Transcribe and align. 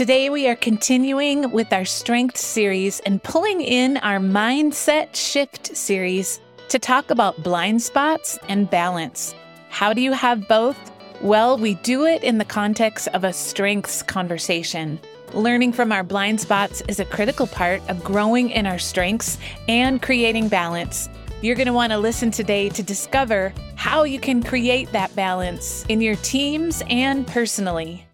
Today, 0.00 0.30
we 0.30 0.48
are 0.48 0.56
continuing 0.56 1.50
with 1.50 1.74
our 1.74 1.84
strength 1.84 2.38
series 2.38 3.00
and 3.00 3.22
pulling 3.22 3.60
in 3.60 3.98
our 3.98 4.18
mindset 4.18 5.14
shift 5.14 5.76
series 5.76 6.40
to 6.70 6.78
talk 6.78 7.10
about 7.10 7.42
blind 7.42 7.82
spots 7.82 8.38
and 8.48 8.70
balance. 8.70 9.34
How 9.68 9.92
do 9.92 10.00
you 10.00 10.12
have 10.12 10.48
both? 10.48 10.78
Well, 11.20 11.58
we 11.58 11.74
do 11.74 12.06
it 12.06 12.24
in 12.24 12.38
the 12.38 12.46
context 12.46 13.08
of 13.08 13.24
a 13.24 13.32
strengths 13.34 14.02
conversation. 14.02 14.98
Learning 15.34 15.70
from 15.70 15.92
our 15.92 16.02
blind 16.02 16.40
spots 16.40 16.82
is 16.88 16.98
a 16.98 17.04
critical 17.04 17.46
part 17.46 17.86
of 17.90 18.02
growing 18.02 18.48
in 18.48 18.66
our 18.66 18.78
strengths 18.78 19.36
and 19.68 20.00
creating 20.00 20.48
balance. 20.48 21.10
You're 21.42 21.56
going 21.56 21.66
to 21.66 21.74
want 21.74 21.92
to 21.92 21.98
listen 21.98 22.30
today 22.30 22.70
to 22.70 22.82
discover 22.82 23.52
how 23.74 24.04
you 24.04 24.18
can 24.18 24.42
create 24.42 24.90
that 24.92 25.14
balance 25.14 25.84
in 25.90 26.00
your 26.00 26.16
teams 26.16 26.82
and 26.88 27.26
personally. 27.26 28.06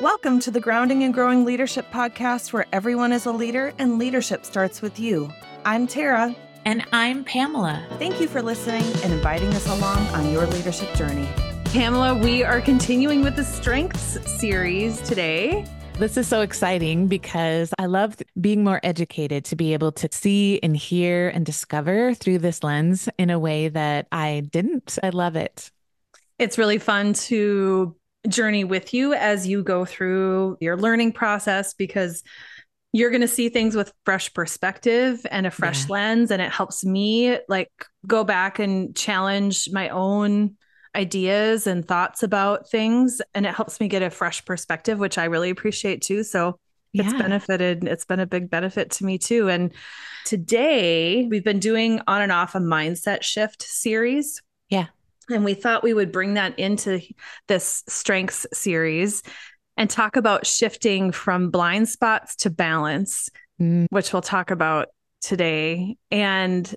Welcome 0.00 0.40
to 0.40 0.50
the 0.50 0.60
Grounding 0.60 1.02
and 1.02 1.12
Growing 1.12 1.44
Leadership 1.44 1.84
Podcast, 1.92 2.54
where 2.54 2.64
everyone 2.72 3.12
is 3.12 3.26
a 3.26 3.32
leader 3.32 3.74
and 3.78 3.98
leadership 3.98 4.46
starts 4.46 4.80
with 4.80 4.98
you. 4.98 5.30
I'm 5.66 5.86
Tara. 5.86 6.34
And 6.64 6.82
I'm 6.90 7.22
Pamela. 7.22 7.84
Thank 7.98 8.18
you 8.18 8.26
for 8.26 8.40
listening 8.40 8.82
and 9.04 9.12
inviting 9.12 9.50
us 9.50 9.66
along 9.66 9.98
on 10.14 10.32
your 10.32 10.46
leadership 10.46 10.90
journey. 10.94 11.28
Pamela, 11.66 12.14
we 12.14 12.42
are 12.42 12.62
continuing 12.62 13.20
with 13.20 13.36
the 13.36 13.44
Strengths 13.44 14.18
series 14.40 15.02
today. 15.02 15.66
This 15.98 16.16
is 16.16 16.26
so 16.26 16.40
exciting 16.40 17.06
because 17.06 17.74
I 17.78 17.84
love 17.84 18.16
being 18.40 18.64
more 18.64 18.80
educated 18.82 19.44
to 19.44 19.54
be 19.54 19.74
able 19.74 19.92
to 19.92 20.08
see 20.10 20.60
and 20.62 20.74
hear 20.74 21.28
and 21.28 21.44
discover 21.44 22.14
through 22.14 22.38
this 22.38 22.64
lens 22.64 23.10
in 23.18 23.28
a 23.28 23.38
way 23.38 23.68
that 23.68 24.06
I 24.10 24.44
didn't. 24.50 24.98
I 25.02 25.10
love 25.10 25.36
it. 25.36 25.70
It's 26.38 26.56
really 26.56 26.78
fun 26.78 27.12
to 27.12 27.94
journey 28.28 28.64
with 28.64 28.92
you 28.92 29.14
as 29.14 29.46
you 29.46 29.62
go 29.62 29.84
through 29.84 30.58
your 30.60 30.76
learning 30.76 31.12
process 31.12 31.74
because 31.74 32.22
you're 32.92 33.10
going 33.10 33.20
to 33.20 33.28
see 33.28 33.48
things 33.48 33.76
with 33.76 33.92
fresh 34.04 34.32
perspective 34.34 35.24
and 35.30 35.46
a 35.46 35.50
fresh 35.50 35.82
yeah. 35.82 35.92
lens 35.92 36.30
and 36.30 36.42
it 36.42 36.50
helps 36.50 36.84
me 36.84 37.38
like 37.48 37.70
go 38.06 38.24
back 38.24 38.58
and 38.58 38.94
challenge 38.96 39.68
my 39.72 39.88
own 39.90 40.56
ideas 40.96 41.66
and 41.66 41.86
thoughts 41.86 42.22
about 42.22 42.68
things 42.68 43.22
and 43.34 43.46
it 43.46 43.54
helps 43.54 43.78
me 43.78 43.86
get 43.86 44.02
a 44.02 44.10
fresh 44.10 44.44
perspective 44.44 44.98
which 44.98 45.18
I 45.18 45.26
really 45.26 45.50
appreciate 45.50 46.02
too 46.02 46.24
so 46.24 46.58
yeah. 46.92 47.04
it's 47.04 47.12
benefited 47.12 47.84
it's 47.84 48.04
been 48.04 48.18
a 48.18 48.26
big 48.26 48.50
benefit 48.50 48.90
to 48.92 49.04
me 49.04 49.16
too 49.16 49.48
and 49.48 49.72
today 50.26 51.26
we've 51.30 51.44
been 51.44 51.60
doing 51.60 52.00
on 52.08 52.22
and 52.22 52.32
off 52.32 52.56
a 52.56 52.58
mindset 52.58 53.22
shift 53.22 53.62
series 53.62 54.42
yeah 54.68 54.86
and 55.30 55.44
we 55.44 55.54
thought 55.54 55.82
we 55.82 55.94
would 55.94 56.12
bring 56.12 56.34
that 56.34 56.58
into 56.58 57.00
this 57.48 57.82
strengths 57.88 58.46
series 58.52 59.22
and 59.76 59.88
talk 59.88 60.16
about 60.16 60.46
shifting 60.46 61.12
from 61.12 61.50
blind 61.50 61.88
spots 61.88 62.36
to 62.36 62.50
balance, 62.50 63.28
mm. 63.60 63.86
which 63.90 64.12
we'll 64.12 64.22
talk 64.22 64.50
about 64.50 64.88
today. 65.20 65.96
And 66.10 66.74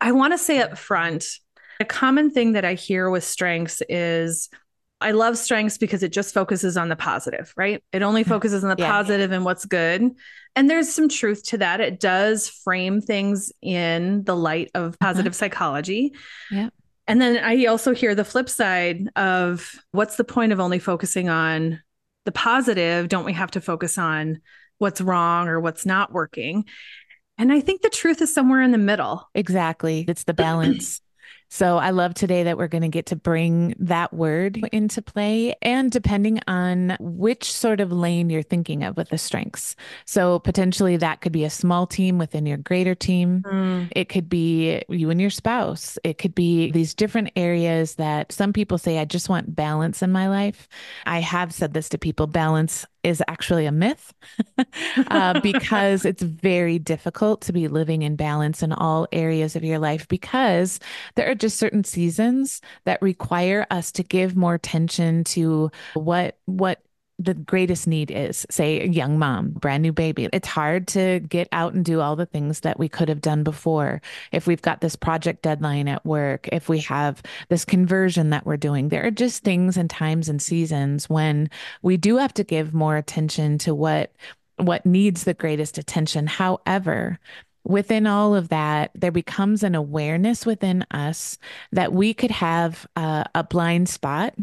I 0.00 0.12
want 0.12 0.32
to 0.32 0.38
say 0.38 0.60
up 0.60 0.78
front 0.78 1.24
a 1.80 1.84
common 1.84 2.30
thing 2.30 2.52
that 2.52 2.64
I 2.64 2.74
hear 2.74 3.08
with 3.08 3.24
strengths 3.24 3.82
is 3.88 4.50
I 5.00 5.12
love 5.12 5.38
strengths 5.38 5.78
because 5.78 6.02
it 6.02 6.12
just 6.12 6.34
focuses 6.34 6.76
on 6.76 6.90
the 6.90 6.96
positive, 6.96 7.54
right? 7.56 7.82
It 7.90 8.02
only 8.02 8.22
focuses 8.22 8.62
on 8.62 8.70
the 8.70 8.76
yeah. 8.78 8.92
positive 8.92 9.32
and 9.32 9.46
what's 9.46 9.64
good. 9.64 10.10
And 10.54 10.68
there's 10.68 10.92
some 10.92 11.08
truth 11.08 11.42
to 11.44 11.58
that. 11.58 11.80
It 11.80 12.00
does 12.00 12.50
frame 12.50 13.00
things 13.00 13.50
in 13.62 14.24
the 14.24 14.36
light 14.36 14.70
of 14.74 14.88
uh-huh. 14.88 14.96
positive 15.00 15.32
uh-huh. 15.32 15.38
psychology. 15.38 16.12
Yeah. 16.50 16.68
And 17.10 17.20
then 17.20 17.42
I 17.42 17.64
also 17.64 17.92
hear 17.92 18.14
the 18.14 18.24
flip 18.24 18.48
side 18.48 19.08
of 19.16 19.74
what's 19.90 20.14
the 20.14 20.22
point 20.22 20.52
of 20.52 20.60
only 20.60 20.78
focusing 20.78 21.28
on 21.28 21.82
the 22.24 22.30
positive? 22.30 23.08
Don't 23.08 23.24
we 23.24 23.32
have 23.32 23.50
to 23.50 23.60
focus 23.60 23.98
on 23.98 24.40
what's 24.78 25.00
wrong 25.00 25.48
or 25.48 25.58
what's 25.58 25.84
not 25.84 26.12
working? 26.12 26.66
And 27.36 27.52
I 27.52 27.58
think 27.58 27.82
the 27.82 27.90
truth 27.90 28.22
is 28.22 28.32
somewhere 28.32 28.62
in 28.62 28.70
the 28.70 28.78
middle. 28.78 29.28
Exactly. 29.34 30.04
It's 30.06 30.22
the 30.22 30.34
balance. 30.34 31.00
So 31.52 31.78
I 31.78 31.90
love 31.90 32.14
today 32.14 32.44
that 32.44 32.56
we're 32.56 32.68
going 32.68 32.82
to 32.82 32.88
get 32.88 33.06
to 33.06 33.16
bring 33.16 33.74
that 33.80 34.14
word 34.14 34.60
into 34.70 35.02
play 35.02 35.56
and 35.60 35.90
depending 35.90 36.40
on 36.46 36.96
which 37.00 37.52
sort 37.52 37.80
of 37.80 37.90
lane 37.90 38.30
you're 38.30 38.42
thinking 38.42 38.84
of 38.84 38.96
with 38.96 39.08
the 39.08 39.18
strengths. 39.18 39.74
So 40.04 40.38
potentially 40.38 40.96
that 40.98 41.20
could 41.20 41.32
be 41.32 41.44
a 41.44 41.50
small 41.50 41.88
team 41.88 42.18
within 42.18 42.46
your 42.46 42.56
greater 42.56 42.94
team. 42.94 43.42
Mm. 43.44 43.88
It 43.96 44.08
could 44.08 44.28
be 44.28 44.80
you 44.88 45.10
and 45.10 45.20
your 45.20 45.30
spouse. 45.30 45.98
It 46.04 46.18
could 46.18 46.36
be 46.36 46.70
these 46.70 46.94
different 46.94 47.32
areas 47.34 47.96
that 47.96 48.30
some 48.30 48.52
people 48.52 48.78
say, 48.78 48.98
I 48.98 49.04
just 49.04 49.28
want 49.28 49.56
balance 49.56 50.02
in 50.02 50.12
my 50.12 50.28
life. 50.28 50.68
I 51.04 51.20
have 51.20 51.52
said 51.52 51.74
this 51.74 51.88
to 51.88 51.98
people 51.98 52.28
balance 52.28 52.86
is 53.02 53.22
actually 53.28 53.66
a 53.66 53.72
myth 53.72 54.12
uh, 55.08 55.40
because 55.40 56.04
it's 56.04 56.22
very 56.22 56.78
difficult 56.78 57.40
to 57.42 57.52
be 57.52 57.68
living 57.68 58.02
in 58.02 58.16
balance 58.16 58.62
in 58.62 58.72
all 58.72 59.06
areas 59.12 59.56
of 59.56 59.64
your 59.64 59.78
life 59.78 60.06
because 60.08 60.80
there 61.14 61.30
are 61.30 61.34
just 61.34 61.58
certain 61.58 61.84
seasons 61.84 62.60
that 62.84 63.00
require 63.00 63.66
us 63.70 63.90
to 63.92 64.02
give 64.02 64.36
more 64.36 64.54
attention 64.54 65.24
to 65.24 65.70
what 65.94 66.38
what 66.46 66.80
the 67.20 67.34
greatest 67.34 67.86
need 67.86 68.10
is 68.10 68.46
say 68.50 68.80
a 68.80 68.86
young 68.86 69.18
mom 69.18 69.50
brand 69.50 69.82
new 69.82 69.92
baby. 69.92 70.28
It's 70.32 70.48
hard 70.48 70.88
to 70.88 71.20
get 71.20 71.48
out 71.52 71.74
and 71.74 71.84
do 71.84 72.00
all 72.00 72.16
the 72.16 72.26
things 72.26 72.60
that 72.60 72.78
we 72.78 72.88
could 72.88 73.08
have 73.08 73.20
done 73.20 73.42
before. 73.42 74.00
If 74.32 74.46
we've 74.46 74.62
got 74.62 74.80
this 74.80 74.96
project 74.96 75.42
deadline 75.42 75.88
at 75.88 76.04
work 76.04 76.48
if 76.52 76.68
we 76.68 76.80
have 76.80 77.22
this 77.48 77.64
conversion 77.64 78.30
that 78.30 78.46
we're 78.46 78.56
doing 78.56 78.88
there 78.88 79.06
are 79.06 79.10
just 79.10 79.42
things 79.42 79.76
and 79.76 79.90
times 79.90 80.28
and 80.28 80.40
seasons 80.40 81.08
when 81.08 81.50
we 81.82 81.96
do 81.96 82.16
have 82.16 82.34
to 82.34 82.44
give 82.44 82.72
more 82.72 82.96
attention 82.96 83.58
to 83.58 83.74
what 83.74 84.12
what 84.56 84.84
needs 84.84 85.24
the 85.24 85.34
greatest 85.34 85.78
attention. 85.78 86.26
However 86.26 87.18
within 87.64 88.06
all 88.06 88.34
of 88.34 88.48
that, 88.48 88.90
there 88.94 89.12
becomes 89.12 89.62
an 89.62 89.74
awareness 89.74 90.46
within 90.46 90.84
us 90.90 91.38
that 91.72 91.92
we 91.92 92.14
could 92.14 92.30
have 92.30 92.86
a, 92.96 93.24
a 93.34 93.44
blind 93.44 93.88
spot 93.88 94.34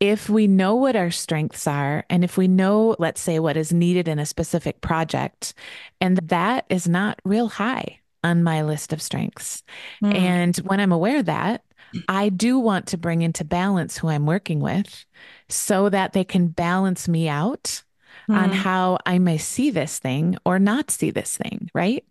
if 0.00 0.28
we 0.28 0.46
know 0.46 0.74
what 0.74 0.96
our 0.96 1.10
strengths 1.10 1.66
are 1.66 2.04
and 2.10 2.24
if 2.24 2.36
we 2.36 2.48
know, 2.48 2.96
let's 2.98 3.20
say, 3.20 3.38
what 3.38 3.56
is 3.56 3.72
needed 3.72 4.08
in 4.08 4.18
a 4.18 4.26
specific 4.26 4.80
project, 4.80 5.54
and 6.00 6.16
that 6.18 6.66
is 6.68 6.88
not 6.88 7.20
real 7.24 7.48
high 7.48 8.00
on 8.24 8.42
my 8.42 8.62
list 8.62 8.92
of 8.92 9.02
strengths. 9.02 9.62
Mm. 10.02 10.14
And 10.14 10.56
when 10.58 10.80
I'm 10.80 10.92
aware 10.92 11.18
of 11.18 11.26
that, 11.26 11.64
I 12.08 12.30
do 12.30 12.58
want 12.58 12.86
to 12.88 12.96
bring 12.96 13.22
into 13.22 13.44
balance 13.44 13.98
who 13.98 14.08
I'm 14.08 14.26
working 14.26 14.60
with 14.60 15.04
so 15.48 15.88
that 15.88 16.12
they 16.12 16.24
can 16.24 16.48
balance 16.48 17.06
me 17.06 17.28
out 17.28 17.82
mm. 18.28 18.36
on 18.36 18.50
how 18.50 18.98
I 19.04 19.18
may 19.18 19.38
see 19.38 19.70
this 19.70 19.98
thing 19.98 20.36
or 20.44 20.58
not 20.58 20.90
see 20.90 21.10
this 21.10 21.36
thing, 21.36 21.70
right? 21.74 22.04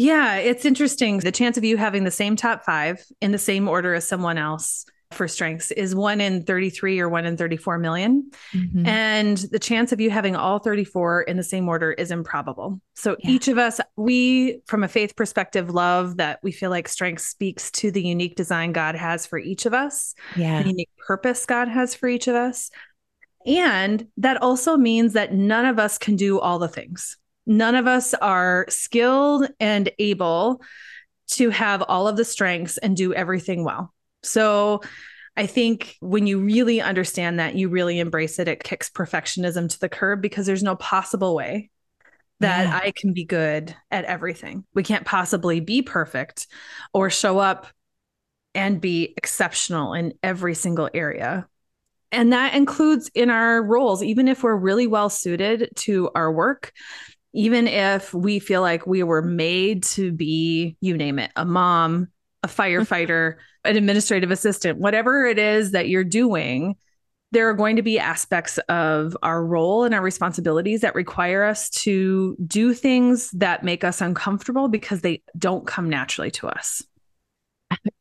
Yeah, 0.00 0.36
it's 0.36 0.64
interesting. 0.64 1.18
The 1.18 1.30
chance 1.30 1.58
of 1.58 1.64
you 1.64 1.76
having 1.76 2.04
the 2.04 2.10
same 2.10 2.34
top 2.34 2.64
five 2.64 3.04
in 3.20 3.32
the 3.32 3.38
same 3.38 3.68
order 3.68 3.92
as 3.92 4.08
someone 4.08 4.38
else 4.38 4.86
for 5.10 5.28
strengths 5.28 5.72
is 5.72 5.94
one 5.94 6.22
in 6.22 6.42
33 6.44 7.00
or 7.00 7.10
one 7.10 7.26
in 7.26 7.36
34 7.36 7.76
million. 7.76 8.30
Mm-hmm. 8.54 8.86
And 8.86 9.36
the 9.36 9.58
chance 9.58 9.92
of 9.92 10.00
you 10.00 10.08
having 10.08 10.36
all 10.36 10.58
34 10.58 11.22
in 11.24 11.36
the 11.36 11.42
same 11.42 11.68
order 11.68 11.92
is 11.92 12.10
improbable. 12.10 12.80
So 12.94 13.18
yeah. 13.18 13.30
each 13.30 13.48
of 13.48 13.58
us, 13.58 13.78
we, 13.96 14.62
from 14.64 14.84
a 14.84 14.88
faith 14.88 15.16
perspective, 15.16 15.68
love 15.68 16.16
that 16.16 16.40
we 16.42 16.50
feel 16.50 16.70
like 16.70 16.88
strength 16.88 17.20
speaks 17.20 17.70
to 17.72 17.90
the 17.90 18.02
unique 18.02 18.36
design 18.36 18.72
God 18.72 18.94
has 18.94 19.26
for 19.26 19.38
each 19.38 19.66
of 19.66 19.74
us, 19.74 20.14
yeah. 20.34 20.62
the 20.62 20.68
unique 20.70 20.90
purpose 21.06 21.44
God 21.44 21.68
has 21.68 21.94
for 21.94 22.08
each 22.08 22.26
of 22.26 22.36
us. 22.36 22.70
And 23.44 24.06
that 24.16 24.40
also 24.40 24.78
means 24.78 25.12
that 25.12 25.34
none 25.34 25.66
of 25.66 25.78
us 25.78 25.98
can 25.98 26.16
do 26.16 26.40
all 26.40 26.58
the 26.58 26.68
things 26.68 27.18
none 27.50 27.74
of 27.74 27.88
us 27.88 28.14
are 28.14 28.64
skilled 28.68 29.48
and 29.58 29.90
able 29.98 30.62
to 31.26 31.50
have 31.50 31.82
all 31.82 32.06
of 32.06 32.16
the 32.16 32.24
strengths 32.24 32.78
and 32.78 32.96
do 32.96 33.12
everything 33.12 33.64
well. 33.64 33.92
So 34.22 34.82
I 35.36 35.46
think 35.46 35.96
when 35.98 36.28
you 36.28 36.38
really 36.38 36.80
understand 36.80 37.40
that, 37.40 37.56
you 37.56 37.68
really 37.68 37.98
embrace 37.98 38.38
it, 38.38 38.46
it 38.46 38.62
kicks 38.62 38.88
perfectionism 38.88 39.68
to 39.68 39.80
the 39.80 39.88
curb 39.88 40.22
because 40.22 40.46
there's 40.46 40.62
no 40.62 40.76
possible 40.76 41.34
way 41.34 41.70
that 42.38 42.68
yeah. 42.68 42.80
I 42.84 42.92
can 42.96 43.12
be 43.12 43.24
good 43.24 43.74
at 43.90 44.04
everything. 44.04 44.64
We 44.72 44.84
can't 44.84 45.04
possibly 45.04 45.58
be 45.58 45.82
perfect 45.82 46.46
or 46.94 47.10
show 47.10 47.40
up 47.40 47.66
and 48.54 48.80
be 48.80 49.12
exceptional 49.16 49.94
in 49.94 50.14
every 50.22 50.54
single 50.54 50.88
area. 50.94 51.48
And 52.12 52.32
that 52.32 52.54
includes 52.54 53.10
in 53.14 53.28
our 53.28 53.60
roles, 53.60 54.04
even 54.04 54.28
if 54.28 54.42
we're 54.44 54.56
really 54.56 54.86
well 54.86 55.10
suited 55.10 55.70
to 55.76 56.10
our 56.14 56.32
work, 56.32 56.72
even 57.32 57.68
if 57.68 58.12
we 58.12 58.38
feel 58.38 58.60
like 58.60 58.86
we 58.86 59.02
were 59.02 59.22
made 59.22 59.82
to 59.84 60.12
be, 60.12 60.76
you 60.80 60.96
name 60.96 61.18
it, 61.18 61.30
a 61.36 61.44
mom, 61.44 62.08
a 62.42 62.48
firefighter, 62.48 63.36
an 63.64 63.76
administrative 63.76 64.30
assistant, 64.30 64.78
whatever 64.78 65.24
it 65.24 65.38
is 65.38 65.72
that 65.72 65.88
you're 65.88 66.04
doing, 66.04 66.76
there 67.32 67.48
are 67.48 67.54
going 67.54 67.76
to 67.76 67.82
be 67.82 67.98
aspects 67.98 68.58
of 68.68 69.16
our 69.22 69.44
role 69.44 69.84
and 69.84 69.94
our 69.94 70.02
responsibilities 70.02 70.80
that 70.80 70.94
require 70.96 71.44
us 71.44 71.70
to 71.70 72.36
do 72.44 72.74
things 72.74 73.30
that 73.32 73.62
make 73.62 73.84
us 73.84 74.00
uncomfortable 74.00 74.68
because 74.68 75.00
they 75.00 75.22
don't 75.38 75.66
come 75.66 75.88
naturally 75.88 76.30
to 76.32 76.48
us. 76.48 76.82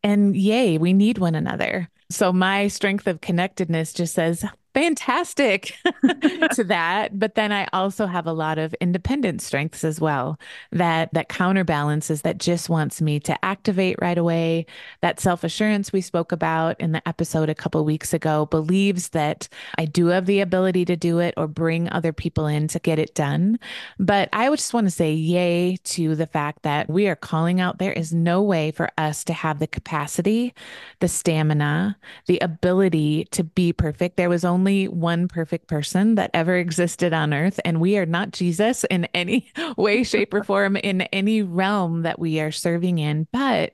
And 0.01 0.35
yay, 0.35 0.79
we 0.79 0.93
need 0.93 1.19
one 1.19 1.35
another. 1.35 1.89
So 2.09 2.33
my 2.33 2.69
strength 2.69 3.05
of 3.05 3.21
connectedness 3.21 3.93
just 3.93 4.15
says, 4.15 4.43
fantastic 4.79 5.75
to 6.53 6.63
that 6.63 7.19
but 7.19 7.35
then 7.35 7.51
i 7.51 7.67
also 7.73 8.05
have 8.05 8.25
a 8.25 8.31
lot 8.31 8.57
of 8.57 8.73
independent 8.75 9.41
strengths 9.41 9.83
as 9.83 9.99
well 9.99 10.39
that 10.71 11.13
that 11.13 11.27
counterbalances 11.27 12.21
that 12.21 12.37
just 12.37 12.69
wants 12.69 13.01
me 13.01 13.19
to 13.19 13.45
activate 13.45 13.97
right 14.01 14.17
away. 14.17 14.65
That 15.01 15.19
self-assurance 15.19 15.91
we 15.91 16.01
spoke 16.01 16.31
about 16.31 16.79
in 16.79 16.93
the 16.93 17.07
episode 17.07 17.49
a 17.49 17.55
couple 17.55 17.83
weeks 17.83 18.13
ago 18.13 18.45
believes 18.45 19.09
that 19.09 19.49
i 19.77 19.85
do 19.85 20.07
have 20.07 20.25
the 20.25 20.39
ability 20.39 20.85
to 20.85 20.95
do 20.95 21.19
it 21.19 21.33
or 21.35 21.47
bring 21.47 21.89
other 21.89 22.13
people 22.13 22.47
in 22.47 22.67
to 22.69 22.79
get 22.79 22.99
it 22.99 23.15
done. 23.15 23.59
But 23.99 24.29
i 24.31 24.49
would 24.49 24.59
just 24.59 24.73
want 24.73 24.87
to 24.87 24.91
say 24.91 25.11
yay 25.11 25.77
to 25.95 26.15
the 26.15 26.27
fact 26.27 26.63
that 26.63 26.89
we 26.89 27.07
are 27.07 27.15
calling 27.15 27.59
out. 27.59 27.79
There 27.79 27.93
is 27.93 28.13
no 28.13 28.41
way 28.41 28.71
for 28.71 28.89
us 28.97 29.23
to 29.25 29.33
have 29.33 29.59
the 29.59 29.67
capacity 29.67 30.53
the 30.99 31.07
stamina 31.07 31.97
the 32.27 32.39
ability 32.39 33.25
to 33.31 33.43
be 33.43 33.73
perfect. 33.73 34.17
There 34.17 34.29
was 34.29 34.45
only 34.45 34.68
only 34.69 34.87
one 34.87 35.27
perfect 35.27 35.67
person 35.67 36.15
that 36.15 36.29
ever 36.33 36.55
existed 36.55 37.11
on 37.11 37.33
earth. 37.33 37.59
And 37.65 37.81
we 37.81 37.97
are 37.97 38.05
not 38.05 38.31
Jesus 38.31 38.83
in 38.83 39.05
any 39.15 39.51
way, 39.77 40.03
shape, 40.03 40.33
or 40.33 40.43
form 40.43 40.75
in 40.75 41.01
any 41.01 41.41
realm 41.41 42.03
that 42.03 42.19
we 42.19 42.39
are 42.39 42.51
serving 42.51 42.99
in. 42.99 43.27
But 43.33 43.73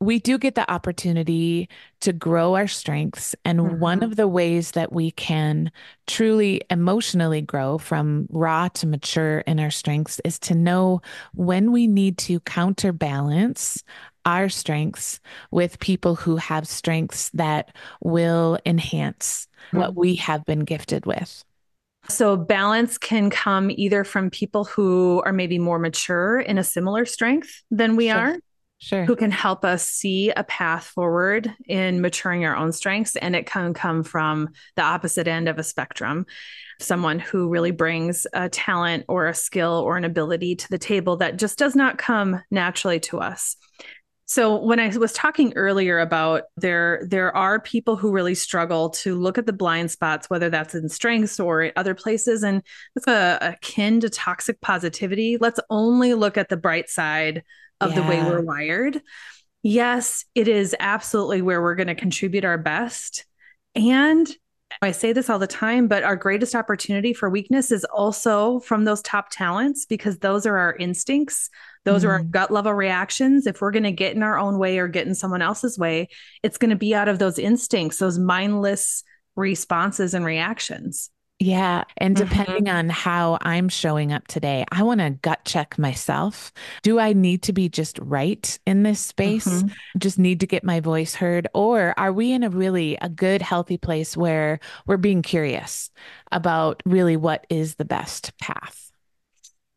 we 0.00 0.18
do 0.18 0.38
get 0.38 0.54
the 0.54 0.68
opportunity 0.70 1.68
to 2.00 2.12
grow 2.12 2.54
our 2.54 2.66
strengths. 2.66 3.34
And 3.44 3.60
mm-hmm. 3.60 3.78
one 3.78 4.02
of 4.02 4.16
the 4.16 4.28
ways 4.28 4.72
that 4.72 4.92
we 4.92 5.12
can 5.12 5.70
truly 6.06 6.62
emotionally 6.68 7.40
grow 7.40 7.78
from 7.78 8.26
raw 8.30 8.68
to 8.68 8.86
mature 8.86 9.38
in 9.40 9.60
our 9.60 9.70
strengths 9.70 10.20
is 10.24 10.38
to 10.40 10.54
know 10.54 11.00
when 11.34 11.70
we 11.70 11.86
need 11.86 12.18
to 12.18 12.40
counterbalance 12.40 13.82
our 14.28 14.50
strengths 14.50 15.20
with 15.50 15.78
people 15.78 16.14
who 16.14 16.36
have 16.36 16.68
strengths 16.68 17.30
that 17.30 17.74
will 18.02 18.58
enhance 18.66 19.48
what 19.70 19.96
we 19.96 20.16
have 20.16 20.44
been 20.44 20.60
gifted 20.60 21.06
with. 21.06 21.44
So, 22.10 22.36
balance 22.36 22.98
can 22.98 23.30
come 23.30 23.70
either 23.70 24.04
from 24.04 24.30
people 24.30 24.64
who 24.64 25.22
are 25.24 25.32
maybe 25.32 25.58
more 25.58 25.78
mature 25.78 26.40
in 26.40 26.58
a 26.58 26.64
similar 26.64 27.06
strength 27.06 27.62
than 27.70 27.96
we 27.96 28.08
sure. 28.08 28.16
are. 28.16 28.36
Sure. 28.80 29.04
Who 29.06 29.16
can 29.16 29.32
help 29.32 29.64
us 29.64 29.82
see 29.82 30.30
a 30.30 30.44
path 30.44 30.84
forward 30.84 31.52
in 31.66 32.00
maturing 32.00 32.44
our 32.44 32.54
own 32.54 32.70
strengths. 32.70 33.16
And 33.16 33.34
it 33.34 33.44
can 33.44 33.74
come 33.74 34.04
from 34.04 34.50
the 34.76 34.82
opposite 34.82 35.26
end 35.26 35.48
of 35.48 35.58
a 35.58 35.64
spectrum 35.64 36.26
someone 36.80 37.18
who 37.18 37.48
really 37.48 37.70
brings 37.70 38.26
a 38.32 38.48
talent 38.48 39.04
or 39.08 39.26
a 39.26 39.34
skill 39.34 39.82
or 39.84 39.96
an 39.96 40.04
ability 40.04 40.56
to 40.56 40.68
the 40.68 40.78
table 40.78 41.16
that 41.16 41.36
just 41.36 41.58
does 41.58 41.74
not 41.74 41.98
come 41.98 42.40
naturally 42.50 43.00
to 43.00 43.18
us. 43.18 43.56
So 44.28 44.56
when 44.56 44.78
I 44.78 44.94
was 44.94 45.14
talking 45.14 45.54
earlier 45.56 45.98
about 46.00 46.44
there 46.58 47.06
there 47.08 47.34
are 47.34 47.58
people 47.58 47.96
who 47.96 48.12
really 48.12 48.34
struggle 48.34 48.90
to 48.90 49.14
look 49.14 49.38
at 49.38 49.46
the 49.46 49.54
blind 49.54 49.90
spots 49.90 50.28
whether 50.28 50.50
that's 50.50 50.74
in 50.74 50.90
strengths 50.90 51.40
or 51.40 51.72
other 51.76 51.94
places 51.94 52.42
and 52.42 52.62
it's 52.94 53.06
a, 53.06 53.38
akin 53.40 54.00
to 54.00 54.10
toxic 54.10 54.60
positivity. 54.60 55.38
Let's 55.40 55.60
only 55.70 56.12
look 56.12 56.36
at 56.36 56.50
the 56.50 56.58
bright 56.58 56.90
side 56.90 57.42
of 57.80 57.94
yeah. 57.94 58.02
the 58.02 58.08
way 58.08 58.22
we're 58.22 58.42
wired. 58.42 59.00
Yes, 59.62 60.26
it 60.34 60.46
is 60.46 60.76
absolutely 60.78 61.40
where 61.40 61.62
we're 61.62 61.74
going 61.74 61.88
to 61.88 61.94
contribute 61.94 62.44
our 62.44 62.58
best 62.58 63.24
and 63.74 64.28
I 64.80 64.92
say 64.92 65.12
this 65.12 65.28
all 65.28 65.38
the 65.38 65.46
time, 65.46 65.88
but 65.88 66.04
our 66.04 66.16
greatest 66.16 66.54
opportunity 66.54 67.12
for 67.12 67.28
weakness 67.28 67.72
is 67.72 67.84
also 67.84 68.60
from 68.60 68.84
those 68.84 69.02
top 69.02 69.28
talents 69.30 69.84
because 69.84 70.18
those 70.18 70.46
are 70.46 70.56
our 70.56 70.76
instincts. 70.76 71.50
Those 71.84 72.02
mm-hmm. 72.02 72.10
are 72.10 72.12
our 72.12 72.20
mm-hmm. 72.20 72.30
gut 72.30 72.50
level 72.50 72.72
reactions. 72.72 73.46
If 73.46 73.60
we're 73.60 73.72
going 73.72 73.82
to 73.82 73.92
get 73.92 74.14
in 74.14 74.22
our 74.22 74.38
own 74.38 74.58
way 74.58 74.78
or 74.78 74.88
get 74.88 75.06
in 75.06 75.14
someone 75.14 75.42
else's 75.42 75.78
way, 75.78 76.08
it's 76.42 76.58
going 76.58 76.70
to 76.70 76.76
be 76.76 76.94
out 76.94 77.08
of 77.08 77.18
those 77.18 77.38
instincts, 77.38 77.98
those 77.98 78.18
mindless 78.18 79.02
responses 79.34 80.14
and 80.14 80.24
reactions. 80.24 81.10
Yeah. 81.40 81.84
And 81.96 82.16
depending 82.16 82.64
mm-hmm. 82.64 82.76
on 82.76 82.88
how 82.88 83.38
I'm 83.42 83.68
showing 83.68 84.12
up 84.12 84.26
today, 84.26 84.64
I 84.72 84.82
want 84.82 85.00
to 85.00 85.10
gut 85.10 85.44
check 85.44 85.78
myself. 85.78 86.52
Do 86.82 86.98
I 86.98 87.12
need 87.12 87.42
to 87.44 87.52
be 87.52 87.68
just 87.68 87.96
right 88.00 88.58
in 88.66 88.82
this 88.82 88.98
space? 88.98 89.46
Mm-hmm. 89.46 89.98
Just 89.98 90.18
need 90.18 90.40
to 90.40 90.48
get 90.48 90.64
my 90.64 90.80
voice 90.80 91.14
heard? 91.14 91.46
Or 91.54 91.94
are 91.96 92.12
we 92.12 92.32
in 92.32 92.42
a 92.42 92.50
really 92.50 92.98
a 93.00 93.08
good, 93.08 93.40
healthy 93.40 93.78
place 93.78 94.16
where 94.16 94.58
we're 94.86 94.96
being 94.96 95.22
curious 95.22 95.90
about 96.32 96.82
really 96.84 97.16
what 97.16 97.46
is 97.48 97.76
the 97.76 97.84
best 97.84 98.36
path? 98.38 98.90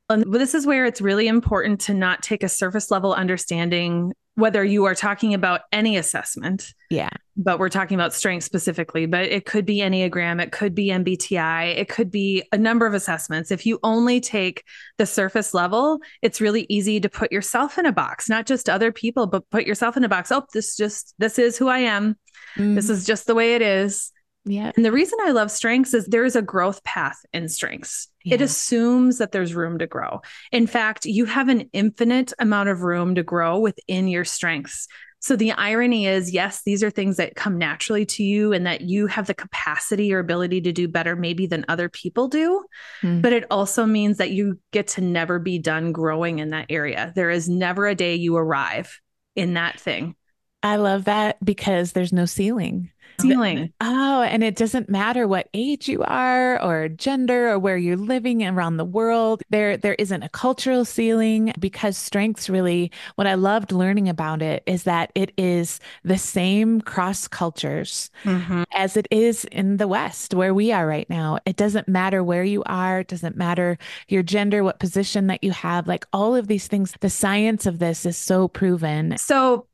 And 0.10 0.34
this 0.34 0.56
is 0.56 0.66
where 0.66 0.86
it's 0.86 1.00
really 1.00 1.28
important 1.28 1.80
to 1.82 1.94
not 1.94 2.24
take 2.24 2.42
a 2.42 2.50
surface 2.50 2.90
level 2.90 3.14
understanding 3.14 4.14
whether 4.42 4.64
you 4.64 4.86
are 4.86 4.96
talking 4.96 5.34
about 5.34 5.62
any 5.72 5.96
assessment. 5.96 6.74
Yeah. 6.90 7.10
But 7.38 7.60
we're 7.60 7.70
talking 7.70 7.96
about 7.96 8.14
strength 8.14 8.44
specifically, 8.44 9.06
but 9.06 9.26
it 9.26 9.46
could 9.46 9.66
be 9.66 9.78
Enneagram, 9.78 10.42
it 10.42 10.52
could 10.52 10.76
be 10.76 10.88
MBTI, 10.88 11.78
it 11.78 11.88
could 11.88 12.12
be 12.12 12.44
a 12.52 12.58
number 12.58 12.86
of 12.86 12.94
assessments. 12.94 13.52
If 13.52 13.66
you 13.66 13.80
only 13.84 14.20
take 14.20 14.64
the 14.98 15.06
surface 15.06 15.54
level, 15.54 16.00
it's 16.22 16.42
really 16.42 16.66
easy 16.68 17.00
to 17.00 17.08
put 17.08 17.32
yourself 17.32 17.78
in 17.78 17.86
a 17.86 17.92
box, 17.94 18.28
not 18.28 18.46
just 18.46 18.70
other 18.70 18.92
people, 18.92 19.28
but 19.28 19.50
put 19.50 19.66
yourself 19.66 19.96
in 19.96 20.04
a 20.04 20.10
box. 20.10 20.32
Oh, 20.32 20.44
this 20.54 20.76
just, 20.76 21.14
this 21.18 21.40
is 21.40 21.58
who 21.58 21.70
I 21.70 21.80
am. 21.80 22.18
Mm. 22.58 22.76
This 22.76 22.90
is 22.90 23.06
just 23.06 23.28
the 23.28 23.36
way 23.36 23.56
it 23.56 23.62
is. 23.62 24.12
Yeah. 24.44 24.72
And 24.76 24.84
the 24.84 24.92
reason 24.92 25.20
I 25.22 25.32
love 25.32 25.52
strengths 25.52 25.94
is 25.94 26.08
there 26.08 26.26
is 26.26 26.36
a 26.36 26.42
growth 26.42 26.84
path 26.84 27.18
in 27.32 27.48
strengths. 27.48 28.08
Yeah. 28.24 28.36
It 28.36 28.42
assumes 28.42 29.18
that 29.18 29.32
there's 29.32 29.56
room 29.56 29.80
to 29.80 29.88
grow. 29.88 30.22
In 30.52 30.68
fact, 30.68 31.06
you 31.06 31.26
have 31.26 31.50
an 31.50 31.70
infinite 31.74 32.34
amount 32.40 32.70
of 32.70 32.82
room 32.82 33.16
to 33.16 33.24
grow 33.24 33.60
within 33.60 34.08
your 34.08 34.26
strengths. 34.26 34.88
So 35.20 35.36
the 35.36 35.52
irony 35.52 36.08
is, 36.08 36.34
yes, 36.34 36.64
these 36.64 36.82
are 36.82 36.90
things 36.90 37.18
that 37.18 37.36
come 37.36 37.60
naturally 37.60 38.08
to 38.08 38.24
you 38.24 38.54
and 38.54 38.66
that 38.66 38.82
you 38.82 39.06
have 39.06 39.28
the 39.28 39.36
capacity 39.36 40.12
or 40.12 40.18
ability 40.18 40.62
to 40.62 40.72
do 40.72 40.88
better 40.88 41.16
maybe 41.16 41.46
than 41.46 41.64
other 41.70 41.90
people 41.90 42.28
do. 42.28 42.64
Mm. 43.04 43.22
But 43.22 43.34
it 43.34 43.46
also 43.52 43.86
means 43.86 44.18
that 44.18 44.32
you 44.32 44.60
get 44.72 44.88
to 44.90 45.02
never 45.02 45.38
be 45.38 45.60
done 45.60 45.92
growing 45.92 46.40
in 46.40 46.50
that 46.50 46.66
area. 46.72 47.14
There 47.16 47.30
is 47.30 47.48
never 47.48 47.86
a 47.86 47.94
day 47.94 48.16
you 48.16 48.36
arrive 48.36 49.00
in 49.36 49.54
that 49.54 49.80
thing. 49.80 50.16
I 50.64 50.78
love 50.78 51.06
that 51.06 51.44
because 51.44 51.92
there's 51.92 52.14
no 52.14 52.26
ceiling 52.26 52.92
ceiling. 53.22 53.74
Oh, 53.82 54.22
and 54.22 54.44
it 54.44 54.56
doesn't 54.56 54.90
matter 54.90 55.28
what 55.28 55.50
age 55.54 55.88
you 55.88 56.04
are 56.04 56.62
or 56.62 56.88
gender 56.90 57.50
or 57.50 57.60
where 57.60 57.78
you're 57.78 57.98
living 57.98 58.46
around 58.46 58.78
the 58.78 58.86
world. 58.86 59.42
There 59.50 59.78
there 59.78 59.96
isn't 59.96 60.24
a 60.24 60.30
cultural 60.30 60.86
ceiling 60.86 61.54
because 61.60 61.98
strengths 61.98 62.50
really 62.50 62.92
what 63.16 63.28
I 63.28 63.36
loved 63.36 63.72
learning 63.72 64.10
about 64.10 64.42
it 64.42 64.64
is 64.66 64.84
that 64.84 65.12
it 65.16 65.32
is 65.38 65.80
the 66.04 66.18
same 66.18 66.82
cross 66.82 67.28
cultures 67.28 68.10
mm-hmm. 68.24 68.64
as 68.74 68.98
it 68.98 69.08
is 69.12 69.46
in 69.46 69.78
the 69.78 69.88
West 69.88 70.34
where 70.34 70.54
we 70.54 70.72
are 70.72 70.88
right 70.88 71.10
now. 71.10 71.38
It 71.46 71.56
doesn't 71.56 71.88
matter 71.88 72.24
where 72.24 72.44
you 72.44 72.64
are, 72.66 73.00
it 73.00 73.08
doesn't 73.08 73.38
matter 73.38 73.78
your 74.08 74.24
gender, 74.24 74.64
what 74.64 74.80
position 74.80 75.28
that 75.28 75.44
you 75.44 75.52
have, 75.52 75.88
like 75.88 76.06
all 76.14 76.36
of 76.36 76.48
these 76.48 76.68
things. 76.68 76.94
The 77.00 77.10
science 77.10 77.66
of 77.66 77.80
this 77.80 78.06
is 78.06 78.18
so 78.18 78.48
proven. 78.48 79.18
So 79.18 79.68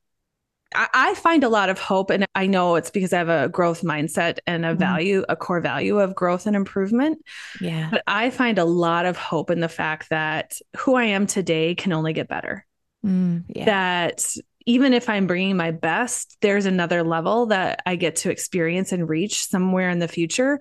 I 0.75 1.15
find 1.15 1.43
a 1.43 1.50
lot 1.50 1.69
of 1.69 1.79
hope, 1.79 2.09
and 2.09 2.25
I 2.36 2.45
know 2.45 2.75
it's 2.75 2.89
because 2.89 3.13
I 3.13 3.19
have 3.19 3.29
a 3.29 3.50
growth 3.50 3.83
mindset 3.83 4.39
and 4.45 4.65
a 4.65 4.69
mm-hmm. 4.69 4.79
value, 4.79 5.25
a 5.29 5.36
core 5.36 5.62
value 5.62 6.00
of 6.00 6.13
growth 6.13 6.45
and 6.45 6.55
improvement. 6.55 7.19
Yeah. 7.62 7.89
But 7.89 8.03
I 8.05 8.29
find 8.29 8.57
a 8.59 8.65
lot 8.65 9.05
of 9.05 9.17
hope 9.17 9.50
in 9.50 9.62
the 9.62 9.69
fact 9.69 10.09
that 10.09 10.57
who 10.75 10.95
I 10.95 11.05
am 11.05 11.25
today 11.25 11.74
can 11.75 11.93
only 11.93 12.13
get 12.13 12.27
better. 12.27 12.65
Mm, 13.05 13.45
yeah. 13.47 13.65
That 13.65 14.25
even 14.65 14.93
if 14.93 15.07
I'm 15.07 15.27
bringing 15.27 15.55
my 15.55 15.71
best, 15.71 16.38
there's 16.41 16.65
another 16.65 17.01
level 17.01 17.47
that 17.47 17.81
I 17.86 17.95
get 17.95 18.17
to 18.17 18.29
experience 18.29 18.91
and 18.91 19.07
reach 19.07 19.45
somewhere 19.45 19.89
in 19.89 20.00
the 20.00 20.09
future. 20.09 20.59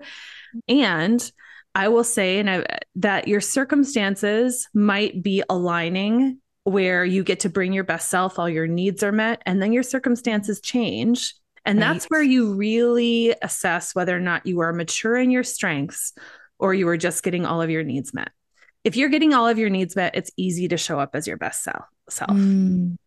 And 0.69 1.31
I 1.75 1.89
will 1.89 2.05
say, 2.05 2.39
and 2.39 2.49
I, 2.49 2.65
that 2.95 3.27
your 3.27 3.41
circumstances 3.41 4.67
might 4.73 5.21
be 5.21 5.43
aligning 5.49 6.39
where 6.67 7.05
you 7.05 7.23
get 7.23 7.39
to 7.39 7.49
bring 7.49 7.71
your 7.71 7.85
best 7.85 8.09
self, 8.09 8.37
all 8.37 8.49
your 8.49 8.67
needs 8.67 9.01
are 9.01 9.13
met, 9.13 9.41
and 9.45 9.61
then 9.61 9.71
your 9.71 9.83
circumstances 9.83 10.59
change. 10.59 11.33
And 11.63 11.79
right. 11.79 11.93
that's 11.93 12.05
where 12.07 12.21
you 12.21 12.55
really 12.55 13.33
assess 13.41 13.95
whether 13.95 14.15
or 14.15 14.19
not 14.19 14.45
you 14.45 14.59
are 14.59 14.73
mature 14.73 15.15
in 15.15 15.31
your 15.31 15.45
strengths 15.45 16.11
or 16.59 16.73
you 16.73 16.85
are 16.89 16.97
just 16.97 17.23
getting 17.23 17.45
all 17.45 17.61
of 17.61 17.69
your 17.69 17.83
needs 17.83 18.13
met. 18.13 18.31
If 18.83 18.97
you're 18.97 19.07
getting 19.07 19.33
all 19.33 19.47
of 19.47 19.57
your 19.57 19.69
needs 19.69 19.95
met, 19.95 20.15
it's 20.15 20.31
easy 20.35 20.67
to 20.67 20.77
show 20.77 20.99
up 20.99 21.11
as 21.13 21.25
your 21.25 21.37
best 21.37 21.63
self. 21.63 21.85
Mm. 22.29 22.97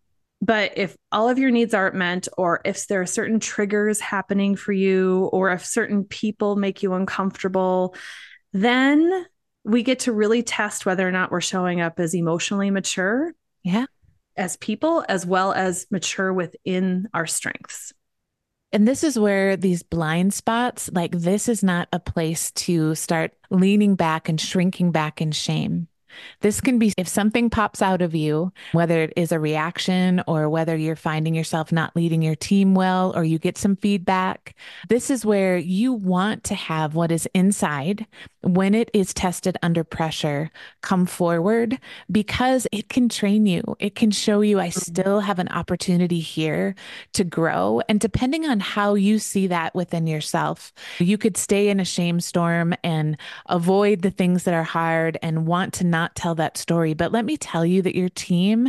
But 0.40 0.72
if 0.76 0.96
all 1.12 1.28
of 1.28 1.38
your 1.38 1.50
needs 1.50 1.74
aren't 1.74 1.96
met, 1.96 2.28
or 2.38 2.62
if 2.64 2.86
there 2.86 3.02
are 3.02 3.06
certain 3.06 3.40
triggers 3.40 4.00
happening 4.00 4.56
for 4.56 4.72
you, 4.72 5.28
or 5.34 5.50
if 5.50 5.66
certain 5.66 6.04
people 6.04 6.56
make 6.56 6.82
you 6.82 6.94
uncomfortable, 6.94 7.94
then 8.54 9.26
we 9.64 9.82
get 9.82 10.00
to 10.00 10.12
really 10.12 10.42
test 10.42 10.86
whether 10.86 11.06
or 11.06 11.12
not 11.12 11.30
we're 11.30 11.42
showing 11.42 11.82
up 11.82 12.00
as 12.00 12.14
emotionally 12.14 12.70
mature 12.70 13.34
yeah. 13.62 13.86
As 14.36 14.56
people, 14.56 15.04
as 15.08 15.26
well 15.26 15.52
as 15.52 15.86
mature 15.90 16.32
within 16.32 17.08
our 17.12 17.26
strengths. 17.26 17.92
And 18.72 18.86
this 18.86 19.02
is 19.02 19.18
where 19.18 19.56
these 19.56 19.82
blind 19.82 20.32
spots, 20.32 20.90
like 20.92 21.10
this 21.12 21.48
is 21.48 21.64
not 21.64 21.88
a 21.92 21.98
place 21.98 22.52
to 22.52 22.94
start 22.94 23.32
leaning 23.50 23.96
back 23.96 24.28
and 24.28 24.40
shrinking 24.40 24.92
back 24.92 25.20
in 25.20 25.32
shame. 25.32 25.88
This 26.40 26.60
can 26.60 26.78
be 26.78 26.92
if 26.96 27.08
something 27.08 27.50
pops 27.50 27.82
out 27.82 28.02
of 28.02 28.14
you, 28.14 28.52
whether 28.72 29.02
it 29.02 29.12
is 29.16 29.32
a 29.32 29.40
reaction 29.40 30.22
or 30.26 30.48
whether 30.48 30.76
you're 30.76 30.96
finding 30.96 31.34
yourself 31.34 31.72
not 31.72 31.94
leading 31.94 32.22
your 32.22 32.34
team 32.34 32.74
well 32.74 33.12
or 33.14 33.24
you 33.24 33.38
get 33.38 33.58
some 33.58 33.76
feedback. 33.76 34.54
This 34.88 35.10
is 35.10 35.24
where 35.24 35.56
you 35.56 35.92
want 35.92 36.44
to 36.44 36.54
have 36.54 36.94
what 36.94 37.12
is 37.12 37.28
inside 37.34 38.06
when 38.42 38.74
it 38.74 38.90
is 38.94 39.12
tested 39.12 39.56
under 39.62 39.84
pressure 39.84 40.50
come 40.80 41.04
forward 41.04 41.78
because 42.10 42.66
it 42.72 42.88
can 42.88 43.08
train 43.08 43.46
you. 43.46 43.62
It 43.78 43.94
can 43.94 44.10
show 44.10 44.40
you 44.40 44.58
I 44.58 44.70
still 44.70 45.20
have 45.20 45.38
an 45.38 45.48
opportunity 45.48 46.20
here 46.20 46.74
to 47.12 47.24
grow. 47.24 47.82
And 47.88 48.00
depending 48.00 48.46
on 48.46 48.60
how 48.60 48.94
you 48.94 49.18
see 49.18 49.46
that 49.48 49.74
within 49.74 50.06
yourself, 50.06 50.72
you 50.98 51.18
could 51.18 51.36
stay 51.36 51.68
in 51.68 51.80
a 51.80 51.84
shame 51.84 52.20
storm 52.20 52.74
and 52.82 53.16
avoid 53.46 54.02
the 54.02 54.10
things 54.10 54.44
that 54.44 54.54
are 54.54 54.64
hard 54.64 55.18
and 55.22 55.46
want 55.46 55.74
to 55.74 55.84
not 55.84 55.99
tell 56.08 56.34
that 56.36 56.56
story. 56.56 56.94
But 56.94 57.12
let 57.12 57.24
me 57.24 57.36
tell 57.36 57.64
you 57.64 57.82
that 57.82 57.96
your 57.96 58.08
team 58.08 58.68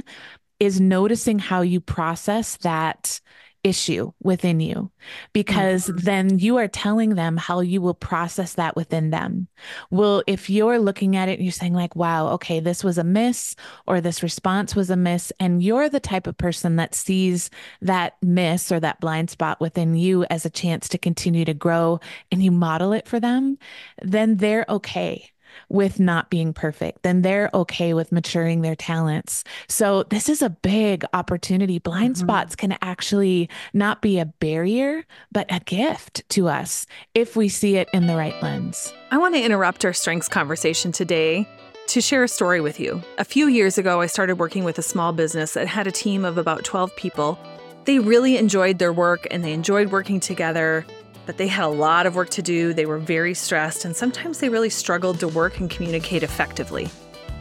is 0.59 0.79
noticing 0.79 1.39
how 1.39 1.61
you 1.61 1.81
process 1.81 2.57
that 2.57 3.19
issue 3.63 4.11
within 4.21 4.59
you 4.59 4.91
because 5.33 5.85
mm-hmm. 5.87 5.97
then 5.97 6.39
you 6.39 6.57
are 6.57 6.67
telling 6.67 7.15
them 7.15 7.37
how 7.37 7.59
you 7.59 7.81
will 7.81 7.93
process 7.93 8.55
that 8.55 8.75
within 8.75 9.09
them. 9.09 9.47
Well, 9.89 10.23
if 10.27 10.49
you're 10.49 10.79
looking 10.79 11.15
at 11.15 11.29
it 11.29 11.33
and 11.33 11.43
you're 11.43 11.51
saying, 11.51 11.73
like, 11.73 11.95
wow, 11.95 12.29
okay, 12.29 12.59
this 12.59 12.83
was 12.83 12.97
a 12.97 13.03
miss 13.03 13.55
or 13.85 14.01
this 14.01 14.23
response 14.23 14.75
was 14.75 14.89
a 14.89 14.95
miss, 14.95 15.31
and 15.39 15.63
you're 15.63 15.89
the 15.89 15.99
type 15.99 16.27
of 16.27 16.37
person 16.37 16.77
that 16.77 16.95
sees 16.95 17.49
that 17.81 18.17
miss 18.21 18.71
or 18.71 18.79
that 18.79 18.99
blind 18.99 19.29
spot 19.29 19.59
within 19.59 19.95
you 19.95 20.25
as 20.25 20.45
a 20.45 20.49
chance 20.49 20.89
to 20.89 20.97
continue 20.97 21.45
to 21.45 21.53
grow 21.53 21.99
and 22.31 22.43
you 22.43 22.51
model 22.51 22.93
it 22.93 23.07
for 23.07 23.19
them, 23.19 23.57
then 24.01 24.37
they're 24.37 24.65
okay 24.69 25.31
with 25.71 25.99
not 25.99 26.29
being 26.29 26.53
perfect, 26.53 27.03
then 27.03 27.21
they're 27.21 27.49
okay 27.53 27.93
with 27.93 28.11
maturing 28.11 28.61
their 28.61 28.75
talents. 28.75 29.43
So 29.67 30.03
this 30.03 30.27
is 30.29 30.41
a 30.41 30.49
big 30.49 31.05
opportunity. 31.13 31.79
Blind 31.79 32.15
mm-hmm. 32.15 32.25
spots 32.25 32.55
can 32.55 32.77
actually 32.81 33.49
not 33.73 34.01
be 34.01 34.19
a 34.19 34.25
barrier, 34.25 35.05
but 35.31 35.45
a 35.49 35.59
gift 35.61 36.27
to 36.29 36.47
us 36.47 36.85
if 37.15 37.35
we 37.35 37.47
see 37.49 37.77
it 37.77 37.89
in 37.93 38.07
the 38.07 38.15
right 38.15 38.39
lens. 38.41 38.93
I 39.11 39.17
want 39.17 39.35
to 39.35 39.41
interrupt 39.41 39.85
our 39.85 39.93
strengths 39.93 40.27
conversation 40.27 40.91
today 40.91 41.47
to 41.87 42.01
share 42.01 42.23
a 42.23 42.27
story 42.27 42.61
with 42.61 42.79
you. 42.79 43.01
A 43.17 43.25
few 43.25 43.47
years 43.47 43.77
ago, 43.77 44.01
I 44.01 44.05
started 44.05 44.35
working 44.35 44.63
with 44.63 44.77
a 44.77 44.83
small 44.83 45.13
business 45.13 45.53
that 45.53 45.67
had 45.67 45.87
a 45.87 45.91
team 45.91 46.25
of 46.25 46.37
about 46.37 46.63
12 46.63 46.95
people. 46.95 47.39
They 47.85 47.99
really 47.99 48.37
enjoyed 48.37 48.79
their 48.79 48.93
work 48.93 49.27
and 49.31 49.43
they 49.43 49.53
enjoyed 49.53 49.91
working 49.91 50.19
together 50.19 50.85
but 51.31 51.37
they 51.37 51.47
had 51.47 51.63
a 51.63 51.69
lot 51.69 52.05
of 52.05 52.15
work 52.17 52.29
to 52.29 52.41
do. 52.41 52.73
They 52.73 52.85
were 52.85 52.97
very 52.97 53.33
stressed, 53.33 53.85
and 53.85 53.95
sometimes 53.95 54.39
they 54.39 54.49
really 54.49 54.69
struggled 54.69 55.21
to 55.21 55.29
work 55.29 55.61
and 55.61 55.69
communicate 55.69 56.23
effectively. 56.23 56.89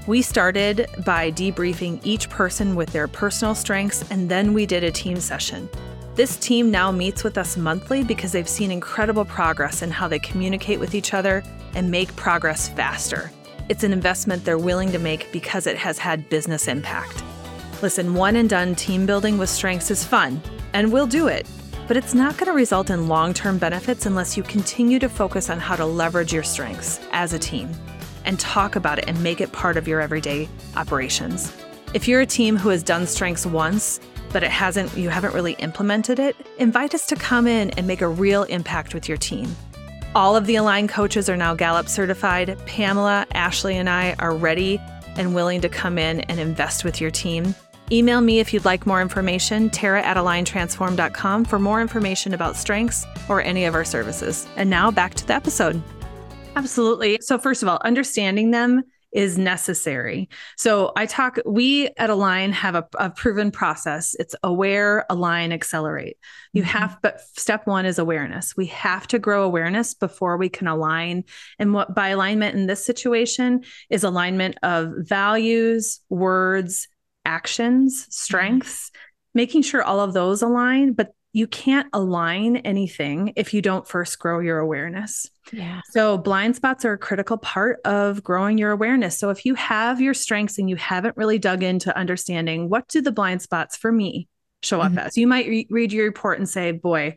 We 0.06 0.22
started 0.22 0.86
by 1.04 1.32
debriefing 1.32 2.00
each 2.04 2.30
person 2.30 2.76
with 2.76 2.92
their 2.92 3.08
personal 3.08 3.56
strengths, 3.56 4.08
and 4.12 4.28
then 4.28 4.54
we 4.54 4.64
did 4.64 4.84
a 4.84 4.92
team 4.92 5.16
session. 5.16 5.68
This 6.14 6.36
team 6.36 6.70
now 6.70 6.92
meets 6.92 7.24
with 7.24 7.36
us 7.36 7.56
monthly 7.56 8.04
because 8.04 8.30
they've 8.30 8.48
seen 8.48 8.70
incredible 8.70 9.24
progress 9.24 9.82
in 9.82 9.90
how 9.90 10.06
they 10.06 10.20
communicate 10.20 10.78
with 10.78 10.94
each 10.94 11.12
other 11.12 11.42
and 11.74 11.90
make 11.90 12.14
progress 12.14 12.68
faster. 12.68 13.28
It's 13.68 13.82
an 13.82 13.92
investment 13.92 14.44
they're 14.44 14.56
willing 14.56 14.92
to 14.92 15.00
make 15.00 15.32
because 15.32 15.66
it 15.66 15.76
has 15.78 15.98
had 15.98 16.28
business 16.28 16.68
impact. 16.68 17.24
Listen, 17.82 18.14
one 18.14 18.36
and 18.36 18.48
done 18.48 18.76
team 18.76 19.04
building 19.04 19.36
with 19.36 19.50
strengths 19.50 19.90
is 19.90 20.04
fun, 20.04 20.40
and 20.74 20.92
we'll 20.92 21.08
do 21.08 21.26
it 21.26 21.44
but 21.90 21.96
it's 21.96 22.14
not 22.14 22.36
going 22.36 22.46
to 22.46 22.52
result 22.52 22.88
in 22.88 23.08
long 23.08 23.34
term 23.34 23.58
benefits 23.58 24.06
unless 24.06 24.36
you 24.36 24.44
continue 24.44 25.00
to 25.00 25.08
focus 25.08 25.50
on 25.50 25.58
how 25.58 25.74
to 25.74 25.84
leverage 25.84 26.32
your 26.32 26.44
strengths 26.44 27.00
as 27.10 27.32
a 27.32 27.38
team 27.38 27.68
and 28.24 28.38
talk 28.38 28.76
about 28.76 29.00
it 29.00 29.06
and 29.08 29.20
make 29.24 29.40
it 29.40 29.50
part 29.50 29.76
of 29.76 29.88
your 29.88 30.00
everyday 30.00 30.48
operations. 30.76 31.52
If 31.92 32.06
you're 32.06 32.20
a 32.20 32.26
team 32.26 32.56
who 32.56 32.68
has 32.68 32.84
done 32.84 33.08
strengths 33.08 33.44
once, 33.44 33.98
but 34.32 34.44
it 34.44 34.52
hasn't 34.52 34.96
you 34.96 35.08
haven't 35.08 35.34
really 35.34 35.54
implemented 35.54 36.20
it, 36.20 36.36
invite 36.58 36.94
us 36.94 37.08
to 37.08 37.16
come 37.16 37.48
in 37.48 37.70
and 37.70 37.88
make 37.88 38.02
a 38.02 38.08
real 38.08 38.44
impact 38.44 38.94
with 38.94 39.08
your 39.08 39.18
team. 39.18 39.56
All 40.14 40.36
of 40.36 40.46
the 40.46 40.54
Align 40.54 40.86
coaches 40.86 41.28
are 41.28 41.36
now 41.36 41.56
Gallup 41.56 41.88
certified. 41.88 42.56
Pamela, 42.66 43.26
Ashley, 43.34 43.76
and 43.76 43.90
I 43.90 44.14
are 44.20 44.32
ready 44.32 44.80
and 45.16 45.34
willing 45.34 45.60
to 45.62 45.68
come 45.68 45.98
in 45.98 46.20
and 46.20 46.38
invest 46.38 46.84
with 46.84 47.00
your 47.00 47.10
team 47.10 47.52
Email 47.92 48.20
me 48.20 48.38
if 48.38 48.54
you'd 48.54 48.64
like 48.64 48.86
more 48.86 49.02
information, 49.02 49.68
tara 49.68 50.00
at 50.00 50.16
aligntransform.com 50.16 51.44
for 51.44 51.58
more 51.58 51.80
information 51.80 52.34
about 52.34 52.56
strengths 52.56 53.04
or 53.28 53.42
any 53.42 53.64
of 53.64 53.74
our 53.74 53.84
services. 53.84 54.46
And 54.54 54.70
now 54.70 54.92
back 54.92 55.14
to 55.14 55.26
the 55.26 55.34
episode. 55.34 55.82
Absolutely. 56.54 57.18
So, 57.20 57.36
first 57.36 57.64
of 57.64 57.68
all, 57.68 57.80
understanding 57.84 58.52
them 58.52 58.84
is 59.10 59.36
necessary. 59.36 60.28
So, 60.56 60.92
I 60.94 61.06
talk, 61.06 61.38
we 61.44 61.88
at 61.96 62.10
Align 62.10 62.52
have 62.52 62.76
a, 62.76 62.86
a 62.96 63.10
proven 63.10 63.50
process. 63.50 64.14
It's 64.20 64.36
aware, 64.44 65.04
align, 65.10 65.50
accelerate. 65.50 66.16
You 66.52 66.62
mm-hmm. 66.62 66.78
have, 66.78 66.98
but 67.02 67.20
step 67.36 67.66
one 67.66 67.86
is 67.86 67.98
awareness. 67.98 68.56
We 68.56 68.66
have 68.66 69.08
to 69.08 69.18
grow 69.18 69.42
awareness 69.42 69.94
before 69.94 70.36
we 70.36 70.48
can 70.48 70.68
align. 70.68 71.24
And 71.58 71.74
what 71.74 71.92
by 71.92 72.10
alignment 72.10 72.54
in 72.54 72.66
this 72.66 72.86
situation 72.86 73.64
is 73.88 74.04
alignment 74.04 74.58
of 74.62 74.92
values, 74.96 76.00
words, 76.08 76.86
actions, 77.24 78.02
mm-hmm. 78.02 78.10
strengths, 78.10 78.90
making 79.34 79.62
sure 79.62 79.82
all 79.82 80.00
of 80.00 80.12
those 80.12 80.42
align, 80.42 80.92
but 80.92 81.14
you 81.32 81.46
can't 81.46 81.86
align 81.92 82.56
anything 82.56 83.32
if 83.36 83.54
you 83.54 83.62
don't 83.62 83.86
first 83.86 84.18
grow 84.18 84.40
your 84.40 84.58
awareness. 84.58 85.30
Yeah. 85.52 85.80
So 85.90 86.18
blind 86.18 86.56
spots 86.56 86.84
are 86.84 86.94
a 86.94 86.98
critical 86.98 87.38
part 87.38 87.78
of 87.84 88.24
growing 88.24 88.58
your 88.58 88.72
awareness. 88.72 89.16
So 89.16 89.30
if 89.30 89.44
you 89.44 89.54
have 89.54 90.00
your 90.00 90.14
strengths 90.14 90.58
and 90.58 90.68
you 90.68 90.74
haven't 90.74 91.16
really 91.16 91.38
dug 91.38 91.62
into 91.62 91.96
understanding 91.96 92.68
what 92.68 92.88
do 92.88 93.00
the 93.00 93.12
blind 93.12 93.42
spots 93.42 93.76
for 93.76 93.92
me 93.92 94.26
show 94.62 94.80
up 94.80 94.90
mm-hmm. 94.90 94.98
as, 94.98 95.16
you 95.16 95.28
might 95.28 95.46
re- 95.46 95.68
read 95.70 95.92
your 95.92 96.06
report 96.06 96.38
and 96.38 96.48
say, 96.48 96.72
boy, 96.72 97.16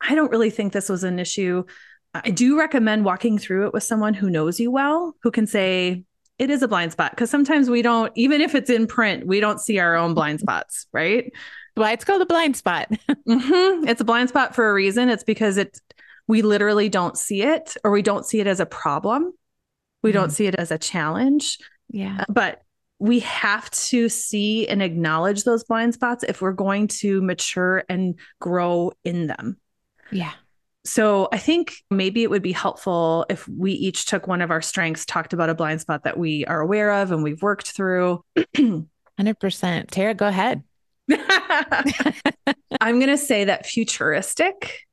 I 0.00 0.14
don't 0.14 0.30
really 0.30 0.50
think 0.50 0.74
this 0.74 0.90
was 0.90 1.02
an 1.02 1.18
issue. 1.18 1.64
I 2.12 2.30
do 2.30 2.58
recommend 2.58 3.04
walking 3.04 3.38
through 3.38 3.66
it 3.66 3.72
with 3.72 3.82
someone 3.82 4.14
who 4.14 4.28
knows 4.28 4.60
you 4.60 4.70
well, 4.70 5.14
who 5.22 5.30
can 5.30 5.46
say, 5.46 6.04
it 6.38 6.50
is 6.50 6.62
a 6.62 6.68
blind 6.68 6.92
spot 6.92 7.10
because 7.12 7.30
sometimes 7.30 7.68
we 7.68 7.82
don't, 7.82 8.12
even 8.14 8.40
if 8.40 8.54
it's 8.54 8.70
in 8.70 8.86
print, 8.86 9.26
we 9.26 9.40
don't 9.40 9.60
see 9.60 9.78
our 9.78 9.96
own 9.96 10.14
blind 10.14 10.40
spots, 10.40 10.86
right? 10.92 11.32
Why 11.74 11.92
it's 11.92 12.04
called 12.04 12.22
a 12.22 12.26
blind 12.26 12.56
spot. 12.56 12.88
mm-hmm. 13.10 13.88
It's 13.88 14.00
a 14.00 14.04
blind 14.04 14.28
spot 14.28 14.54
for 14.54 14.68
a 14.68 14.74
reason. 14.74 15.08
It's 15.08 15.24
because 15.24 15.56
it 15.56 15.80
we 16.26 16.42
literally 16.42 16.88
don't 16.88 17.16
see 17.16 17.42
it 17.42 17.76
or 17.84 17.90
we 17.90 18.02
don't 18.02 18.26
see 18.26 18.40
it 18.40 18.46
as 18.46 18.60
a 18.60 18.66
problem. 18.66 19.32
We 20.02 20.10
mm-hmm. 20.10 20.20
don't 20.20 20.30
see 20.30 20.46
it 20.46 20.54
as 20.54 20.70
a 20.70 20.78
challenge. 20.78 21.58
Yeah. 21.88 22.24
But 22.28 22.62
we 22.98 23.20
have 23.20 23.70
to 23.70 24.08
see 24.08 24.66
and 24.68 24.82
acknowledge 24.82 25.44
those 25.44 25.64
blind 25.64 25.94
spots 25.94 26.24
if 26.24 26.42
we're 26.42 26.52
going 26.52 26.88
to 26.88 27.22
mature 27.22 27.84
and 27.88 28.18
grow 28.40 28.92
in 29.04 29.28
them. 29.28 29.56
Yeah. 30.10 30.32
So 30.88 31.28
I 31.30 31.36
think 31.36 31.74
maybe 31.90 32.22
it 32.22 32.30
would 32.30 32.42
be 32.42 32.52
helpful 32.52 33.26
if 33.28 33.46
we 33.46 33.72
each 33.72 34.06
took 34.06 34.26
one 34.26 34.40
of 34.40 34.50
our 34.50 34.62
strengths, 34.62 35.04
talked 35.04 35.34
about 35.34 35.50
a 35.50 35.54
blind 35.54 35.82
spot 35.82 36.04
that 36.04 36.16
we 36.16 36.46
are 36.46 36.60
aware 36.60 36.90
of 36.92 37.12
and 37.12 37.22
we've 37.22 37.42
worked 37.42 37.72
through. 37.72 38.24
100%. 38.56 39.90
Tara, 39.90 40.14
go 40.14 40.26
ahead. 40.26 40.62
I'm 42.80 42.98
going 42.98 43.08
to 43.08 43.18
say 43.18 43.44
that 43.44 43.66
futuristic, 43.66 44.86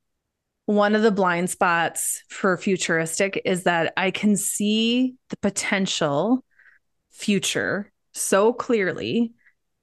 one 0.65 0.95
of 0.95 1.01
the 1.01 1.11
blind 1.11 1.49
spots 1.49 2.23
for 2.29 2.57
futuristic 2.57 3.41
is 3.45 3.63
that 3.63 3.93
I 3.95 4.11
can 4.11 4.35
see 4.35 5.15
the 5.29 5.37
potential 5.37 6.43
future 7.11 7.89
so 8.13 8.51
clearly. 8.51 9.31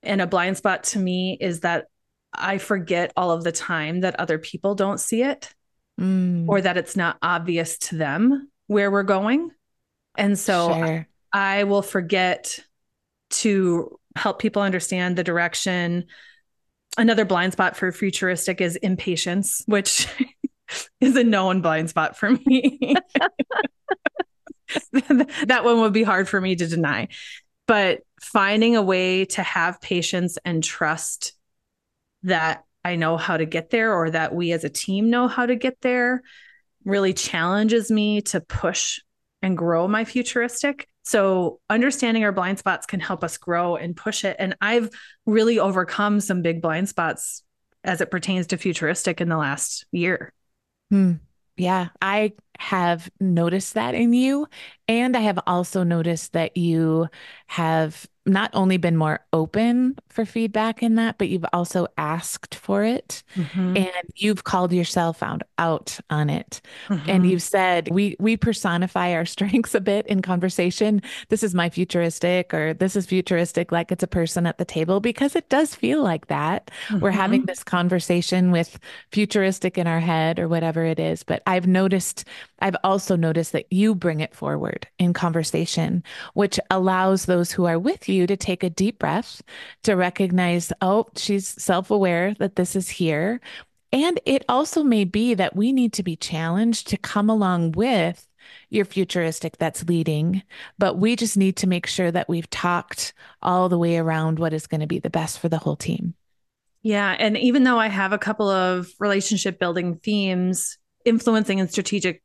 And 0.02 0.20
a 0.20 0.26
blind 0.26 0.58
spot 0.58 0.84
to 0.84 0.98
me 0.98 1.38
is 1.40 1.60
that 1.60 1.86
I 2.34 2.58
forget 2.58 3.14
all 3.16 3.30
of 3.30 3.44
the 3.44 3.52
time 3.52 4.02
that 4.02 4.20
other 4.20 4.38
people 4.38 4.74
don't 4.74 5.00
see 5.00 5.22
it 5.22 5.54
mm. 6.02 6.48
or 6.48 6.60
that 6.60 6.76
it's 6.76 6.96
not 6.96 7.16
obvious 7.22 7.78
to 7.78 7.96
them 7.96 8.50
where 8.66 8.90
we're 8.90 9.02
going. 9.02 9.50
And 10.16 10.38
so 10.38 10.74
sure. 10.74 11.08
I, 11.32 11.60
I 11.60 11.64
will 11.64 11.82
forget 11.82 12.58
to 13.30 13.98
help 14.16 14.38
people 14.38 14.62
understand 14.62 15.16
the 15.16 15.24
direction. 15.24 16.06
Another 16.98 17.24
blind 17.24 17.54
spot 17.54 17.76
for 17.76 17.90
futuristic 17.92 18.60
is 18.60 18.76
impatience, 18.76 19.62
which 19.66 20.06
is 21.00 21.16
a 21.16 21.24
known 21.24 21.62
blind 21.62 21.88
spot 21.90 22.16
for 22.16 22.30
me. 22.30 22.94
that 24.92 25.64
one 25.64 25.80
would 25.80 25.92
be 25.92 26.02
hard 26.02 26.28
for 26.28 26.40
me 26.40 26.56
to 26.56 26.66
deny. 26.66 27.08
But 27.66 28.00
finding 28.20 28.76
a 28.76 28.82
way 28.82 29.24
to 29.26 29.42
have 29.42 29.80
patience 29.80 30.38
and 30.44 30.62
trust 30.62 31.32
that 32.24 32.64
I 32.84 32.96
know 32.96 33.16
how 33.16 33.36
to 33.36 33.46
get 33.46 33.70
there 33.70 33.94
or 33.94 34.10
that 34.10 34.34
we 34.34 34.52
as 34.52 34.64
a 34.64 34.70
team 34.70 35.10
know 35.10 35.28
how 35.28 35.46
to 35.46 35.54
get 35.54 35.80
there 35.80 36.22
really 36.84 37.12
challenges 37.12 37.90
me 37.90 38.22
to 38.22 38.40
push 38.40 39.00
and 39.40 39.56
grow 39.56 39.88
my 39.88 40.04
futuristic. 40.04 40.88
So, 41.04 41.60
understanding 41.68 42.24
our 42.24 42.32
blind 42.32 42.58
spots 42.58 42.86
can 42.86 43.00
help 43.00 43.24
us 43.24 43.36
grow 43.36 43.76
and 43.76 43.96
push 43.96 44.24
it. 44.24 44.36
And 44.38 44.56
I've 44.60 44.88
really 45.26 45.58
overcome 45.58 46.20
some 46.20 46.42
big 46.42 46.62
blind 46.62 46.88
spots 46.88 47.42
as 47.84 48.00
it 48.00 48.10
pertains 48.10 48.48
to 48.48 48.56
futuristic 48.56 49.20
in 49.20 49.28
the 49.28 49.36
last 49.36 49.84
year. 49.90 50.32
Hmm. 50.90 51.14
Yeah, 51.56 51.88
I 52.00 52.32
have 52.58 53.10
noticed 53.20 53.74
that 53.74 53.94
in 53.94 54.12
you. 54.12 54.46
And 54.92 55.16
I 55.16 55.20
have 55.20 55.38
also 55.46 55.84
noticed 55.84 56.34
that 56.34 56.54
you 56.54 57.08
have 57.46 58.06
not 58.26 58.50
only 58.52 58.76
been 58.76 58.96
more 58.96 59.20
open 59.32 59.96
for 60.10 60.26
feedback 60.26 60.82
in 60.82 60.96
that, 60.96 61.16
but 61.16 61.30
you've 61.30 61.46
also 61.54 61.86
asked 61.96 62.54
for 62.54 62.84
it 62.84 63.22
mm-hmm. 63.34 63.76
and 63.76 64.06
you've 64.14 64.44
called 64.44 64.70
yourself 64.70 65.22
out, 65.22 65.42
out 65.58 65.98
on 66.10 66.28
it. 66.28 66.60
Mm-hmm. 66.88 67.10
And 67.10 67.28
you've 67.28 67.42
said, 67.42 67.88
we, 67.90 68.16
we 68.20 68.36
personify 68.36 69.14
our 69.14 69.24
strengths 69.24 69.74
a 69.74 69.80
bit 69.80 70.06
in 70.08 70.20
conversation. 70.20 71.00
This 71.30 71.42
is 71.42 71.54
my 71.54 71.70
futuristic, 71.70 72.52
or 72.52 72.74
this 72.74 72.96
is 72.96 73.06
futuristic, 73.06 73.72
like 73.72 73.90
it's 73.90 74.04
a 74.04 74.08
person 74.08 74.46
at 74.46 74.58
the 74.58 74.64
table, 74.66 75.00
because 75.00 75.34
it 75.34 75.48
does 75.48 75.74
feel 75.74 76.02
like 76.02 76.26
that. 76.26 76.70
Mm-hmm. 76.88 77.00
We're 77.00 77.12
having 77.12 77.46
this 77.46 77.64
conversation 77.64 78.52
with 78.52 78.78
futuristic 79.10 79.78
in 79.78 79.86
our 79.86 80.00
head 80.00 80.38
or 80.38 80.48
whatever 80.48 80.84
it 80.84 81.00
is. 81.00 81.22
But 81.22 81.42
I've 81.46 81.66
noticed, 81.66 82.26
I've 82.60 82.76
also 82.84 83.16
noticed 83.16 83.52
that 83.52 83.72
you 83.72 83.94
bring 83.94 84.20
it 84.20 84.34
forward 84.34 84.81
in 84.98 85.12
conversation, 85.12 86.02
which 86.34 86.58
allows 86.70 87.24
those 87.24 87.52
who 87.52 87.64
are 87.64 87.78
with 87.78 88.08
you 88.08 88.26
to 88.26 88.36
take 88.36 88.62
a 88.62 88.70
deep 88.70 88.98
breath 88.98 89.42
to 89.82 89.94
recognize, 89.94 90.72
oh, 90.80 91.06
she's 91.16 91.48
self 91.48 91.90
aware 91.90 92.34
that 92.34 92.56
this 92.56 92.76
is 92.76 92.88
here. 92.88 93.40
And 93.92 94.18
it 94.24 94.44
also 94.48 94.82
may 94.82 95.04
be 95.04 95.34
that 95.34 95.54
we 95.54 95.72
need 95.72 95.92
to 95.94 96.02
be 96.02 96.16
challenged 96.16 96.88
to 96.88 96.96
come 96.96 97.28
along 97.28 97.72
with 97.72 98.26
your 98.70 98.84
futuristic 98.84 99.58
that's 99.58 99.84
leading, 99.84 100.42
but 100.78 100.96
we 100.96 101.14
just 101.14 101.36
need 101.36 101.56
to 101.56 101.66
make 101.66 101.86
sure 101.86 102.10
that 102.10 102.28
we've 102.28 102.48
talked 102.50 103.12
all 103.42 103.68
the 103.68 103.78
way 103.78 103.98
around 103.98 104.38
what 104.38 104.52
is 104.52 104.66
going 104.66 104.80
to 104.80 104.86
be 104.86 104.98
the 104.98 105.10
best 105.10 105.38
for 105.38 105.48
the 105.48 105.58
whole 105.58 105.76
team. 105.76 106.14
Yeah. 106.82 107.14
And 107.18 107.36
even 107.36 107.64
though 107.64 107.78
I 107.78 107.88
have 107.88 108.12
a 108.12 108.18
couple 108.18 108.48
of 108.48 108.88
relationship 108.98 109.58
building 109.58 109.96
themes, 109.96 110.78
influencing 111.04 111.60
and 111.60 111.70
strategic 111.70 112.22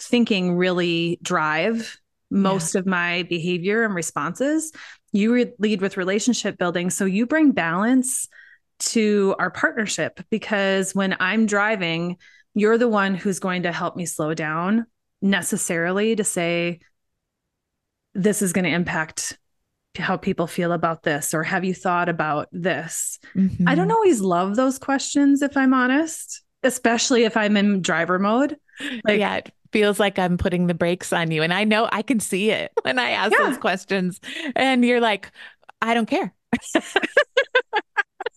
thinking 0.00 0.56
really 0.56 1.18
drive 1.22 1.98
most 2.30 2.74
yeah. 2.74 2.80
of 2.80 2.86
my 2.86 3.22
behavior 3.24 3.84
and 3.84 3.94
responses 3.94 4.72
you 5.12 5.32
re- 5.32 5.52
lead 5.58 5.80
with 5.80 5.96
relationship 5.96 6.58
building. 6.58 6.90
So 6.90 7.04
you 7.04 7.26
bring 7.26 7.52
balance 7.52 8.28
to 8.80 9.34
our 9.38 9.50
partnership 9.50 10.20
because 10.30 10.94
when 10.94 11.16
I'm 11.18 11.46
driving, 11.46 12.16
you're 12.54 12.78
the 12.78 12.88
one 12.88 13.14
who's 13.14 13.40
going 13.40 13.62
to 13.64 13.72
help 13.72 13.96
me 13.96 14.06
slow 14.06 14.34
down 14.34 14.86
necessarily 15.20 16.16
to 16.16 16.24
say, 16.24 16.80
this 18.14 18.42
is 18.42 18.52
going 18.52 18.64
to 18.64 18.70
impact 18.70 19.38
how 19.96 20.16
people 20.16 20.46
feel 20.46 20.72
about 20.72 21.02
this 21.02 21.34
or 21.34 21.42
have 21.42 21.64
you 21.64 21.74
thought 21.74 22.08
about 22.08 22.46
this 22.52 23.18
mm-hmm. 23.34 23.66
i 23.66 23.74
don't 23.74 23.90
always 23.90 24.20
love 24.20 24.54
those 24.54 24.78
questions 24.78 25.42
if 25.42 25.56
i'm 25.56 25.74
honest 25.74 26.42
especially 26.62 27.24
if 27.24 27.36
i'm 27.36 27.56
in 27.56 27.82
driver 27.82 28.16
mode 28.16 28.56
like 29.04 29.18
yeah 29.18 29.40
feels 29.72 30.00
like 30.00 30.18
I'm 30.18 30.38
putting 30.38 30.66
the 30.66 30.74
brakes 30.74 31.12
on 31.12 31.30
you. 31.30 31.42
And 31.42 31.52
I 31.52 31.64
know 31.64 31.88
I 31.90 32.02
can 32.02 32.20
see 32.20 32.50
it 32.50 32.72
when 32.82 32.98
I 32.98 33.10
ask 33.10 33.32
yeah. 33.32 33.46
those 33.46 33.58
questions. 33.58 34.20
And 34.56 34.84
you're 34.84 35.00
like, 35.00 35.30
I 35.80 35.94
don't 35.94 36.08
care. 36.08 36.34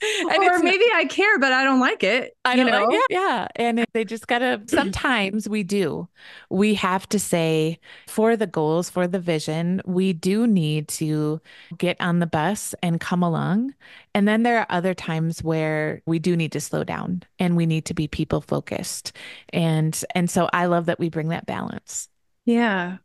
or 0.37 0.59
maybe 0.59 0.85
I 0.93 1.05
care, 1.05 1.37
but 1.39 1.51
I 1.51 1.63
don't 1.63 1.79
like 1.79 2.03
it. 2.03 2.35
I 2.43 2.55
don't 2.55 2.67
know? 2.67 2.85
like 2.85 2.95
it. 2.95 3.05
Yeah. 3.09 3.47
And 3.55 3.85
they 3.93 4.03
just 4.03 4.27
gotta 4.27 4.61
sometimes 4.67 5.47
we 5.47 5.63
do. 5.63 6.07
We 6.49 6.73
have 6.75 7.07
to 7.09 7.19
say 7.19 7.79
for 8.07 8.35
the 8.35 8.47
goals, 8.47 8.89
for 8.89 9.07
the 9.07 9.19
vision, 9.19 9.81
we 9.85 10.13
do 10.13 10.47
need 10.47 10.87
to 10.89 11.41
get 11.77 11.97
on 11.99 12.19
the 12.19 12.27
bus 12.27 12.73
and 12.81 12.99
come 12.99 13.21
along. 13.21 13.73
And 14.15 14.27
then 14.27 14.43
there 14.43 14.59
are 14.59 14.67
other 14.69 14.93
times 14.93 15.43
where 15.43 16.01
we 16.05 16.19
do 16.19 16.35
need 16.35 16.51
to 16.53 16.59
slow 16.59 16.83
down 16.83 17.23
and 17.39 17.55
we 17.55 17.65
need 17.65 17.85
to 17.85 17.93
be 17.93 18.07
people 18.07 18.41
focused. 18.41 19.15
And 19.53 20.03
and 20.15 20.29
so 20.29 20.49
I 20.51 20.65
love 20.65 20.87
that 20.87 20.99
we 20.99 21.09
bring 21.09 21.29
that 21.29 21.45
balance. 21.45 22.09
Yeah. 22.45 22.97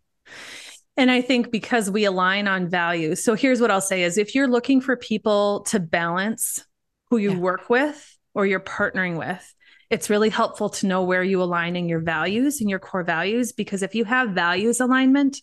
And 0.96 1.10
I 1.10 1.20
think 1.20 1.50
because 1.50 1.90
we 1.90 2.04
align 2.04 2.48
on 2.48 2.68
values. 2.68 3.22
So 3.22 3.34
here's 3.34 3.60
what 3.60 3.70
I'll 3.70 3.82
say 3.82 4.02
is 4.02 4.16
if 4.16 4.34
you're 4.34 4.48
looking 4.48 4.80
for 4.80 4.96
people 4.96 5.60
to 5.64 5.78
balance 5.78 6.64
who 7.10 7.16
you 7.16 7.32
yeah. 7.32 7.38
work 7.38 7.68
with 7.70 8.18
or 8.34 8.46
you're 8.46 8.60
partnering 8.60 9.18
with, 9.18 9.54
it's 9.90 10.10
really 10.10 10.30
helpful 10.30 10.68
to 10.68 10.86
know 10.86 11.04
where 11.04 11.22
you 11.22 11.42
align 11.42 11.76
in 11.76 11.88
your 11.88 12.00
values 12.00 12.60
and 12.60 12.68
your 12.68 12.78
core 12.78 13.04
values 13.04 13.52
because 13.52 13.82
if 13.82 13.94
you 13.94 14.04
have 14.04 14.30
values 14.30 14.80
alignment, 14.80 15.40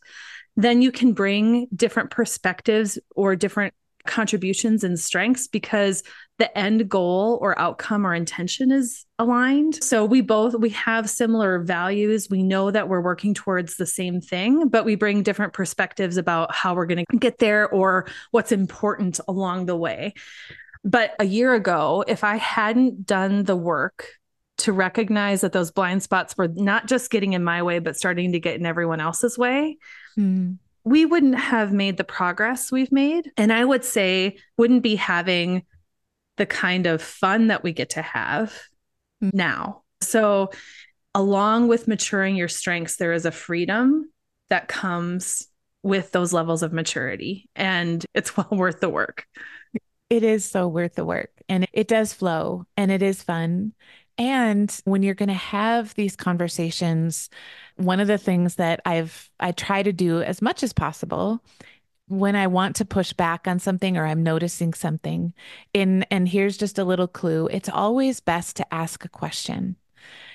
then 0.55 0.81
you 0.81 0.91
can 0.91 1.13
bring 1.13 1.67
different 1.75 2.11
perspectives 2.11 2.99
or 3.15 3.35
different 3.35 3.73
contributions 4.05 4.83
and 4.83 4.99
strengths 4.99 5.47
because 5.47 6.03
the 6.37 6.57
end 6.57 6.89
goal 6.89 7.39
or 7.41 7.57
outcome 7.57 8.05
or 8.05 8.13
intention 8.13 8.71
is 8.71 9.05
aligned. 9.17 9.81
So 9.81 10.03
we 10.03 10.19
both 10.19 10.55
we 10.55 10.69
have 10.69 11.09
similar 11.09 11.59
values. 11.59 12.27
We 12.29 12.43
know 12.43 12.69
that 12.69 12.89
we're 12.89 13.01
working 13.01 13.33
towards 13.33 13.77
the 13.77 13.85
same 13.85 14.19
thing, 14.19 14.67
but 14.67 14.83
we 14.83 14.95
bring 14.95 15.23
different 15.23 15.53
perspectives 15.53 16.17
about 16.17 16.53
how 16.53 16.75
we're 16.75 16.85
going 16.85 17.05
to 17.09 17.17
get 17.17 17.37
there 17.37 17.69
or 17.69 18.07
what's 18.31 18.51
important 18.51 19.19
along 19.27 19.67
the 19.67 19.75
way. 19.75 20.13
But 20.83 21.15
a 21.19 21.25
year 21.25 21.53
ago, 21.53 22.03
if 22.07 22.23
I 22.23 22.35
hadn't 22.35 23.05
done 23.05 23.43
the 23.43 23.55
work 23.55 24.07
to 24.59 24.73
recognize 24.73 25.41
that 25.41 25.53
those 25.53 25.71
blind 25.71 26.03
spots 26.03 26.37
were 26.37 26.49
not 26.49 26.87
just 26.87 27.09
getting 27.09 27.33
in 27.33 27.43
my 27.43 27.63
way, 27.63 27.79
but 27.79 27.97
starting 27.97 28.33
to 28.33 28.39
get 28.39 28.59
in 28.59 28.65
everyone 28.65 28.99
else's 28.99 29.37
way, 29.37 29.77
mm. 30.17 30.57
we 30.83 31.05
wouldn't 31.05 31.39
have 31.39 31.71
made 31.71 31.97
the 31.97 32.03
progress 32.03 32.71
we've 32.71 32.91
made. 32.91 33.31
And 33.37 33.51
I 33.51 33.63
would 33.63 33.83
say, 33.83 34.37
wouldn't 34.57 34.83
be 34.83 34.95
having 34.95 35.63
the 36.37 36.45
kind 36.45 36.85
of 36.85 37.01
fun 37.01 37.47
that 37.47 37.63
we 37.63 37.71
get 37.71 37.91
to 37.91 38.01
have 38.01 38.53
mm. 39.23 39.33
now. 39.33 39.83
So, 40.01 40.51
along 41.15 41.67
with 41.67 41.87
maturing 41.87 42.35
your 42.35 42.47
strengths, 42.47 42.97
there 42.97 43.13
is 43.13 43.25
a 43.25 43.31
freedom 43.31 44.11
that 44.49 44.67
comes 44.67 45.47
with 45.83 46.11
those 46.11 46.33
levels 46.33 46.63
of 46.63 46.73
maturity, 46.73 47.49
and 47.55 48.05
it's 48.13 48.35
well 48.37 48.49
worth 48.51 48.79
the 48.79 48.89
work. 48.89 49.25
It 50.09 50.23
is 50.23 50.45
so 50.45 50.67
worth 50.67 50.95
the 50.95 51.05
work 51.05 51.31
and 51.49 51.67
it 51.73 51.87
does 51.87 52.13
flow 52.13 52.65
and 52.77 52.91
it 52.91 53.01
is 53.01 53.23
fun. 53.23 53.73
And 54.17 54.71
when 54.85 55.01
you're 55.01 55.15
going 55.15 55.29
to 55.29 55.33
have 55.33 55.95
these 55.95 56.15
conversations, 56.15 57.29
one 57.77 57.99
of 57.99 58.07
the 58.07 58.19
things 58.19 58.55
that 58.55 58.79
I've 58.85 59.31
I 59.39 59.51
try 59.51 59.81
to 59.81 59.91
do 59.91 60.21
as 60.21 60.41
much 60.41 60.61
as 60.61 60.73
possible 60.73 61.43
when 62.07 62.35
I 62.35 62.47
want 62.47 62.75
to 62.77 62.85
push 62.85 63.13
back 63.13 63.47
on 63.47 63.59
something 63.59 63.97
or 63.97 64.05
I'm 64.05 64.23
noticing 64.23 64.73
something 64.73 65.33
in 65.73 66.03
and 66.11 66.27
here's 66.27 66.57
just 66.57 66.77
a 66.77 66.83
little 66.83 67.07
clue, 67.07 67.47
it's 67.47 67.69
always 67.69 68.19
best 68.19 68.55
to 68.57 68.73
ask 68.73 69.05
a 69.05 69.09
question. 69.09 69.77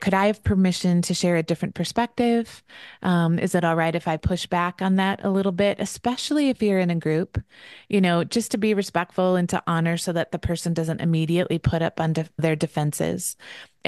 Could 0.00 0.14
I 0.14 0.26
have 0.26 0.44
permission 0.44 1.02
to 1.02 1.14
share 1.14 1.36
a 1.36 1.42
different 1.42 1.74
perspective? 1.74 2.62
Um, 3.02 3.38
is 3.38 3.54
it 3.54 3.64
all 3.64 3.76
right 3.76 3.94
if 3.94 4.06
I 4.06 4.16
push 4.16 4.46
back 4.46 4.80
on 4.80 4.96
that 4.96 5.24
a 5.24 5.30
little 5.30 5.52
bit, 5.52 5.80
especially 5.80 6.50
if 6.50 6.62
you're 6.62 6.78
in 6.78 6.90
a 6.90 6.94
group? 6.94 7.42
You 7.88 8.00
know, 8.00 8.22
just 8.24 8.52
to 8.52 8.58
be 8.58 8.74
respectful 8.74 9.36
and 9.36 9.48
to 9.48 9.62
honor 9.66 9.96
so 9.96 10.12
that 10.12 10.30
the 10.32 10.38
person 10.38 10.72
doesn't 10.72 11.00
immediately 11.00 11.58
put 11.58 11.82
up 11.82 12.00
on 12.00 12.12
de- 12.12 12.28
their 12.36 12.56
defenses. 12.56 13.36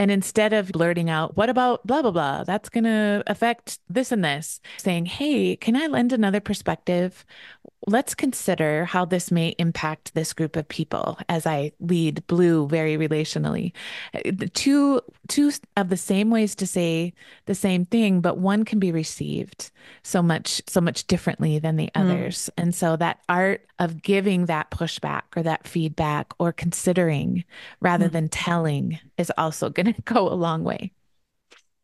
And 0.01 0.11
instead 0.11 0.55
of 0.55 0.73
blurting 0.73 1.11
out, 1.11 1.37
what 1.37 1.51
about 1.51 1.87
blah, 1.87 2.01
blah, 2.01 2.11
blah, 2.11 2.45
that's 2.45 2.71
going 2.71 2.85
to 2.85 3.23
affect 3.27 3.81
this 3.91 4.11
and 4.11 4.25
this, 4.25 4.59
saying, 4.79 5.05
hey, 5.05 5.57
can 5.57 5.77
I 5.77 5.89
lend 5.89 6.15
another 6.15 6.41
perspective? 6.41 7.27
let's 7.87 8.15
consider 8.15 8.85
how 8.85 9.05
this 9.05 9.31
may 9.31 9.55
impact 9.59 10.13
this 10.15 10.33
group 10.33 10.57
of 10.57 10.69
people 10.69 11.19
as 11.29 11.47
I 11.47 11.73
lead 11.81 12.27
Blue 12.27 12.69
very 12.69 12.97
relationally. 12.97 13.73
Two 14.53 15.01
two 15.29 15.53
of 15.77 15.89
the 15.89 15.97
same 15.97 16.31
ways 16.31 16.55
to 16.57 16.67
say 16.67 17.15
the 17.47 17.55
same 17.55 17.87
thing, 17.87 18.21
but 18.21 18.39
one 18.39 18.65
can 18.65 18.79
be 18.79 18.93
received 18.93 19.71
so 20.03 20.23
much 20.23 20.61
so 20.67 20.81
much 20.81 21.07
differently 21.07 21.59
than 21.59 21.77
the 21.77 21.91
mm. 21.95 22.01
others. 22.01 22.51
And 22.57 22.75
so 22.75 22.97
that 22.97 23.21
art 23.29 23.67
of 23.79 24.03
giving 24.03 24.47
that 24.47 24.71
pushback 24.71 25.23
or 25.35 25.43
that 25.43 25.67
feedback 25.67 26.33
or 26.39 26.53
considering 26.53 27.45
rather 27.81 28.09
mm. 28.09 28.13
than 28.13 28.29
telling 28.29 28.99
is 29.17 29.33
also 29.39 29.71
going 29.93 29.95
to 30.07 30.15
go 30.15 30.29
a 30.29 30.35
long 30.35 30.65
way. 30.65 30.93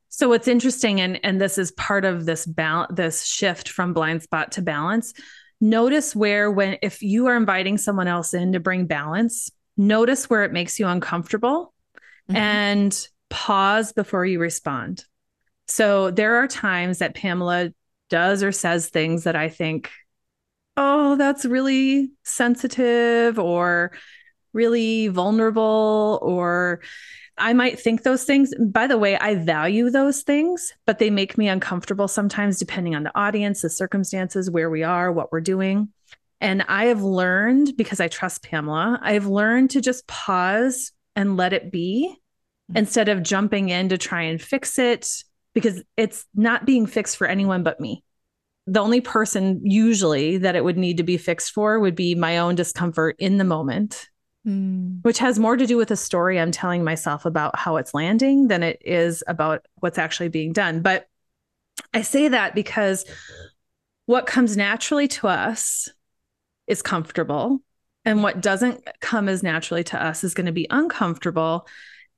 So 0.09 0.31
what's 0.31 0.49
interesting 0.49 1.01
and 1.01 1.21
and 1.23 1.39
this 1.39 1.59
is 1.59 1.73
part 1.73 2.07
of 2.07 2.25
this 2.25 2.47
balance 2.47 2.91
this 2.95 3.25
shift 3.25 3.69
from 3.69 3.93
blind 3.93 4.23
spot 4.23 4.53
to 4.53 4.63
balance 4.63 5.13
notice 5.61 6.15
where 6.15 6.51
when 6.51 6.79
if 6.83 7.03
you 7.03 7.27
are 7.27 7.37
inviting 7.37 7.79
someone 7.79 8.09
else 8.09 8.35
in 8.35 8.53
to 8.53 8.61
bring 8.61 8.87
balance 8.87 9.51
notice 9.77 10.29
where 10.29 10.45
it 10.45 10.53
makes 10.53 10.79
you 10.79 10.87
uncomfortable 10.87 11.73
mm-hmm. 12.31 12.37
and 12.37 13.09
pause 13.31 13.93
before 13.93 14.25
you 14.25 14.39
respond 14.39 15.05
so 15.67 16.11
there 16.11 16.37
are 16.37 16.47
times 16.47 16.99
that 16.99 17.15
pamela 17.15 17.71
does 18.11 18.43
or 18.43 18.53
says 18.53 18.89
things 18.89 19.25
that 19.25 19.37
i 19.37 19.49
think 19.49 19.91
oh 20.77 21.17
that's 21.17 21.45
really 21.45 22.11
sensitive 22.23 23.39
or 23.39 23.93
really 24.57 25.09
vulnerable 25.09 26.19
or 26.23 26.81
I 27.39 27.53
might 27.53 27.79
think 27.79 28.03
those 28.03 28.25
things. 28.25 28.53
By 28.59 28.87
the 28.87 28.99
way, 28.99 29.17
I 29.19 29.35
value 29.35 29.91
those 29.91 30.23
things, 30.23 30.73
but 30.87 30.99
they 30.99 31.11
make 31.11 31.37
me 31.37 31.49
uncomfortable 31.49 32.09
sometimes, 32.09 32.59
depending 32.59 32.95
on 32.95 33.03
the 33.03 33.17
audience, 33.17 33.63
the 33.63 33.71
circumstances, 33.71 34.51
where 34.51 34.71
we 34.71 34.83
are, 34.83 35.13
what 35.13 35.31
we're 35.31 35.43
doing. 35.43 35.91
And 36.41 36.65
I 36.69 36.87
have 36.87 37.03
learned 37.03 37.77
because 37.77 38.01
I 38.01 38.09
trust 38.09 38.43
Pamela, 38.43 38.99
I've 39.03 39.27
learned 39.27 39.71
to 39.71 39.81
just 39.81 40.07
pause 40.07 40.93
and 41.15 41.37
let 41.37 41.53
it 41.53 41.71
be 41.71 42.15
mm-hmm. 42.71 42.79
instead 42.79 43.09
of 43.09 43.23
jumping 43.23 43.69
in 43.69 43.91
to 43.91 43.99
try 43.99 44.23
and 44.23 44.41
fix 44.41 44.79
it 44.79 45.09
because 45.55 45.83
it's 45.97 46.27
not 46.35 46.67
being 46.67 46.87
fixed 46.87 47.17
for 47.17 47.27
anyone 47.27 47.63
but 47.63 47.81
me. 47.81 48.03
The 48.67 48.81
only 48.81 49.01
person 49.01 49.61
usually 49.65 50.39
that 50.39 50.57
it 50.57 50.65
would 50.65 50.77
need 50.77 50.97
to 50.97 51.03
be 51.03 51.17
fixed 51.17 51.53
for 51.53 51.79
would 51.79 51.95
be 51.95 52.15
my 52.15 52.39
own 52.39 52.57
discomfort 52.57 53.17
in 53.19 53.39
the 53.39 53.45
moment, 53.45 54.09
mm. 54.47 55.03
which 55.03 55.19
has 55.19 55.39
more 55.39 55.57
to 55.57 55.67
do 55.67 55.77
with 55.77 55.89
the 55.89 55.97
story 55.97 56.39
I'm 56.39 56.53
telling 56.53 56.85
myself 56.85 57.25
about 57.25 57.59
how 57.59 57.77
it's 57.77 57.95
landing 57.95 58.49
than 58.49 58.63
it 58.63 58.81
is 58.85 59.25
about 59.27 59.67
what's 59.77 59.99
actually 59.99 60.29
being 60.29 60.53
done. 60.53 60.83
But 60.83 61.09
I 61.93 62.03
say 62.03 62.29
that 62.29 62.55
because 62.55 63.05
what 64.07 64.27
comes 64.27 64.57
naturally 64.57 65.09
to 65.09 65.29
us 65.29 65.89
is 66.67 66.83
comfortable. 66.83 67.61
And 68.05 68.23
what 68.23 68.41
doesn't 68.41 68.87
come 69.01 69.29
as 69.29 69.43
naturally 69.43 69.83
to 69.85 70.03
us 70.03 70.23
is 70.23 70.35
going 70.35 70.47
to 70.47 70.53
be 70.53 70.69
uncomfortable 70.71 71.67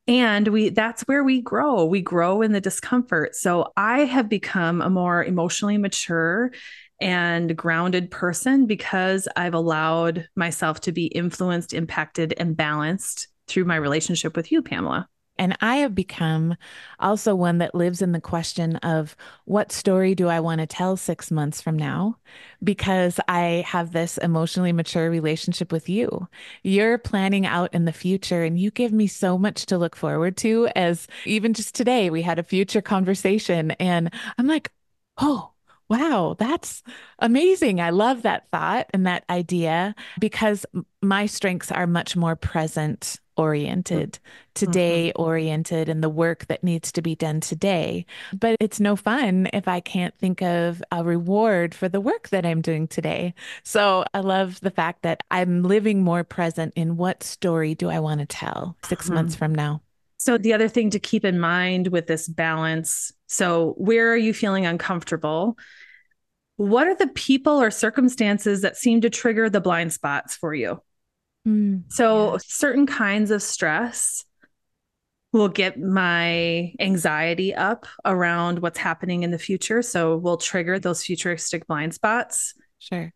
and 0.09 0.49
we 0.49 0.71
that's 0.71 1.03
where 1.03 1.23
we 1.23 1.41
grow 1.41 1.85
we 1.85 2.01
grow 2.01 2.41
in 2.43 2.53
the 2.53 2.61
discomfort 2.61 3.37
so 3.37 3.73
i 3.77 4.01
have 4.01 4.29
become 4.29 4.81
a 4.81 4.91
more 4.91 5.23
emotionally 5.23 5.77
mature 5.77 6.51
and 7.01 7.57
grounded 7.57 8.11
person 8.11 8.67
because 8.67 9.29
i've 9.37 9.55
allowed 9.55 10.29
myself 10.37 10.81
to 10.81 10.93
be 10.93 11.07
influenced 11.07 11.73
impacted 11.73 12.35
and 12.39 12.57
balanced 12.57 13.29
through 13.47 13.65
my 13.65 13.77
relationship 13.77 14.37
with 14.37 14.51
you 14.53 14.63
pamela 14.63 15.09
and 15.39 15.57
I 15.61 15.77
have 15.77 15.95
become 15.95 16.57
also 16.99 17.35
one 17.35 17.59
that 17.59 17.75
lives 17.75 18.03
in 18.03 18.13
the 18.13 18.21
question 18.21 18.77
of 18.77 19.17
what 19.45 19.71
story 19.71 20.15
do 20.15 20.29
I 20.29 20.41
want 20.41 20.61
to 20.61 20.67
tell 20.67 20.97
six 20.97 21.31
months 21.31 21.61
from 21.61 21.77
now? 21.77 22.19
Because 22.63 23.21
I 23.29 23.65
have 23.67 23.93
this 23.93 24.19
emotionally 24.19 24.73
mature 24.73 25.09
relationship 25.09 25.71
with 25.71 25.89
you. 25.89 26.29
You're 26.65 26.99
planning 26.99 27.47
out 27.47 27.73
in 27.73 27.85
the 27.85 27.93
future, 27.93 28.43
and 28.43 28.59
you 28.59 28.71
give 28.71 28.93
me 28.93 29.07
so 29.07 29.39
much 29.39 29.67
to 29.67 29.79
look 29.79 29.95
forward 29.95 30.37
to. 30.39 30.69
As 30.75 31.07
even 31.25 31.55
just 31.55 31.75
today, 31.75 32.11
we 32.11 32.23
had 32.23 32.39
a 32.41 32.43
future 32.43 32.83
conversation, 32.83 33.71
and 33.73 34.13
I'm 34.39 34.49
like, 34.49 34.73
oh, 35.19 35.53
Wow, 35.89 36.37
that's 36.39 36.83
amazing. 37.19 37.81
I 37.81 37.91
love 37.91 38.23
that 38.23 38.49
thought 38.51 38.89
and 38.93 39.07
that 39.07 39.25
idea 39.31 39.95
because 40.21 40.67
my 41.01 41.27
strengths 41.27 41.73
are 41.73 41.87
much 41.87 42.15
more 42.15 42.37
present 42.37 43.19
oriented, 43.39 44.19
today 44.55 45.09
mm-hmm. 45.09 45.23
oriented, 45.23 45.89
and 45.89 46.03
the 46.03 46.09
work 46.09 46.47
that 46.47 46.65
needs 46.65 46.93
to 46.93 47.01
be 47.01 47.15
done 47.15 47.41
today. 47.41 48.05
But 48.39 48.57
it's 48.61 48.81
no 48.81 48.97
fun 48.97 49.49
if 49.53 49.69
I 49.69 49.81
can't 49.81 50.17
think 50.19 50.43
of 50.43 50.83
a 50.91 51.03
reward 51.03 51.75
for 51.75 51.89
the 51.89 52.01
work 52.01 52.29
that 52.31 52.45
I'm 52.45 52.61
doing 52.61 52.89
today. 52.89 53.33
So 53.63 54.05
I 54.13 54.21
love 54.21 54.61
the 54.61 54.73
fact 54.73 55.03
that 55.03 55.23
I'm 55.31 55.63
living 55.63 56.03
more 56.03 56.25
present 56.25 56.75
in 56.77 56.97
what 56.97 57.23
story 57.23 57.75
do 57.75 57.89
I 57.89 58.01
want 58.01 58.21
to 58.21 58.27
tell 58.27 58.77
6 58.85 59.07
mm-hmm. 59.07 59.15
months 59.15 59.37
from 59.37 59.55
now. 59.55 59.81
So, 60.21 60.37
the 60.37 60.53
other 60.53 60.69
thing 60.69 60.91
to 60.91 60.99
keep 60.99 61.25
in 61.25 61.39
mind 61.39 61.89
with 61.89 62.09
this 62.09 62.27
balance 62.27 63.13
so, 63.29 63.75
where 63.77 64.11
are 64.11 64.17
you 64.17 64.33
feeling 64.33 64.65
uncomfortable? 64.67 65.59
What 66.57 66.89
are 66.89 66.95
the 66.95 67.09
people 67.09 67.61
or 67.61 67.71
circumstances 67.71 68.63
that 68.63 68.77
seem 68.77 69.03
to 69.03 69.11
trigger 69.11 69.49
the 69.51 69.61
blind 69.61 69.93
spots 69.93 70.35
for 70.35 70.55
you? 70.55 70.81
Mm, 71.47 71.85
so, 71.89 72.33
yeah. 72.33 72.39
certain 72.43 72.87
kinds 72.87 73.31
of 73.31 73.43
stress 73.43 74.25
will 75.33 75.49
get 75.49 75.79
my 75.79 76.73
anxiety 76.81 77.55
up 77.55 77.87
around 78.07 78.61
what's 78.61 78.79
happening 78.79 79.23
in 79.23 79.31
the 79.31 79.39
future. 79.39 79.83
So, 79.83 80.17
we'll 80.17 80.39
trigger 80.39 80.79
those 80.79 81.05
futuristic 81.05 81.67
blind 81.67 81.93
spots. 81.93 82.55
Sure. 82.79 83.13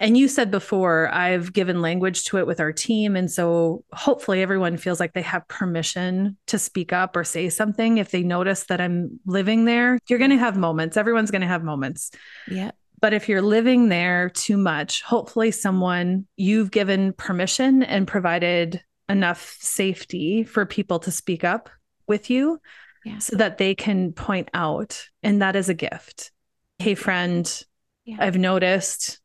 And 0.00 0.18
you 0.18 0.26
said 0.26 0.50
before, 0.50 1.08
I've 1.12 1.52
given 1.52 1.80
language 1.80 2.24
to 2.24 2.38
it 2.38 2.46
with 2.46 2.58
our 2.58 2.72
team. 2.72 3.14
And 3.14 3.30
so 3.30 3.84
hopefully 3.92 4.42
everyone 4.42 4.76
feels 4.76 4.98
like 4.98 5.12
they 5.12 5.22
have 5.22 5.46
permission 5.46 6.36
to 6.48 6.58
speak 6.58 6.92
up 6.92 7.16
or 7.16 7.22
say 7.22 7.48
something 7.48 7.98
if 7.98 8.10
they 8.10 8.24
notice 8.24 8.64
that 8.64 8.80
I'm 8.80 9.20
living 9.24 9.66
there. 9.66 9.98
You're 10.08 10.18
going 10.18 10.32
to 10.32 10.38
have 10.38 10.56
moments. 10.56 10.96
Everyone's 10.96 11.30
going 11.30 11.42
to 11.42 11.46
have 11.46 11.62
moments. 11.62 12.10
Yeah. 12.48 12.72
But 13.00 13.14
if 13.14 13.28
you're 13.28 13.42
living 13.42 13.88
there 13.88 14.30
too 14.30 14.56
much, 14.56 15.02
hopefully 15.02 15.50
someone 15.50 16.26
you've 16.36 16.70
given 16.70 17.12
permission 17.12 17.82
and 17.82 18.08
provided 18.08 18.82
enough 19.08 19.56
safety 19.60 20.42
for 20.42 20.66
people 20.66 20.98
to 21.00 21.10
speak 21.10 21.44
up 21.44 21.68
with 22.08 22.30
you 22.30 22.60
yeah. 23.04 23.18
so 23.18 23.36
that 23.36 23.58
they 23.58 23.74
can 23.74 24.12
point 24.12 24.48
out. 24.54 25.08
And 25.22 25.42
that 25.42 25.54
is 25.54 25.68
a 25.68 25.74
gift. 25.74 26.32
Hey, 26.78 26.94
friend, 26.94 27.64
yeah. 28.04 28.16
I've 28.18 28.38
noticed 28.38 29.20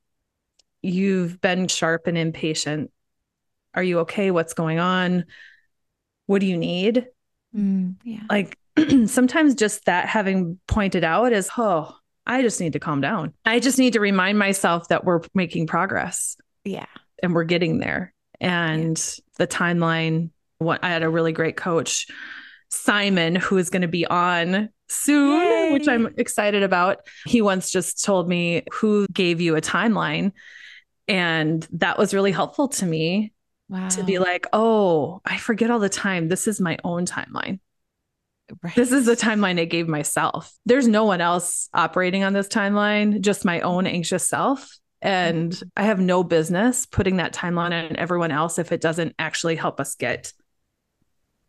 you've 0.81 1.41
been 1.41 1.67
sharp 1.67 2.07
and 2.07 2.17
impatient. 2.17 2.91
Are 3.73 3.83
you 3.83 3.99
okay? 3.99 4.31
What's 4.31 4.53
going 4.53 4.79
on? 4.79 5.25
What 6.25 6.41
do 6.41 6.47
you 6.47 6.57
need? 6.57 7.07
Mm, 7.55 7.95
yeah. 8.03 8.23
Like 8.29 8.57
sometimes 9.07 9.55
just 9.55 9.85
that 9.85 10.07
having 10.07 10.59
pointed 10.67 11.03
out 11.03 11.33
is, 11.33 11.49
oh, 11.57 11.95
I 12.25 12.41
just 12.41 12.61
need 12.61 12.73
to 12.73 12.79
calm 12.79 13.01
down. 13.01 13.33
I 13.45 13.59
just 13.59 13.79
need 13.79 13.93
to 13.93 13.99
remind 13.99 14.37
myself 14.37 14.87
that 14.89 15.03
we're 15.03 15.21
making 15.33 15.67
progress. 15.67 16.37
Yeah. 16.63 16.85
And 17.23 17.33
we're 17.33 17.43
getting 17.43 17.79
there. 17.79 18.13
And 18.39 18.97
yeah. 18.97 19.23
the 19.37 19.47
timeline, 19.47 20.29
what 20.59 20.83
I 20.83 20.89
had 20.89 21.03
a 21.03 21.09
really 21.09 21.31
great 21.31 21.57
coach, 21.57 22.07
Simon, 22.69 23.35
who 23.35 23.57
is 23.57 23.69
going 23.69 23.81
to 23.81 23.87
be 23.87 24.05
on 24.05 24.69
soon, 24.87 25.41
Yay. 25.41 25.73
which 25.73 25.87
I'm 25.87 26.13
excited 26.17 26.63
about. 26.63 26.99
He 27.25 27.41
once 27.41 27.71
just 27.71 28.03
told 28.03 28.29
me 28.29 28.63
who 28.71 29.07
gave 29.07 29.41
you 29.41 29.55
a 29.55 29.61
timeline. 29.61 30.31
And 31.09 31.67
that 31.73 31.97
was 31.97 32.13
really 32.13 32.31
helpful 32.31 32.67
to 32.67 32.85
me 32.85 33.33
wow. 33.67 33.89
to 33.89 34.03
be 34.03 34.19
like, 34.19 34.45
oh, 34.53 35.21
I 35.25 35.37
forget 35.37 35.71
all 35.71 35.79
the 35.79 35.89
time. 35.89 36.29
This 36.29 36.47
is 36.47 36.61
my 36.61 36.77
own 36.83 37.07
timeline. 37.07 37.59
Right. 38.63 38.75
This 38.75 38.91
is 38.91 39.07
the 39.07 39.15
timeline 39.15 39.59
I 39.59 39.65
gave 39.65 39.87
myself. 39.87 40.53
There's 40.65 40.87
no 40.87 41.05
one 41.05 41.19
else 41.19 41.67
operating 41.73 42.23
on 42.23 42.33
this 42.33 42.47
timeline, 42.47 43.21
just 43.21 43.43
my 43.43 43.59
own 43.61 43.87
anxious 43.87 44.29
self. 44.29 44.77
And 45.01 45.51
mm-hmm. 45.51 45.67
I 45.75 45.83
have 45.83 45.99
no 45.99 46.23
business 46.23 46.85
putting 46.85 47.17
that 47.17 47.33
timeline 47.33 47.89
on 47.89 47.95
everyone 47.95 48.31
else 48.31 48.59
if 48.59 48.71
it 48.71 48.81
doesn't 48.81 49.15
actually 49.17 49.55
help 49.55 49.79
us 49.79 49.95
get 49.95 50.31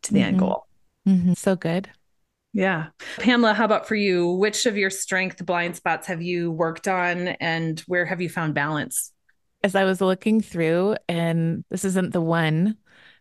to 0.03 0.13
the 0.13 0.19
mm-hmm. 0.19 0.27
end 0.27 0.39
goal. 0.39 0.67
Mm-hmm. 1.07 1.33
So 1.33 1.55
good. 1.55 1.89
Yeah. 2.53 2.87
Pamela, 3.17 3.53
how 3.53 3.65
about 3.65 3.87
for 3.87 3.95
you? 3.95 4.31
Which 4.31 4.65
of 4.65 4.75
your 4.75 4.89
strength 4.89 5.45
blind 5.45 5.75
spots 5.75 6.07
have 6.07 6.21
you 6.21 6.51
worked 6.51 6.87
on 6.87 7.29
and 7.29 7.79
where 7.81 8.05
have 8.05 8.21
you 8.21 8.29
found 8.29 8.53
balance? 8.53 9.11
As 9.63 9.75
I 9.75 9.83
was 9.83 10.01
looking 10.01 10.41
through, 10.41 10.95
and 11.07 11.63
this 11.69 11.85
isn't 11.85 12.13
the 12.13 12.21
one 12.21 12.77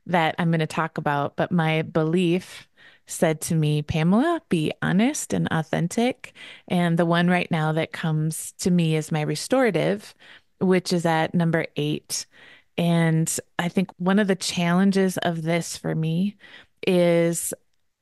that 0.07 0.35
I'm 0.39 0.51
going 0.51 0.61
to 0.61 0.67
talk 0.67 0.99
about, 0.99 1.37
but 1.37 1.53
my 1.53 1.83
belief 1.83 2.69
said 3.07 3.41
to 3.43 3.55
me, 3.55 3.83
Pamela, 3.83 4.41
be 4.49 4.73
honest 4.83 5.35
and 5.35 5.49
authentic. 5.51 6.33
And 6.69 6.99
the 6.99 7.05
one 7.07 7.29
right 7.29 7.51
now 7.51 7.73
that 7.73 7.93
comes 7.93 8.53
to 8.61 8.71
me 8.71 8.97
is 8.97 9.13
my 9.13 9.21
restorative, 9.23 10.15
which 10.61 10.93
is 10.93 11.05
at 11.05 11.35
number 11.35 11.67
eight. 11.77 12.27
And 12.79 13.31
I 13.59 13.69
think 13.69 13.91
one 13.99 14.19
of 14.19 14.27
the 14.29 14.37
challenges 14.37 15.19
of 15.19 15.43
this 15.43 15.77
for 15.77 15.95
me 15.95 16.37
is 16.87 17.53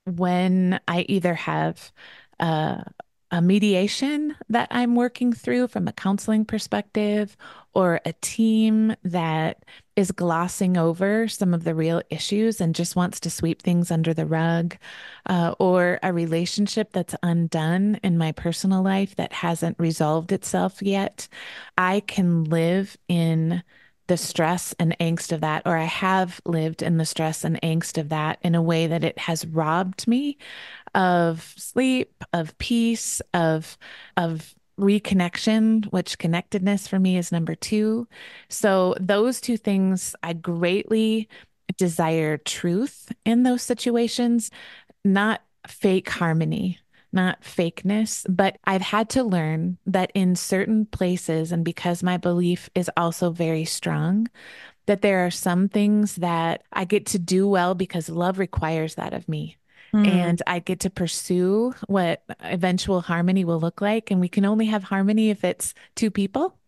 when 0.05 0.81
I 0.87 1.05
either 1.09 1.35
have 1.35 1.93
uh, 2.39 2.83
a 3.31 3.43
mediation 3.43 4.35
that 4.49 4.69
I'm 4.71 4.95
working 4.95 5.33
through 5.33 5.69
from 5.69 5.87
a 5.87 5.93
counseling 5.93 6.45
perspective 6.45 7.37
or 7.75 8.01
a 8.05 8.15
team 8.15 8.95
that 9.05 9.65
is 9.97 10.11
glossing 10.13 10.77
over 10.77 11.29
some 11.29 11.53
of 11.53 11.65
the 11.65 11.75
real 11.75 12.01
issues 12.09 12.61
and 12.61 12.75
just 12.75 12.97
wants 12.97 13.21
to 13.21 13.31
sweep 13.31 13.61
things 13.61 13.91
under 13.91 14.15
the 14.15 14.27
rug, 14.27 14.77
uh, 15.27 15.55
or 15.59 15.99
a 16.03 16.13
relationship 16.13 16.93
that's 16.93 17.15
undone 17.23 18.01
in 18.03 18.17
my 18.17 18.33
personal 18.33 18.83
life 18.83 19.15
that 19.17 19.33
hasn't 19.33 19.79
resolved 19.79 20.33
itself 20.33 20.81
yet, 20.81 21.29
I 21.77 22.01
can 22.01 22.45
live 22.45 22.97
in 23.09 23.63
the 24.07 24.17
stress 24.17 24.75
and 24.79 24.97
angst 24.99 25.33
of 25.33 25.43
that, 25.43 25.63
or 25.67 25.77
I 25.77 25.85
have 25.85 26.41
lived 26.47 26.83
in 26.83 26.97
the 26.97 27.05
stress 27.05 27.45
and 27.45 27.61
angst 27.61 27.99
of 27.99 28.09
that 28.09 28.39
in 28.43 28.55
a 28.55 28.63
way 28.63 28.87
that 28.87 29.05
it 29.05 29.19
has 29.19 29.47
robbed 29.47 30.09
me 30.09 30.39
of 30.95 31.55
sleep, 31.57 32.25
of 32.33 32.57
peace, 32.59 33.21
of 33.35 33.77
of 34.17 34.55
reconnection, 34.79 35.85
which 35.87 36.19
connectedness 36.19 36.87
for 36.87 36.99
me 36.99 37.17
is 37.17 37.33
number 37.33 37.55
2. 37.55 38.07
So 38.49 38.95
those 39.01 39.41
two 39.41 39.57
things 39.57 40.15
I 40.23 40.35
greatly 40.35 41.29
desire 41.77 42.39
truth 42.39 43.13
in 43.25 43.43
those 43.43 43.63
situations, 43.63 44.51
not 45.05 45.43
fake 45.67 46.09
harmony 46.09 46.79
not 47.13 47.43
fakeness, 47.43 48.27
but 48.29 48.59
I've 48.65 48.83
had 48.83 49.09
to 49.11 49.23
learn 49.23 49.79
that 49.87 50.11
in 50.15 50.37
certain 50.37 50.87
places, 50.87 51.53
and 51.53 51.65
because 51.65 52.03
my 52.03 52.17
belief 52.17 52.69
is 52.75 52.91
also 52.97 53.31
very 53.31 53.65
strong, 53.65 54.29
that 54.87 55.03
there 55.03 55.25
are 55.25 55.31
some 55.31 55.69
things 55.69 56.17
that 56.17 56.63
I 56.73 56.85
get 56.85 57.07
to 57.07 57.19
do 57.19 57.49
well 57.49 57.75
because 57.75 58.09
love 58.09 58.39
requires 58.39 58.95
that 58.97 59.15
of 59.15 59.29
me. 59.29 59.57
Mm. 59.93 60.07
And 60.07 60.43
I 60.47 60.59
get 60.59 60.81
to 60.81 60.91
pursue 60.91 61.75
what 61.87 62.23
eventual 62.41 63.01
harmony 63.01 63.45
will 63.45 63.61
look 63.61 63.81
like. 63.81 64.11
And 64.11 64.21
we 64.21 64.29
can 64.29 64.45
only 64.45 64.67
have 64.67 64.85
harmony 64.85 65.31
if 65.31 65.45
it's 65.45 65.75
two 65.95 66.11
people. 66.11 66.59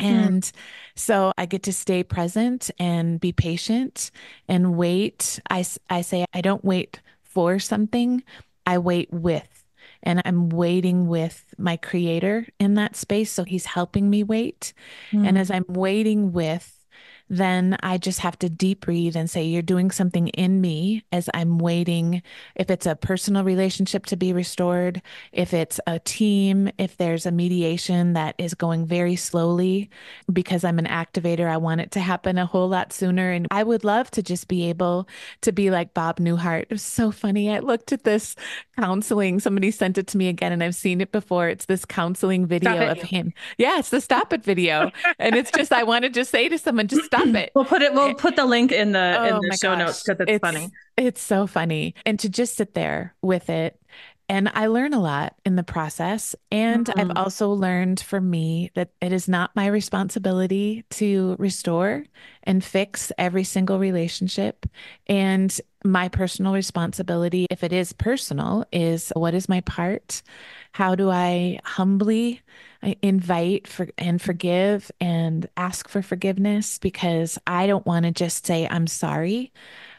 Mm. 0.00 0.06
And 0.06 0.42
mm. 0.42 0.52
so 0.96 1.32
I 1.38 1.46
get 1.46 1.62
to 1.64 1.72
stay 1.72 2.02
present 2.02 2.70
and 2.78 3.20
be 3.20 3.32
patient 3.32 4.10
and 4.48 4.76
wait. 4.76 5.40
I, 5.48 5.64
I 5.88 6.00
say, 6.00 6.24
I 6.32 6.40
don't 6.40 6.64
wait 6.64 7.00
for 7.22 7.58
something, 7.58 8.24
I 8.66 8.78
wait 8.78 9.12
with 9.12 9.64
and 10.02 10.22
I'm 10.24 10.48
waiting 10.48 11.08
with 11.08 11.54
my 11.58 11.76
creator 11.76 12.46
in 12.58 12.74
that 12.74 12.96
space. 12.96 13.30
So 13.30 13.44
he's 13.44 13.66
helping 13.66 14.08
me 14.08 14.24
wait. 14.24 14.72
Mm. 15.12 15.28
And 15.28 15.38
as 15.38 15.50
I'm 15.50 15.66
waiting 15.68 16.32
with 16.32 16.79
then 17.30 17.76
I 17.80 17.96
just 17.96 18.18
have 18.18 18.36
to 18.40 18.50
deep 18.50 18.80
breathe 18.80 19.14
and 19.14 19.30
say, 19.30 19.44
You're 19.44 19.62
doing 19.62 19.92
something 19.92 20.28
in 20.28 20.60
me 20.60 21.04
as 21.12 21.30
I'm 21.32 21.58
waiting. 21.58 22.22
If 22.56 22.70
it's 22.70 22.86
a 22.86 22.96
personal 22.96 23.44
relationship 23.44 24.04
to 24.06 24.16
be 24.16 24.32
restored, 24.32 25.00
if 25.30 25.54
it's 25.54 25.78
a 25.86 26.00
team, 26.00 26.70
if 26.76 26.96
there's 26.96 27.26
a 27.26 27.30
mediation 27.30 28.14
that 28.14 28.34
is 28.36 28.54
going 28.54 28.84
very 28.84 29.14
slowly 29.14 29.90
because 30.32 30.64
I'm 30.64 30.80
an 30.80 30.86
activator, 30.86 31.48
I 31.48 31.56
want 31.56 31.80
it 31.80 31.92
to 31.92 32.00
happen 32.00 32.36
a 32.36 32.46
whole 32.46 32.68
lot 32.68 32.92
sooner. 32.92 33.30
And 33.30 33.46
I 33.52 33.62
would 33.62 33.84
love 33.84 34.10
to 34.12 34.22
just 34.24 34.48
be 34.48 34.68
able 34.68 35.06
to 35.42 35.52
be 35.52 35.70
like 35.70 35.94
Bob 35.94 36.18
Newhart. 36.18 36.62
It 36.62 36.70
was 36.70 36.82
so 36.82 37.12
funny. 37.12 37.54
I 37.54 37.60
looked 37.60 37.92
at 37.92 38.02
this 38.02 38.34
counseling, 38.76 39.38
somebody 39.38 39.70
sent 39.70 39.98
it 39.98 40.08
to 40.08 40.18
me 40.18 40.26
again, 40.28 40.50
and 40.50 40.64
I've 40.64 40.74
seen 40.74 41.00
it 41.00 41.12
before. 41.12 41.48
It's 41.48 41.66
this 41.66 41.84
counseling 41.84 42.46
video 42.46 42.90
of 42.90 43.00
him. 43.00 43.32
Yeah, 43.56 43.78
it's 43.78 43.90
the 43.90 44.00
stop 44.00 44.32
it 44.32 44.42
video. 44.42 44.90
and 45.20 45.36
it's 45.36 45.52
just, 45.52 45.72
I 45.72 45.84
want 45.84 46.02
to 46.02 46.10
just 46.10 46.32
say 46.32 46.48
to 46.48 46.58
someone, 46.58 46.88
just 46.88 47.04
stop 47.04 47.19
stop 47.20 47.34
mm. 47.34 47.42
it. 47.42 47.52
We'll 47.54 47.64
put 47.64 47.82
it. 47.82 47.92
We'll 47.92 48.14
put 48.14 48.36
the 48.36 48.46
link 48.46 48.72
in 48.72 48.92
the 48.92 49.16
oh 49.18 49.24
in 49.24 49.40
the 49.48 49.56
show 49.56 49.74
gosh. 49.74 49.78
notes 49.78 50.02
because 50.02 50.20
it's, 50.20 50.30
it's 50.32 50.40
funny. 50.40 50.70
It's 50.96 51.20
so 51.20 51.46
funny, 51.46 51.94
and 52.04 52.18
to 52.20 52.28
just 52.28 52.56
sit 52.56 52.74
there 52.74 53.14
with 53.22 53.50
it. 53.50 53.80
And 54.30 54.48
I 54.54 54.68
learn 54.68 54.94
a 54.94 55.00
lot 55.00 55.34
in 55.44 55.56
the 55.56 55.64
process. 55.64 56.36
And 56.52 56.86
mm-hmm. 56.86 57.00
I've 57.00 57.16
also 57.16 57.50
learned 57.50 57.98
for 57.98 58.20
me 58.20 58.70
that 58.76 58.90
it 59.00 59.12
is 59.12 59.26
not 59.26 59.56
my 59.56 59.66
responsibility 59.66 60.84
to 60.90 61.34
restore 61.40 62.04
and 62.44 62.62
fix 62.62 63.10
every 63.18 63.42
single 63.42 63.80
relationship. 63.80 64.66
And 65.08 65.60
my 65.84 66.08
personal 66.08 66.54
responsibility, 66.54 67.48
if 67.50 67.64
it 67.64 67.72
is 67.72 67.92
personal, 67.92 68.64
is 68.70 69.12
what 69.16 69.34
is 69.34 69.48
my 69.48 69.62
part? 69.62 70.22
How 70.70 70.94
do 70.94 71.10
I 71.10 71.58
humbly 71.64 72.40
invite 73.02 73.66
for 73.66 73.88
and 73.98 74.22
forgive 74.22 74.92
and 75.00 75.48
ask 75.56 75.88
for 75.88 76.02
forgiveness 76.02 76.78
because 76.78 77.36
I 77.48 77.66
don't 77.66 77.84
want 77.84 78.04
to 78.04 78.12
just 78.12 78.46
say 78.46 78.68
I'm 78.70 78.86
sorry. 78.86 79.52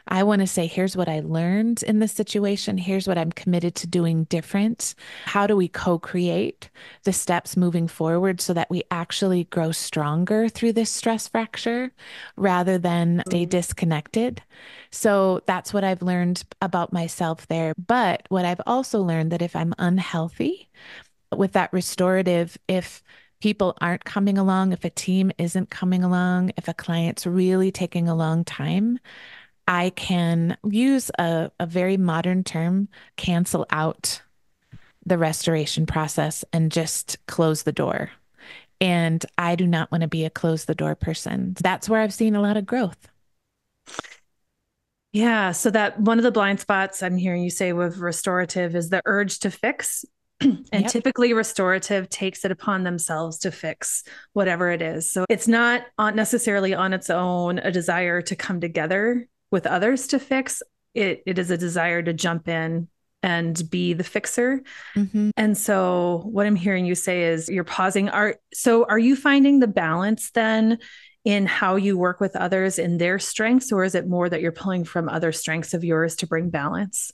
I 0.08 0.22
want 0.22 0.40
to 0.40 0.46
say 0.46 0.66
here's 0.66 0.96
what 0.96 1.08
I 1.08 1.20
learned 1.20 1.82
in 1.82 1.98
this 1.98 2.12
situation, 2.12 2.78
here's 2.78 3.06
what 3.06 3.18
I'm 3.18 3.32
committed 3.32 3.74
to 3.76 3.86
doing 3.86 4.24
different. 4.24 4.94
How 5.24 5.46
do 5.46 5.56
we 5.56 5.68
co-create 5.68 6.70
the 7.04 7.12
steps 7.12 7.56
moving 7.56 7.88
forward 7.88 8.40
so 8.40 8.52
that 8.54 8.70
we 8.70 8.82
actually 8.90 9.44
grow 9.44 9.72
stronger 9.72 10.48
through 10.48 10.72
this 10.72 10.90
stress 10.90 11.28
fracture 11.28 11.92
rather 12.36 12.78
than 12.78 13.22
stay 13.26 13.42
mm-hmm. 13.42 13.50
disconnected? 13.50 14.42
So 14.90 15.40
that's 15.46 15.72
what 15.72 15.84
I've 15.84 16.02
learned 16.02 16.44
about 16.60 16.92
myself 16.92 17.46
there. 17.48 17.74
But 17.78 18.26
what 18.28 18.44
I've 18.44 18.60
also 18.66 19.00
learned 19.02 19.32
that 19.32 19.42
if 19.42 19.56
I'm 19.56 19.74
unhealthy, 19.78 20.68
with 21.36 21.52
that 21.52 21.72
restorative, 21.72 22.58
if 22.68 23.02
people 23.40 23.76
aren't 23.80 24.04
coming 24.04 24.38
along, 24.38 24.72
if 24.72 24.84
a 24.84 24.90
team 24.90 25.32
isn't 25.38 25.70
coming 25.70 26.04
along, 26.04 26.52
if 26.56 26.68
a 26.68 26.74
client's 26.74 27.26
really 27.26 27.72
taking 27.72 28.08
a 28.08 28.14
long 28.14 28.44
time, 28.44 28.98
I 29.66 29.90
can 29.90 30.56
use 30.64 31.10
a, 31.18 31.50
a 31.58 31.66
very 31.66 31.96
modern 31.96 32.44
term, 32.44 32.88
cancel 33.16 33.66
out 33.70 34.22
the 35.04 35.18
restoration 35.18 35.86
process 35.86 36.44
and 36.52 36.70
just 36.70 37.18
close 37.26 37.62
the 37.62 37.72
door. 37.72 38.10
And 38.80 39.24
I 39.38 39.54
do 39.54 39.66
not 39.66 39.90
want 39.92 40.02
to 40.02 40.08
be 40.08 40.24
a 40.24 40.30
close 40.30 40.64
the 40.64 40.74
door 40.74 40.94
person. 40.94 41.54
That's 41.60 41.88
where 41.88 42.00
I've 42.00 42.14
seen 42.14 42.34
a 42.34 42.40
lot 42.40 42.56
of 42.56 42.66
growth. 42.66 43.08
Yeah. 45.12 45.52
So, 45.52 45.70
that 45.70 46.00
one 46.00 46.18
of 46.18 46.24
the 46.24 46.32
blind 46.32 46.58
spots 46.58 47.02
I'm 47.02 47.16
hearing 47.16 47.42
you 47.42 47.50
say 47.50 47.72
with 47.72 47.98
restorative 47.98 48.74
is 48.74 48.88
the 48.88 49.02
urge 49.04 49.40
to 49.40 49.50
fix 49.50 50.04
and 50.40 50.66
yep. 50.72 50.90
typically 50.90 51.32
restorative 51.32 52.08
takes 52.08 52.44
it 52.44 52.50
upon 52.50 52.82
themselves 52.82 53.38
to 53.38 53.52
fix 53.52 54.04
whatever 54.32 54.70
it 54.70 54.82
is. 54.82 55.10
So 55.10 55.26
it's 55.28 55.46
not 55.46 55.84
necessarily 55.98 56.74
on 56.74 56.92
its 56.92 57.10
own 57.10 57.58
a 57.58 57.70
desire 57.70 58.22
to 58.22 58.34
come 58.34 58.60
together 58.60 59.28
with 59.52 59.66
others 59.66 60.08
to 60.08 60.18
fix. 60.18 60.62
It, 60.94 61.22
it 61.24 61.38
is 61.38 61.50
a 61.50 61.56
desire 61.56 62.02
to 62.02 62.12
jump 62.12 62.48
in 62.48 62.88
and 63.22 63.70
be 63.70 63.92
the 63.92 64.04
fixer. 64.04 64.62
Mm-hmm. 64.96 65.30
And 65.36 65.56
so 65.56 66.22
what 66.24 66.46
I'm 66.46 66.56
hearing 66.56 66.84
you 66.84 66.96
say 66.96 67.24
is 67.24 67.48
you're 67.48 67.62
pausing 67.62 68.08
are 68.08 68.36
so 68.52 68.84
are 68.84 68.98
you 68.98 69.14
finding 69.14 69.60
the 69.60 69.68
balance 69.68 70.32
then 70.32 70.78
in 71.24 71.46
how 71.46 71.76
you 71.76 71.96
work 71.96 72.20
with 72.20 72.34
others 72.34 72.80
in 72.80 72.98
their 72.98 73.20
strengths 73.20 73.70
or 73.70 73.84
is 73.84 73.94
it 73.94 74.08
more 74.08 74.28
that 74.28 74.40
you're 74.40 74.50
pulling 74.50 74.84
from 74.84 75.08
other 75.08 75.30
strengths 75.30 75.72
of 75.72 75.84
yours 75.84 76.16
to 76.16 76.26
bring 76.26 76.50
balance? 76.50 77.12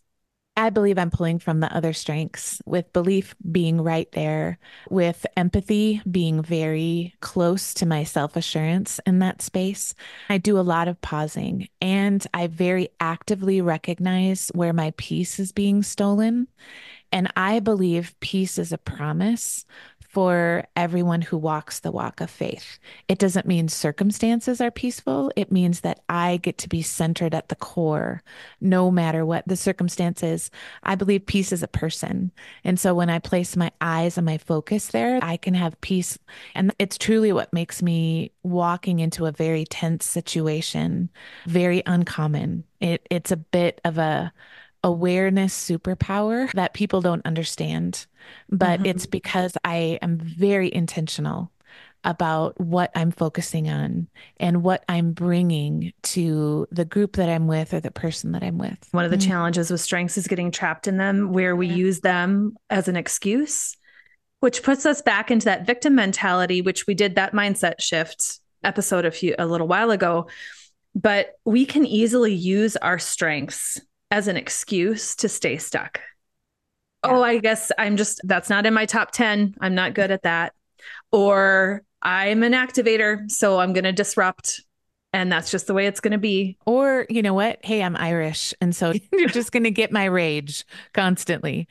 I 0.58 0.70
believe 0.70 0.98
I'm 0.98 1.12
pulling 1.12 1.38
from 1.38 1.60
the 1.60 1.72
other 1.72 1.92
strengths 1.92 2.60
with 2.66 2.92
belief 2.92 3.36
being 3.48 3.80
right 3.80 4.10
there, 4.10 4.58
with 4.90 5.24
empathy 5.36 6.02
being 6.10 6.42
very 6.42 7.14
close 7.20 7.72
to 7.74 7.86
my 7.86 8.02
self 8.02 8.34
assurance 8.34 8.98
in 9.06 9.20
that 9.20 9.40
space. 9.40 9.94
I 10.28 10.38
do 10.38 10.58
a 10.58 10.62
lot 10.62 10.88
of 10.88 11.00
pausing 11.00 11.68
and 11.80 12.26
I 12.34 12.48
very 12.48 12.88
actively 12.98 13.60
recognize 13.60 14.50
where 14.52 14.72
my 14.72 14.92
peace 14.96 15.38
is 15.38 15.52
being 15.52 15.84
stolen. 15.84 16.48
And 17.12 17.32
I 17.36 17.60
believe 17.60 18.18
peace 18.18 18.58
is 18.58 18.72
a 18.72 18.78
promise 18.78 19.64
for 20.08 20.64
everyone 20.74 21.22
who 21.22 21.36
walks 21.36 21.80
the 21.80 21.92
walk 21.92 22.20
of 22.20 22.30
faith. 22.30 22.78
It 23.08 23.18
doesn't 23.18 23.46
mean 23.46 23.68
circumstances 23.68 24.60
are 24.60 24.70
peaceful. 24.70 25.30
It 25.36 25.52
means 25.52 25.80
that 25.80 26.00
I 26.08 26.38
get 26.38 26.58
to 26.58 26.68
be 26.68 26.82
centered 26.82 27.34
at 27.34 27.48
the 27.48 27.56
core, 27.56 28.22
no 28.60 28.90
matter 28.90 29.24
what 29.24 29.46
the 29.46 29.56
circumstances. 29.56 30.50
I 30.82 30.94
believe 30.94 31.26
peace 31.26 31.52
is 31.52 31.62
a 31.62 31.68
person. 31.68 32.32
And 32.64 32.80
so 32.80 32.94
when 32.94 33.10
I 33.10 33.18
place 33.18 33.56
my 33.56 33.70
eyes 33.80 34.16
and 34.16 34.24
my 34.24 34.38
focus 34.38 34.88
there, 34.88 35.20
I 35.22 35.36
can 35.36 35.54
have 35.54 35.80
peace. 35.82 36.18
And 36.54 36.74
it's 36.78 36.98
truly 36.98 37.32
what 37.32 37.52
makes 37.52 37.82
me 37.82 38.32
walking 38.42 39.00
into 39.00 39.26
a 39.26 39.32
very 39.32 39.64
tense 39.64 40.06
situation 40.06 41.10
very 41.46 41.82
uncommon. 41.86 42.64
It, 42.80 43.06
it's 43.10 43.32
a 43.32 43.36
bit 43.36 43.80
of 43.84 43.98
a 43.98 44.32
awareness 44.88 45.54
superpower 45.54 46.50
that 46.52 46.72
people 46.72 47.02
don't 47.02 47.24
understand. 47.26 48.06
But 48.48 48.80
mm-hmm. 48.80 48.86
it's 48.86 49.06
because 49.06 49.56
I 49.64 49.98
am 50.00 50.18
very 50.18 50.72
intentional 50.72 51.52
about 52.04 52.58
what 52.58 52.90
I'm 52.94 53.10
focusing 53.10 53.68
on 53.68 54.08
and 54.38 54.62
what 54.62 54.82
I'm 54.88 55.12
bringing 55.12 55.92
to 56.04 56.66
the 56.70 56.84
group 56.84 57.16
that 57.16 57.28
I'm 57.28 57.46
with 57.46 57.74
or 57.74 57.80
the 57.80 57.90
person 57.90 58.32
that 58.32 58.42
I'm 58.42 58.56
with. 58.56 58.78
One 58.92 59.04
of 59.04 59.10
the 59.10 59.18
mm-hmm. 59.18 59.28
challenges 59.28 59.70
with 59.70 59.80
strengths 59.80 60.16
is 60.16 60.26
getting 60.26 60.50
trapped 60.50 60.86
in 60.86 60.96
them 60.96 61.32
where 61.32 61.54
we 61.54 61.66
yeah. 61.66 61.74
use 61.74 62.00
them 62.00 62.56
as 62.70 62.88
an 62.88 62.96
excuse, 62.96 63.76
which 64.40 64.62
puts 64.62 64.86
us 64.86 65.02
back 65.02 65.30
into 65.30 65.46
that 65.46 65.66
victim 65.66 65.96
mentality, 65.96 66.62
which 66.62 66.86
we 66.86 66.94
did 66.94 67.16
that 67.16 67.32
mindset 67.32 67.80
shift 67.80 68.40
episode 68.64 69.04
a 69.04 69.10
few 69.10 69.34
a 69.38 69.46
little 69.46 69.68
while 69.68 69.90
ago. 69.90 70.28
But 70.94 71.34
we 71.44 71.66
can 71.66 71.84
easily 71.84 72.32
use 72.32 72.76
our 72.76 72.98
strengths 72.98 73.80
as 74.10 74.28
an 74.28 74.36
excuse 74.36 75.16
to 75.16 75.28
stay 75.28 75.56
stuck. 75.58 76.00
Yeah. 77.04 77.12
Oh, 77.12 77.22
I 77.22 77.38
guess 77.38 77.70
I'm 77.78 77.96
just, 77.96 78.20
that's 78.24 78.50
not 78.50 78.66
in 78.66 78.74
my 78.74 78.86
top 78.86 79.10
10. 79.12 79.54
I'm 79.60 79.74
not 79.74 79.94
good 79.94 80.10
at 80.10 80.22
that. 80.22 80.52
Or 81.12 81.82
I'm 82.02 82.42
an 82.42 82.52
activator, 82.52 83.30
so 83.30 83.58
I'm 83.60 83.72
going 83.72 83.84
to 83.84 83.92
disrupt. 83.92 84.62
And 85.12 85.32
that's 85.32 85.50
just 85.50 85.66
the 85.66 85.74
way 85.74 85.86
it's 85.86 86.00
going 86.00 86.12
to 86.12 86.18
be. 86.18 86.58
Or, 86.66 87.06
you 87.08 87.22
know 87.22 87.34
what? 87.34 87.58
Hey, 87.64 87.82
I'm 87.82 87.96
Irish. 87.96 88.52
And 88.60 88.74
so 88.74 88.92
you're 89.12 89.28
just 89.28 89.52
going 89.52 89.64
to 89.64 89.70
get 89.70 89.92
my 89.92 90.04
rage 90.04 90.64
constantly. 90.92 91.68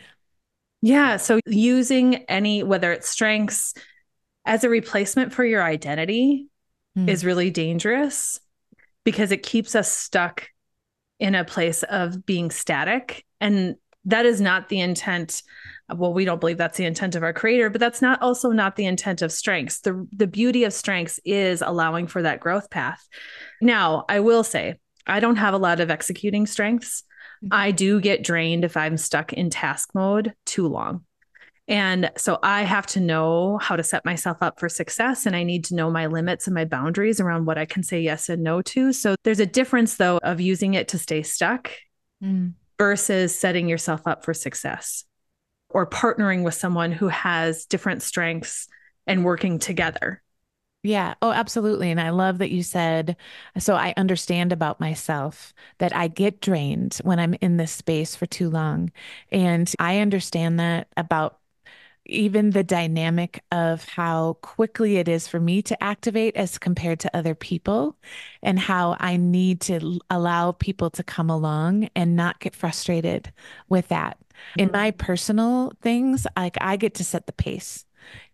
Yeah. 0.81 1.17
So 1.17 1.39
using 1.45 2.15
any, 2.25 2.63
whether 2.63 2.91
it's 2.91 3.09
strengths 3.09 3.73
as 4.45 4.63
a 4.63 4.69
replacement 4.69 5.33
for 5.33 5.43
your 5.43 5.63
identity 5.63 6.47
mm. 6.97 7.07
is 7.07 7.25
really 7.25 7.49
dangerous 7.49 8.39
because 9.03 9.31
it 9.31 9.43
keeps 9.43 9.75
us 9.75 9.91
stuck 9.91 10.49
in 11.19 11.35
a 11.35 11.45
place 11.45 11.83
of 11.83 12.25
being 12.25 12.51
static. 12.51 13.25
And 13.41 13.75
that 14.05 14.25
is 14.25 14.39
not 14.39 14.69
the 14.69 14.79
intent. 14.79 15.43
Well, 15.93 16.13
we 16.13 16.25
don't 16.25 16.39
believe 16.39 16.57
that's 16.57 16.77
the 16.77 16.85
intent 16.85 17.15
of 17.15 17.23
our 17.23 17.33
creator, 17.33 17.69
but 17.69 17.79
that's 17.79 18.01
not 18.01 18.21
also 18.21 18.49
not 18.51 18.75
the 18.75 18.85
intent 18.85 19.21
of 19.21 19.31
strengths. 19.31 19.79
The 19.79 20.07
the 20.11 20.27
beauty 20.27 20.63
of 20.63 20.73
strengths 20.73 21.19
is 21.25 21.61
allowing 21.61 22.07
for 22.07 22.21
that 22.21 22.39
growth 22.39 22.69
path. 22.69 23.05
Now, 23.61 24.05
I 24.07 24.19
will 24.21 24.43
say, 24.43 24.75
I 25.05 25.19
don't 25.19 25.37
have 25.37 25.53
a 25.53 25.59
lot 25.59 25.79
of 25.79 25.89
executing 25.89 26.45
strengths. 26.45 27.03
Mm-hmm. 27.43 27.53
I 27.53 27.71
do 27.71 27.99
get 27.99 28.23
drained 28.23 28.63
if 28.63 28.77
I'm 28.77 28.97
stuck 28.97 29.33
in 29.33 29.49
task 29.49 29.89
mode 29.93 30.33
too 30.45 30.67
long. 30.67 31.03
And 31.67 32.11
so 32.15 32.39
I 32.43 32.63
have 32.63 32.85
to 32.87 32.99
know 32.99 33.57
how 33.57 33.75
to 33.75 33.83
set 33.83 34.05
myself 34.05 34.37
up 34.41 34.59
for 34.59 34.69
success. 34.69 35.25
And 35.25 35.35
I 35.35 35.43
need 35.43 35.65
to 35.65 35.75
know 35.75 35.91
my 35.91 36.07
limits 36.07 36.47
and 36.47 36.53
my 36.53 36.65
boundaries 36.65 37.19
around 37.19 37.45
what 37.45 37.57
I 37.57 37.65
can 37.65 37.83
say 37.83 37.99
yes 37.99 38.29
and 38.29 38.41
no 38.41 38.61
to. 38.61 38.93
So 38.93 39.15
there's 39.23 39.41
a 39.41 39.45
difference, 39.45 39.95
though, 39.95 40.17
of 40.23 40.39
using 40.39 40.75
it 40.75 40.87
to 40.89 40.97
stay 40.97 41.23
stuck 41.23 41.71
mm. 42.23 42.53
versus 42.77 43.37
setting 43.37 43.67
yourself 43.67 44.01
up 44.05 44.23
for 44.23 44.33
success 44.33 45.03
or 45.69 45.89
partnering 45.89 46.43
with 46.43 46.53
someone 46.53 46.93
who 46.93 47.09
has 47.09 47.65
different 47.65 48.01
strengths 48.01 48.67
and 49.05 49.25
working 49.25 49.59
together. 49.59 50.21
Yeah. 50.83 51.15
Oh, 51.21 51.31
absolutely. 51.31 51.91
And 51.91 51.99
I 51.99 52.11
love 52.11 52.37
that 52.37 52.51
you 52.51 52.63
said, 52.63 53.17
so 53.57 53.75
I 53.75 53.93
understand 53.97 54.53
about 54.53 54.79
myself 54.79 55.53
that 55.79 55.93
I 55.93 56.07
get 56.07 56.39
drained 56.39 56.99
when 57.03 57.19
I'm 57.19 57.33
in 57.41 57.57
this 57.57 57.73
space 57.73 58.15
for 58.15 58.25
too 58.25 58.49
long. 58.49 58.91
And 59.29 59.69
I 59.79 59.99
understand 59.99 60.61
that 60.61 60.87
about 60.95 61.39
even 62.07 62.51
the 62.51 62.63
dynamic 62.63 63.43
of 63.51 63.87
how 63.87 64.37
quickly 64.41 64.97
it 64.97 65.07
is 65.07 65.27
for 65.27 65.39
me 65.39 65.61
to 65.63 65.83
activate 65.83 66.35
as 66.35 66.57
compared 66.57 66.99
to 67.01 67.17
other 67.17 67.35
people, 67.35 67.95
and 68.41 68.59
how 68.59 68.95
I 68.99 69.17
need 69.17 69.61
to 69.61 69.99
allow 70.09 70.51
people 70.51 70.89
to 70.91 71.03
come 71.03 71.29
along 71.29 71.89
and 71.95 72.15
not 72.15 72.39
get 72.39 72.55
frustrated 72.55 73.31
with 73.69 73.87
that. 73.87 74.17
In 74.57 74.69
mm-hmm. 74.69 74.77
my 74.77 74.91
personal 74.91 75.73
things, 75.81 76.27
like 76.35 76.57
I 76.61 76.77
get 76.77 76.93
to 76.95 77.03
set 77.03 77.25
the 77.25 77.33
pace. 77.33 77.86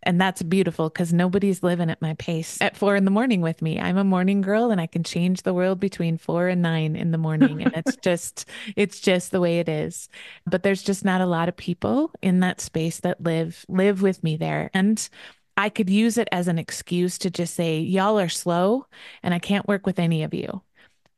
And 0.04 0.20
that's 0.20 0.42
beautiful 0.44 0.90
because 0.90 1.14
nobody's 1.14 1.64
living 1.64 1.90
at 1.90 2.02
my 2.02 2.14
pace 2.16 2.62
at 2.62 2.76
four 2.76 2.96
in 2.96 3.06
the 3.06 3.12
morning 3.12 3.42
with 3.42 3.62
me. 3.62 3.80
I'm 3.80 3.98
a 3.98 4.04
morning 4.04 4.42
girl 4.42 4.72
and 4.72 4.82
I 4.82 4.88
can 4.88 5.04
change 5.04 5.44
the 5.44 5.54
world 5.54 5.80
between 5.80 6.18
four 6.18 6.48
and 6.48 6.62
nine 6.62 6.96
in 6.96 7.12
the 7.12 7.18
morning. 7.18 7.64
And 7.64 7.74
it's 7.76 7.96
just, 8.04 8.46
it's 8.76 9.00
just 9.00 9.32
the 9.32 9.40
way 9.40 9.60
it 9.60 9.70
is. 9.70 10.10
But 10.46 10.64
there's 10.64 10.84
just 10.84 11.06
not 11.06 11.22
a 11.22 11.26
lot 11.26 11.50
of 11.50 11.56
people 11.56 12.12
in 12.22 12.42
that 12.42 12.62
space 12.62 13.00
that 13.02 13.24
live, 13.24 13.66
live 13.70 14.02
with 14.02 14.24
me 14.24 14.36
there. 14.36 14.70
And 14.74 15.08
I 15.56 15.70
could 15.70 15.90
use 15.90 16.18
it 16.18 16.28
as 16.32 16.48
an 16.48 16.58
excuse 16.58 17.18
to 17.20 17.30
just 17.30 17.54
say, 17.54 17.80
y'all 17.80 18.20
are 18.20 18.30
slow 18.30 18.88
and 19.22 19.34
I 19.34 19.40
can't 19.40 19.68
work 19.68 19.86
with 19.86 20.00
any 20.00 20.24
of 20.24 20.34
you. 20.34 20.64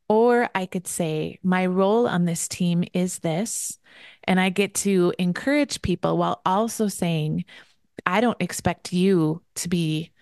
Or 0.08 0.48
I 0.54 0.66
could 0.66 0.86
say, 0.86 1.40
my 1.42 1.66
role 1.66 2.06
on 2.06 2.26
this 2.26 2.46
team 2.46 2.84
is 2.92 3.18
this. 3.20 3.78
And 4.24 4.40
I 4.40 4.50
get 4.50 4.74
to 4.74 5.12
encourage 5.18 5.82
people 5.82 6.16
while 6.18 6.40
also 6.44 6.88
saying, 6.88 7.44
I 8.06 8.20
don't 8.20 8.40
expect 8.40 8.92
you 8.92 9.42
to 9.56 9.68
be 9.68 10.12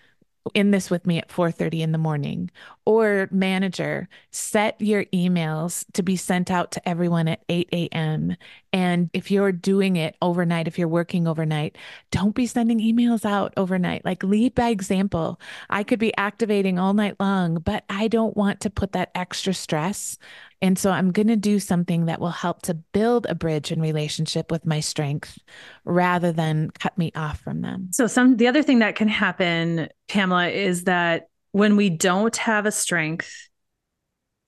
in 0.53 0.73
this 0.73 0.91
with 0.91 1.07
me 1.07 1.19
at 1.19 1.31
4:30 1.31 1.81
in 1.81 1.93
the 1.93 1.99
morning. 1.99 2.51
Or 2.85 3.29
manager 3.31 4.09
set 4.31 4.79
your 4.79 5.07
emails 5.07 5.87
to 5.95 6.03
be 6.03 6.17
sent 6.17 6.51
out 6.51 6.71
to 6.73 6.87
everyone 6.89 7.29
at 7.29 7.43
8 7.49 7.69
a.m 7.73 8.37
and 8.73 9.09
if 9.15 9.31
you're 9.31 9.53
doing 9.53 9.97
it 9.97 10.17
overnight 10.21 10.69
if 10.69 10.79
you're 10.79 10.89
working 10.89 11.27
overnight 11.27 11.79
don't 12.11 12.35
be 12.35 12.47
sending 12.47 12.79
emails 12.79 13.25
out 13.25 13.55
overnight. 13.57 14.05
Like 14.05 14.23
lead 14.23 14.55
by 14.55 14.69
example. 14.69 15.41
I 15.71 15.83
could 15.83 15.99
be 15.99 16.15
activating 16.17 16.79
all 16.79 16.93
night 16.95 17.17
long 17.19 17.57
but 17.57 17.85
i 17.89 18.09
don't 18.09 18.37
want 18.37 18.61
to 18.61 18.71
put 18.71 18.93
that 18.93 19.11
extra 19.15 19.55
stress 19.55 20.19
and 20.65 20.79
so 20.79 20.91
I'm 20.91 21.13
going 21.13 21.29
to 21.29 21.37
do 21.37 21.61
something 21.61 22.07
that 22.07 22.21
will 22.21 22.31
help 22.31 22.63
to 22.63 22.73
build 22.73 23.27
a 23.29 23.35
bridge 23.35 23.71
in 23.71 23.83
relationship 23.83 24.51
with 24.51 24.65
my 24.65 24.81
strength 24.81 25.39
rather 25.85 26.33
than 26.33 26.71
cut 26.71 26.97
me 26.97 27.13
off 27.15 27.39
from 27.39 27.61
them. 27.61 27.91
So 27.93 28.07
some 28.07 28.39
the 28.39 28.49
other 28.49 28.63
thing 28.63 28.79
that 28.79 28.97
can 28.97 29.09
happen, 29.09 29.89
Pamela, 30.09 30.49
is 30.49 30.85
that 30.85 31.29
when 31.53 31.77
we 31.77 31.91
don't 31.91 32.35
have 32.39 32.65
a 32.65 32.73
strength 32.73 33.31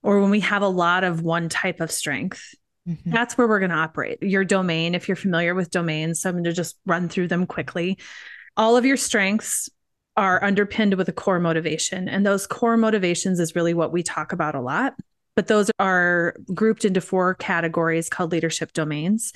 or 0.03 0.23
when 0.23 0.31
we 0.31 0.41
have 0.41 0.63
a 0.63 0.69
lot 0.69 1.05
of 1.05 1.21
one 1.21 1.51
type 1.51 1.81
of 1.81 1.91
strength, 1.91 2.55
mm-hmm. 2.89 3.11
that's 3.11 3.37
where 3.37 3.47
we're 3.47 3.61
going 3.61 3.71
to 3.71 3.77
operate. 3.77 4.23
Your 4.23 4.43
domain, 4.43 4.95
if 4.95 5.09
you're 5.09 5.17
familiar 5.17 5.55
with 5.55 5.71
domains, 5.71 6.23
so 6.23 6.31
I'm 6.31 6.37
going 6.37 6.45
to 6.45 6.53
just 6.55 6.79
run 6.87 7.11
through 7.11 7.29
them 7.29 7.45
quickly. 7.45 7.99
All 8.57 8.79
of 8.79 8.87
your 8.87 8.97
strengths 8.97 9.69
are 10.17 10.43
underpinned 10.43 10.95
with 10.95 11.11
a 11.11 11.13
core 11.13 11.41
motivation. 11.41 12.09
And 12.09 12.25
those 12.25 12.47
core 12.47 12.79
motivations 12.79 13.39
is 13.39 13.55
really 13.55 13.75
what 13.75 13.93
we 13.93 14.03
talk 14.03 14.33
about 14.33 14.55
a 14.55 14.63
lot 14.63 14.95
but 15.37 15.47
those 15.47 15.71
are 15.79 16.35
grouped 16.53 16.85
into 16.85 17.01
four 17.01 17.35
categories 17.35 18.09
called 18.09 18.33
leadership 18.33 18.73
domains. 18.73 19.33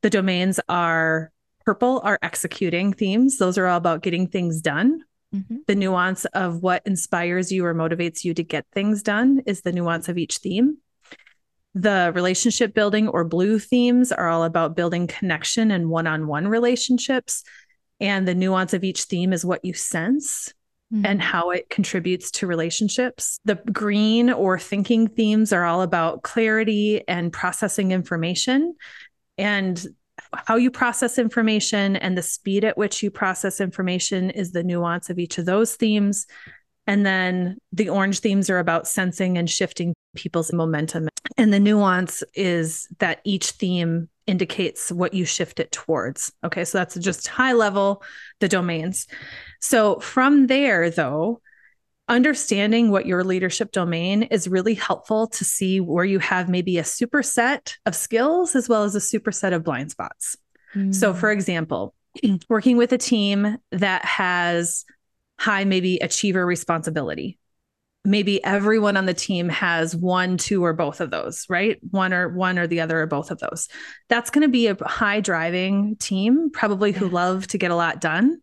The 0.00 0.10
domains 0.10 0.58
are 0.68 1.30
purple 1.64 2.00
are 2.02 2.18
executing 2.22 2.92
themes. 2.92 3.38
Those 3.38 3.58
are 3.58 3.66
all 3.66 3.76
about 3.76 4.02
getting 4.02 4.26
things 4.26 4.60
done. 4.60 5.04
Mm-hmm. 5.32 5.56
The 5.66 5.74
nuance 5.74 6.24
of 6.24 6.62
what 6.62 6.82
inspires 6.86 7.52
you 7.52 7.64
or 7.64 7.74
motivates 7.74 8.24
you 8.24 8.34
to 8.34 8.42
get 8.42 8.66
things 8.72 9.02
done 9.02 9.42
is 9.46 9.62
the 9.62 9.72
nuance 9.72 10.08
of 10.08 10.18
each 10.18 10.38
theme. 10.38 10.78
The 11.74 12.12
relationship 12.14 12.74
building 12.74 13.08
or 13.08 13.24
blue 13.24 13.58
themes 13.58 14.10
are 14.10 14.28
all 14.28 14.44
about 14.44 14.76
building 14.76 15.06
connection 15.06 15.70
and 15.70 15.88
one 15.88 16.06
on 16.06 16.26
one 16.26 16.48
relationships. 16.48 17.44
And 18.00 18.26
the 18.26 18.34
nuance 18.34 18.74
of 18.74 18.84
each 18.84 19.04
theme 19.04 19.32
is 19.32 19.44
what 19.44 19.64
you 19.64 19.72
sense 19.72 20.52
mm-hmm. 20.92 21.06
and 21.06 21.22
how 21.22 21.50
it 21.50 21.70
contributes 21.70 22.30
to 22.32 22.46
relationships. 22.46 23.38
The 23.44 23.56
green 23.72 24.30
or 24.30 24.58
thinking 24.58 25.08
themes 25.08 25.52
are 25.52 25.64
all 25.64 25.82
about 25.82 26.22
clarity 26.22 27.06
and 27.08 27.32
processing 27.32 27.92
information 27.92 28.74
and 29.38 29.84
how 30.34 30.56
you 30.56 30.70
process 30.70 31.18
information 31.18 31.96
and 31.96 32.16
the 32.16 32.22
speed 32.22 32.64
at 32.64 32.78
which 32.78 33.02
you 33.02 33.10
process 33.10 33.60
information 33.60 34.30
is 34.30 34.52
the 34.52 34.62
nuance 34.62 35.10
of 35.10 35.18
each 35.18 35.38
of 35.38 35.46
those 35.46 35.74
themes. 35.74 36.26
And 36.86 37.06
then 37.06 37.58
the 37.72 37.88
orange 37.88 38.20
themes 38.20 38.50
are 38.50 38.58
about 38.58 38.88
sensing 38.88 39.38
and 39.38 39.48
shifting 39.48 39.94
people's 40.16 40.52
momentum. 40.52 41.08
And 41.36 41.52
the 41.52 41.60
nuance 41.60 42.22
is 42.34 42.88
that 42.98 43.20
each 43.24 43.52
theme 43.52 44.08
indicates 44.26 44.90
what 44.90 45.14
you 45.14 45.24
shift 45.24 45.60
it 45.60 45.72
towards. 45.72 46.32
Okay, 46.44 46.64
so 46.64 46.78
that's 46.78 46.94
just 46.96 47.28
high 47.28 47.52
level, 47.52 48.02
the 48.40 48.48
domains. 48.48 49.06
So 49.62 50.00
from 50.00 50.48
there, 50.48 50.90
though, 50.90 51.40
understanding 52.08 52.90
what 52.90 53.06
your 53.06 53.24
leadership 53.24 53.72
domain 53.72 54.24
is 54.24 54.48
really 54.48 54.74
helpful 54.74 55.28
to 55.28 55.44
see 55.44 55.80
where 55.80 56.04
you 56.04 56.18
have 56.18 56.48
maybe 56.48 56.76
a 56.76 56.82
superset 56.82 57.76
of 57.86 57.94
skills 57.94 58.54
as 58.56 58.68
well 58.68 58.82
as 58.82 58.94
a 58.94 58.98
superset 58.98 59.54
of 59.54 59.64
blind 59.64 59.92
spots. 59.92 60.36
Mm. 60.74 60.94
So, 60.94 61.14
for 61.14 61.30
example, 61.30 61.94
working 62.48 62.76
with 62.76 62.92
a 62.92 62.98
team 62.98 63.56
that 63.70 64.04
has 64.04 64.84
high, 65.38 65.64
maybe 65.64 65.98
achiever 65.98 66.44
responsibility, 66.44 67.38
maybe 68.04 68.42
everyone 68.44 68.96
on 68.96 69.06
the 69.06 69.14
team 69.14 69.48
has 69.48 69.94
one 69.94 70.36
two 70.36 70.64
or 70.64 70.72
both 70.72 71.00
of 71.00 71.10
those 71.10 71.46
right 71.48 71.78
one 71.90 72.12
or 72.12 72.28
one 72.28 72.58
or 72.58 72.66
the 72.66 72.80
other 72.80 73.00
or 73.00 73.06
both 73.06 73.30
of 73.30 73.38
those 73.38 73.68
that's 74.08 74.28
going 74.28 74.42
to 74.42 74.48
be 74.48 74.66
a 74.66 74.76
high 74.84 75.20
driving 75.20 75.94
team 76.00 76.50
probably 76.50 76.90
who 76.90 77.06
yeah. 77.06 77.12
love 77.12 77.46
to 77.46 77.58
get 77.58 77.70
a 77.70 77.76
lot 77.76 78.00
done 78.00 78.40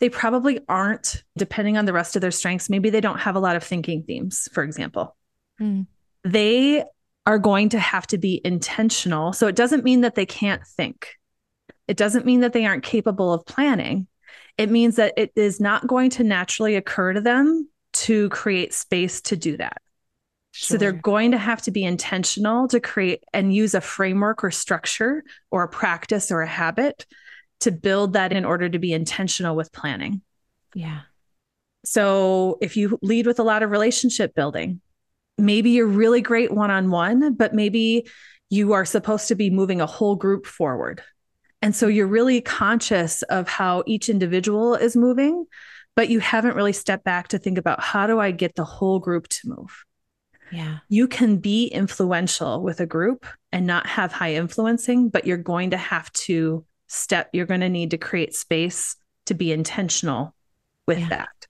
they 0.00 0.08
probably 0.08 0.60
aren't 0.68 1.22
depending 1.36 1.78
on 1.78 1.84
the 1.84 1.92
rest 1.92 2.16
of 2.16 2.22
their 2.22 2.30
strengths 2.30 2.70
maybe 2.70 2.90
they 2.90 3.00
don't 3.00 3.20
have 3.20 3.36
a 3.36 3.40
lot 3.40 3.56
of 3.56 3.62
thinking 3.62 4.02
themes 4.02 4.48
for 4.52 4.62
example 4.62 5.16
mm. 5.60 5.86
they 6.24 6.84
are 7.26 7.38
going 7.38 7.70
to 7.70 7.78
have 7.78 8.06
to 8.06 8.18
be 8.18 8.40
intentional 8.44 9.32
so 9.32 9.46
it 9.46 9.56
doesn't 9.56 9.84
mean 9.84 10.02
that 10.02 10.14
they 10.14 10.26
can't 10.26 10.66
think 10.66 11.08
it 11.86 11.96
doesn't 11.96 12.26
mean 12.26 12.40
that 12.40 12.52
they 12.52 12.64
aren't 12.66 12.82
capable 12.82 13.32
of 13.32 13.44
planning 13.46 14.06
it 14.56 14.70
means 14.70 14.96
that 14.96 15.14
it 15.16 15.32
is 15.34 15.60
not 15.60 15.86
going 15.86 16.10
to 16.10 16.24
naturally 16.24 16.76
occur 16.76 17.12
to 17.12 17.20
them 17.20 17.68
to 17.92 18.28
create 18.30 18.74
space 18.74 19.20
to 19.22 19.36
do 19.36 19.56
that. 19.56 19.80
Sure. 20.52 20.74
So 20.74 20.78
they're 20.78 20.92
going 20.92 21.32
to 21.32 21.38
have 21.38 21.62
to 21.62 21.72
be 21.72 21.82
intentional 21.82 22.68
to 22.68 22.78
create 22.78 23.24
and 23.32 23.52
use 23.52 23.74
a 23.74 23.80
framework 23.80 24.44
or 24.44 24.52
structure 24.52 25.24
or 25.50 25.64
a 25.64 25.68
practice 25.68 26.30
or 26.30 26.42
a 26.42 26.46
habit 26.46 27.06
to 27.60 27.72
build 27.72 28.14
that 28.14 28.32
in 28.32 28.44
order 28.44 28.68
to 28.68 28.78
be 28.78 28.92
intentional 28.92 29.56
with 29.56 29.72
planning. 29.72 30.22
Yeah. 30.74 31.00
So 31.84 32.58
if 32.60 32.76
you 32.76 32.98
lead 33.02 33.26
with 33.26 33.38
a 33.38 33.44
lot 33.44 33.62
of 33.62 33.70
relationship 33.70 34.34
building, 34.34 34.80
maybe 35.38 35.70
you're 35.70 35.86
really 35.86 36.20
great 36.20 36.52
one 36.52 36.70
on 36.70 36.90
one, 36.90 37.34
but 37.34 37.54
maybe 37.54 38.08
you 38.50 38.72
are 38.72 38.84
supposed 38.84 39.28
to 39.28 39.34
be 39.34 39.50
moving 39.50 39.80
a 39.80 39.86
whole 39.86 40.16
group 40.16 40.46
forward. 40.46 41.02
And 41.62 41.74
so 41.74 41.88
you're 41.88 42.06
really 42.06 42.40
conscious 42.40 43.22
of 43.24 43.48
how 43.48 43.82
each 43.86 44.08
individual 44.08 44.74
is 44.74 44.96
moving 44.96 45.46
but 45.96 46.08
you 46.08 46.20
haven't 46.20 46.56
really 46.56 46.72
stepped 46.72 47.04
back 47.04 47.28
to 47.28 47.38
think 47.38 47.58
about 47.58 47.82
how 47.82 48.06
do 48.06 48.18
I 48.18 48.30
get 48.30 48.54
the 48.54 48.64
whole 48.64 48.98
group 48.98 49.28
to 49.28 49.48
move? 49.48 49.84
Yeah. 50.50 50.78
You 50.88 51.08
can 51.08 51.38
be 51.38 51.66
influential 51.66 52.62
with 52.62 52.80
a 52.80 52.86
group 52.86 53.26
and 53.52 53.66
not 53.66 53.86
have 53.86 54.12
high 54.12 54.34
influencing, 54.34 55.08
but 55.08 55.26
you're 55.26 55.36
going 55.36 55.70
to 55.70 55.76
have 55.76 56.12
to 56.12 56.64
step, 56.94 57.30
you're 57.32 57.46
going 57.46 57.60
to 57.60 57.68
need 57.68 57.90
to 57.90 57.98
create 57.98 58.34
space 58.34 58.96
to 59.26 59.34
be 59.34 59.52
intentional 59.52 60.34
with 60.86 61.00
yeah. 61.00 61.08
that. 61.08 61.46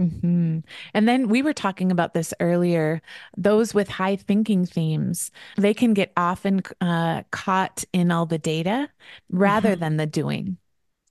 Mm-hmm. 0.00 0.60
And 0.94 1.08
then 1.08 1.28
we 1.28 1.42
were 1.42 1.52
talking 1.52 1.92
about 1.92 2.14
this 2.14 2.34
earlier. 2.40 3.02
Those 3.36 3.74
with 3.74 3.88
high 3.88 4.16
thinking 4.16 4.66
themes, 4.66 5.30
they 5.56 5.74
can 5.74 5.94
get 5.94 6.12
often 6.16 6.62
uh, 6.80 7.22
caught 7.30 7.84
in 7.92 8.10
all 8.10 8.26
the 8.26 8.38
data 8.38 8.88
rather 9.30 9.72
mm-hmm. 9.72 9.80
than 9.80 9.96
the 9.98 10.06
doing. 10.06 10.56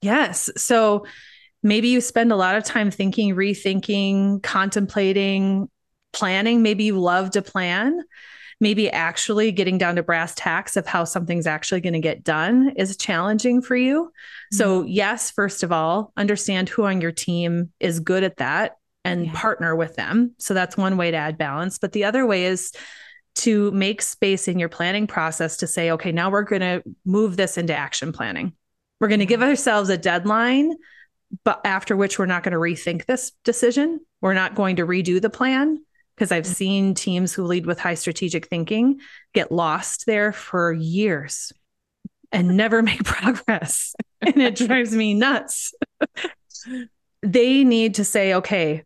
Yes. 0.01 0.49
So 0.57 1.05
maybe 1.61 1.89
you 1.89 2.01
spend 2.01 2.31
a 2.31 2.35
lot 2.35 2.55
of 2.55 2.63
time 2.63 2.91
thinking, 2.91 3.35
rethinking, 3.35 4.41
contemplating, 4.41 5.69
planning. 6.11 6.63
Maybe 6.63 6.85
you 6.85 6.99
love 6.99 7.31
to 7.31 7.41
plan. 7.41 8.01
Maybe 8.61 8.89
actually 8.89 9.51
getting 9.51 9.77
down 9.77 9.95
to 9.95 10.03
brass 10.03 10.33
tacks 10.35 10.77
of 10.77 10.85
how 10.87 11.03
something's 11.03 11.47
actually 11.47 11.81
going 11.81 11.93
to 11.93 11.99
get 11.99 12.23
done 12.23 12.73
is 12.77 12.95
challenging 12.95 13.61
for 13.61 13.75
you. 13.75 14.05
Mm-hmm. 14.05 14.55
So, 14.55 14.83
yes, 14.83 15.31
first 15.31 15.63
of 15.63 15.71
all, 15.71 16.13
understand 16.15 16.69
who 16.69 16.85
on 16.85 17.01
your 17.01 17.11
team 17.11 17.71
is 17.79 17.99
good 17.99 18.23
at 18.23 18.37
that 18.37 18.77
and 19.03 19.25
yeah. 19.25 19.31
partner 19.35 19.75
with 19.75 19.95
them. 19.95 20.33
So, 20.37 20.53
that's 20.53 20.77
one 20.77 20.95
way 20.95 21.11
to 21.11 21.17
add 21.17 21.37
balance. 21.37 21.77
But 21.77 21.91
the 21.91 22.05
other 22.05 22.25
way 22.25 22.45
is 22.45 22.71
to 23.33 23.71
make 23.71 24.01
space 24.01 24.47
in 24.47 24.59
your 24.59 24.69
planning 24.69 25.07
process 25.07 25.57
to 25.57 25.67
say, 25.67 25.91
okay, 25.91 26.11
now 26.11 26.29
we're 26.29 26.43
going 26.43 26.61
to 26.61 26.83
move 27.05 27.35
this 27.35 27.57
into 27.57 27.75
action 27.75 28.13
planning. 28.13 28.53
We're 28.99 29.07
going 29.07 29.19
to 29.19 29.25
give 29.25 29.41
ourselves 29.41 29.89
a 29.89 29.97
deadline 29.97 30.75
but 31.43 31.61
after 31.65 31.95
which 31.95 32.19
we're 32.19 32.25
not 32.25 32.43
going 32.43 32.53
to 32.53 32.57
rethink 32.57 33.05
this 33.05 33.31
decision. 33.43 33.99
We're 34.21 34.33
not 34.33 34.55
going 34.55 34.77
to 34.77 34.85
redo 34.85 35.21
the 35.21 35.29
plan 35.29 35.83
because 36.15 36.31
I've 36.31 36.47
seen 36.47 36.93
teams 36.93 37.33
who 37.33 37.43
lead 37.43 37.65
with 37.65 37.79
high 37.79 37.95
strategic 37.95 38.47
thinking 38.47 38.99
get 39.33 39.51
lost 39.51 40.05
there 40.05 40.31
for 40.31 40.71
years 40.73 41.51
and 42.31 42.49
never 42.57 42.81
make 42.81 43.03
progress. 43.03 43.95
and 44.21 44.37
it 44.37 44.55
drives 44.55 44.93
me 44.93 45.13
nuts. 45.13 45.73
they 47.21 47.63
need 47.63 47.95
to 47.95 48.05
say, 48.05 48.33
okay, 48.35 48.83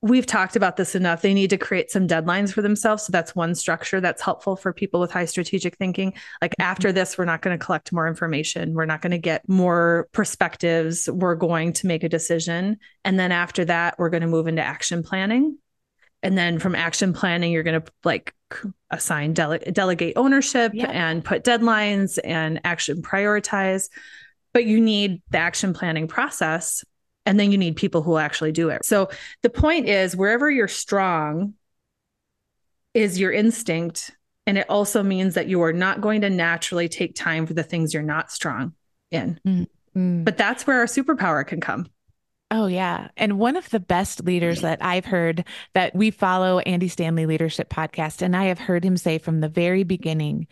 we've 0.00 0.26
talked 0.26 0.54
about 0.54 0.76
this 0.76 0.94
enough. 0.94 1.22
They 1.22 1.34
need 1.34 1.50
to 1.50 1.58
create 1.58 1.90
some 1.90 2.06
deadlines 2.06 2.52
for 2.52 2.62
themselves. 2.62 3.04
So 3.04 3.10
that's 3.10 3.34
one 3.34 3.54
structure 3.54 4.00
that's 4.00 4.22
helpful 4.22 4.54
for 4.54 4.72
people 4.72 5.00
with 5.00 5.10
high 5.10 5.24
strategic 5.24 5.76
thinking. 5.76 6.14
Like 6.40 6.52
mm-hmm. 6.52 6.62
after 6.62 6.92
this, 6.92 7.18
we're 7.18 7.24
not 7.24 7.42
going 7.42 7.58
to 7.58 7.64
collect 7.64 7.92
more 7.92 8.06
information. 8.06 8.74
We're 8.74 8.86
not 8.86 9.02
going 9.02 9.10
to 9.10 9.18
get 9.18 9.48
more 9.48 10.08
perspectives. 10.12 11.08
We're 11.10 11.34
going 11.34 11.72
to 11.74 11.86
make 11.86 12.04
a 12.04 12.08
decision. 12.08 12.78
And 13.04 13.18
then 13.18 13.32
after 13.32 13.64
that, 13.64 13.98
we're 13.98 14.10
going 14.10 14.22
to 14.22 14.28
move 14.28 14.46
into 14.46 14.62
action 14.62 15.02
planning. 15.02 15.58
And 16.22 16.36
then 16.36 16.58
from 16.58 16.74
action 16.74 17.12
planning, 17.12 17.52
you're 17.52 17.62
going 17.62 17.80
to 17.80 17.92
like 18.04 18.34
assign, 18.90 19.34
dele- 19.34 19.58
delegate 19.58 20.14
ownership 20.16 20.72
and 20.74 21.24
put 21.24 21.44
deadlines 21.44 22.18
and 22.24 22.60
action 22.64 23.02
prioritize. 23.02 23.88
But 24.52 24.64
you 24.64 24.80
need 24.80 25.22
the 25.30 25.38
action 25.38 25.74
planning 25.74 26.08
process 26.08 26.84
and 27.24 27.38
then 27.38 27.52
you 27.52 27.58
need 27.58 27.76
people 27.76 28.02
who 28.02 28.12
will 28.12 28.18
actually 28.18 28.52
do 28.52 28.70
it. 28.70 28.84
So 28.84 29.10
the 29.42 29.50
point 29.50 29.86
is, 29.86 30.16
wherever 30.16 30.50
you're 30.50 30.66
strong 30.66 31.54
is 32.94 33.20
your 33.20 33.30
instinct. 33.30 34.10
And 34.46 34.56
it 34.56 34.68
also 34.70 35.02
means 35.02 35.34
that 35.34 35.46
you 35.46 35.62
are 35.62 35.74
not 35.74 36.00
going 36.00 36.22
to 36.22 36.30
naturally 36.30 36.88
take 36.88 37.14
time 37.14 37.46
for 37.46 37.52
the 37.52 37.62
things 37.62 37.92
you're 37.92 38.02
not 38.02 38.32
strong 38.32 38.72
in. 39.10 39.38
Mm-hmm. 39.46 40.24
But 40.24 40.38
that's 40.38 40.66
where 40.66 40.78
our 40.78 40.86
superpower 40.86 41.46
can 41.46 41.60
come. 41.60 41.86
Oh, 42.50 42.66
yeah. 42.66 43.08
And 43.18 43.38
one 43.38 43.56
of 43.56 43.68
the 43.68 43.80
best 43.80 44.24
leaders 44.24 44.62
that 44.62 44.82
I've 44.82 45.04
heard 45.04 45.44
that 45.74 45.94
we 45.94 46.10
follow, 46.10 46.60
Andy 46.60 46.88
Stanley 46.88 47.26
Leadership 47.26 47.68
Podcast, 47.68 48.22
and 48.22 48.34
I 48.34 48.44
have 48.44 48.58
heard 48.58 48.82
him 48.82 48.96
say 48.96 49.18
from 49.18 49.40
the 49.40 49.50
very 49.50 49.82
beginning 49.82 50.46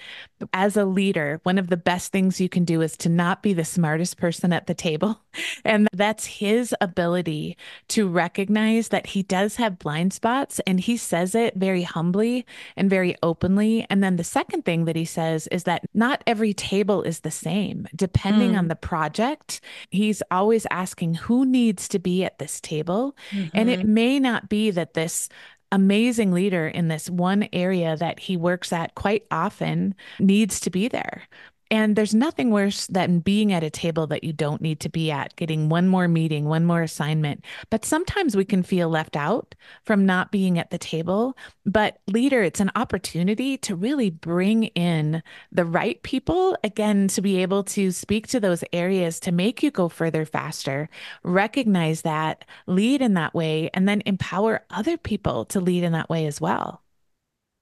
as 0.53 0.77
a 0.77 0.85
leader, 0.85 1.41
one 1.45 1.57
of 1.57 1.69
the 1.69 1.77
best 1.79 2.13
things 2.13 2.41
you 2.41 2.51
can 2.51 2.65
do 2.65 2.83
is 2.83 2.99
to 2.99 3.09
not 3.09 3.43
be 3.43 3.55
the 3.55 3.65
smartest 3.65 4.19
person 4.19 4.53
at 4.53 4.67
the 4.67 4.75
table. 4.75 5.21
And 5.67 5.89
that's 5.93 6.25
his 6.25 6.75
ability 6.81 7.59
to 7.89 8.09
recognize 8.09 8.89
that 8.89 9.09
he 9.09 9.23
does 9.23 9.57
have 9.57 9.79
blind 9.79 10.15
spots. 10.15 10.61
And 10.67 10.81
he 10.81 10.97
says 10.97 11.35
it 11.35 11.57
very 11.57 11.83
humbly 11.83 12.47
and 12.75 12.89
very 12.89 13.17
openly. 13.23 13.87
And 13.91 14.03
then 14.03 14.17
the 14.17 14.25
second 14.25 14.65
thing 14.65 14.87
that 14.87 14.97
he 14.97 15.05
says 15.05 15.47
is 15.49 15.65
that 15.65 15.85
not 15.93 16.23
every 16.27 16.55
table 16.55 17.03
is 17.03 17.21
the 17.21 17.31
same, 17.31 17.87
depending 17.95 18.53
mm. 18.53 18.59
on 18.59 18.69
the 18.69 18.77
project. 18.77 19.61
He's 19.91 20.23
always 20.31 20.67
asking 20.71 21.15
who 21.15 21.45
needs 21.45 21.86
to 21.89 21.99
be 21.99 22.25
at 22.25 22.39
this 22.39 22.61
table. 22.61 23.17
Mm-hmm. 23.31 23.57
And 23.57 23.71
it 23.71 23.81
mm-hmm. 23.81 23.95
may 23.95 24.21
not 24.21 24.49
be 24.49 24.71
that 24.71 24.95
this 24.95 25.29
amazing 25.73 26.33
leader 26.33 26.67
in 26.69 26.89
this 26.89 27.11
one 27.11 27.49
area 27.53 27.97
that 27.97 28.21
he 28.21 28.37
works 28.37 28.73
at 28.73 28.95
quite 28.95 29.25
often 29.31 29.95
needs 30.19 30.61
to 30.61 30.71
be 30.71 30.89
there. 30.89 31.23
And 31.71 31.97
there's 31.97 32.15
nothing 32.15 32.51
worse 32.51 32.87
than 32.87 33.19
being 33.19 33.53
at 33.53 33.65
a 33.65 33.71
table 33.71 34.07
that 34.07 34.23
you 34.23 34.33
don't 34.33 34.63
need 34.63 34.79
to 34.81 34.89
be 34.89 35.11
at, 35.11 35.35
getting 35.35 35.69
one 35.69 35.89
more 35.89 36.07
meeting, 36.07 36.45
one 36.45 36.65
more 36.65 36.83
assignment. 36.83 37.45
But 37.71 37.85
sometimes 37.85 38.37
we 38.37 38.45
can 38.45 38.63
feel 38.63 38.89
left 38.89 39.17
out 39.17 39.57
from 39.83 40.07
not 40.07 40.31
being 40.31 40.61
at 40.61 40.71
the 40.71 40.79
table. 40.79 41.37
But, 41.65 41.99
leader, 42.07 42.43
it's 42.43 42.61
an 42.61 42.71
opportunity 42.77 43.59
to 43.59 43.75
really 43.75 44.11
bring 44.11 44.65
in 44.65 45.25
the 45.51 45.65
right 45.65 46.01
people, 46.05 46.57
again, 46.63 47.09
to 47.09 47.21
be 47.21 47.43
able 47.43 47.65
to 47.65 47.91
speak 47.91 48.29
to 48.29 48.39
those 48.39 48.63
areas 48.73 49.19
to 49.21 49.33
make 49.33 49.63
you 49.63 49.73
go 49.73 49.89
further 49.89 50.25
faster, 50.25 50.89
recognize 51.25 52.03
that, 52.03 52.45
lead 52.69 53.03
in 53.03 53.15
that 53.15 53.35
way, 53.35 53.71
and 53.75 53.89
then 53.89 54.03
empower 54.07 54.65
other 54.71 54.97
people 54.97 55.45
to 55.47 55.61
lead 55.61 55.83
in 55.83 55.93
that 55.93 56.09
way 56.09 56.27
as 56.27 56.41
well. 56.41 56.83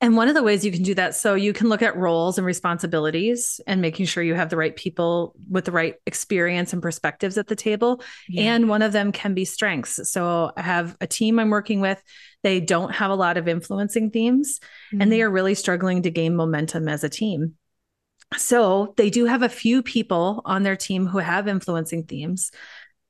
And 0.00 0.16
one 0.16 0.28
of 0.28 0.34
the 0.34 0.42
ways 0.42 0.64
you 0.64 0.72
can 0.72 0.82
do 0.82 0.94
that, 0.96 1.14
so 1.14 1.34
you 1.34 1.52
can 1.52 1.68
look 1.68 1.80
at 1.80 1.96
roles 1.96 2.36
and 2.36 2.46
responsibilities 2.46 3.60
and 3.66 3.80
making 3.80 4.06
sure 4.06 4.22
you 4.22 4.34
have 4.34 4.50
the 4.50 4.56
right 4.56 4.74
people 4.74 5.34
with 5.48 5.64
the 5.64 5.72
right 5.72 5.94
experience 6.04 6.72
and 6.72 6.82
perspectives 6.82 7.38
at 7.38 7.46
the 7.46 7.56
table. 7.56 8.02
Yeah. 8.28 8.54
And 8.54 8.68
one 8.68 8.82
of 8.82 8.92
them 8.92 9.12
can 9.12 9.32
be 9.32 9.46
strengths. 9.46 10.10
So 10.12 10.52
I 10.56 10.62
have 10.62 10.96
a 11.00 11.06
team 11.06 11.38
I'm 11.38 11.48
working 11.48 11.80
with. 11.80 12.02
They 12.42 12.60
don't 12.60 12.94
have 12.94 13.10
a 13.10 13.14
lot 13.14 13.38
of 13.38 13.48
influencing 13.48 14.10
themes 14.10 14.60
mm-hmm. 14.88 15.00
and 15.00 15.10
they 15.10 15.20
mm-hmm. 15.20 15.28
are 15.28 15.30
really 15.30 15.54
struggling 15.54 16.02
to 16.02 16.10
gain 16.10 16.36
momentum 16.36 16.88
as 16.88 17.02
a 17.02 17.08
team. 17.08 17.54
So 18.36 18.94
they 18.96 19.10
do 19.10 19.26
have 19.26 19.42
a 19.42 19.48
few 19.48 19.82
people 19.82 20.42
on 20.44 20.64
their 20.64 20.76
team 20.76 21.06
who 21.06 21.18
have 21.18 21.48
influencing 21.48 22.04
themes. 22.04 22.50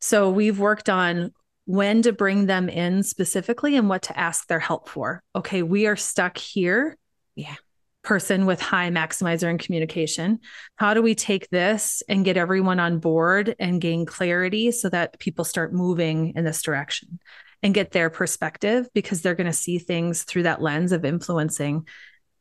So 0.01 0.31
we've 0.31 0.59
worked 0.59 0.91
on 0.91 1.33
when 1.67 2.03
to 2.03 2.13
bring 2.13 2.47
them 2.47 2.69
in 2.69 3.03
specifically 3.03 3.77
and 3.77 3.89
what 3.89 4.03
to 4.03 4.19
ask 4.19 4.47
their 4.47 4.61
help 4.61 4.89
for. 4.89 5.23
Okay, 5.35 5.63
we 5.63 5.87
are 5.87 5.97
stuck 5.97 6.37
here. 6.39 6.97
Yeah. 7.35 7.55
Person 8.03 8.45
with 8.45 8.61
high 8.61 8.91
maximizer 8.91 9.49
and 9.49 9.59
communication. 9.59 10.41
How 10.77 10.93
do 10.93 11.01
we 11.01 11.15
take 11.15 11.49
this 11.49 12.03
and 12.07 12.25
get 12.25 12.37
everyone 12.37 12.79
on 12.79 12.99
board 12.99 13.57
and 13.59 13.81
gain 13.81 14.05
clarity 14.05 14.73
so 14.73 14.91
that 14.91 15.19
people 15.19 15.45
start 15.45 15.73
moving 15.73 16.35
in 16.37 16.45
this 16.45 16.61
direction 16.61 17.19
and 17.63 17.73
get 17.73 17.93
their 17.93 18.11
perspective 18.11 18.89
because 18.93 19.23
they're 19.23 19.35
going 19.35 19.47
to 19.47 19.53
see 19.55 19.79
things 19.79 20.25
through 20.25 20.43
that 20.43 20.61
lens 20.61 20.93
of 20.93 21.07
influencing, 21.07 21.89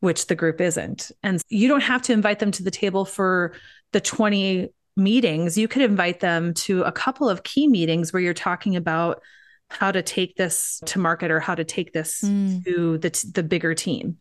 which 0.02 0.28
the 0.28 0.36
group 0.36 0.60
isn't. 0.60 1.14
And 1.24 1.42
you 1.48 1.70
don't 1.70 1.80
have 1.80 2.02
to 2.04 2.14
invite 2.14 2.40
them 2.40 2.52
to 2.52 2.64
the 2.64 2.70
table 2.70 3.06
for 3.06 3.54
the 3.94 4.02
20 4.02 4.68
meetings, 4.96 5.58
you 5.58 5.68
could 5.68 5.82
invite 5.82 6.20
them 6.20 6.54
to 6.54 6.84
a 6.84 6.92
couple 6.92 7.30
of 7.30 7.44
key 7.44 7.68
meetings 7.68 8.14
where 8.14 8.22
you're 8.22 8.34
talking 8.34 8.76
about 8.76 9.22
how 9.70 9.92
to 9.92 10.02
take 10.02 10.36
this 10.36 10.82
to 10.86 11.00
market 11.00 11.32
or 11.32 11.40
how 11.40 11.56
to 11.56 11.64
take 11.64 11.94
this 11.94 12.22
mm. 12.22 12.64
to 12.64 12.98
the 13.00 13.32
the 13.34 13.44
bigger 13.44 13.74
team. 13.74 14.18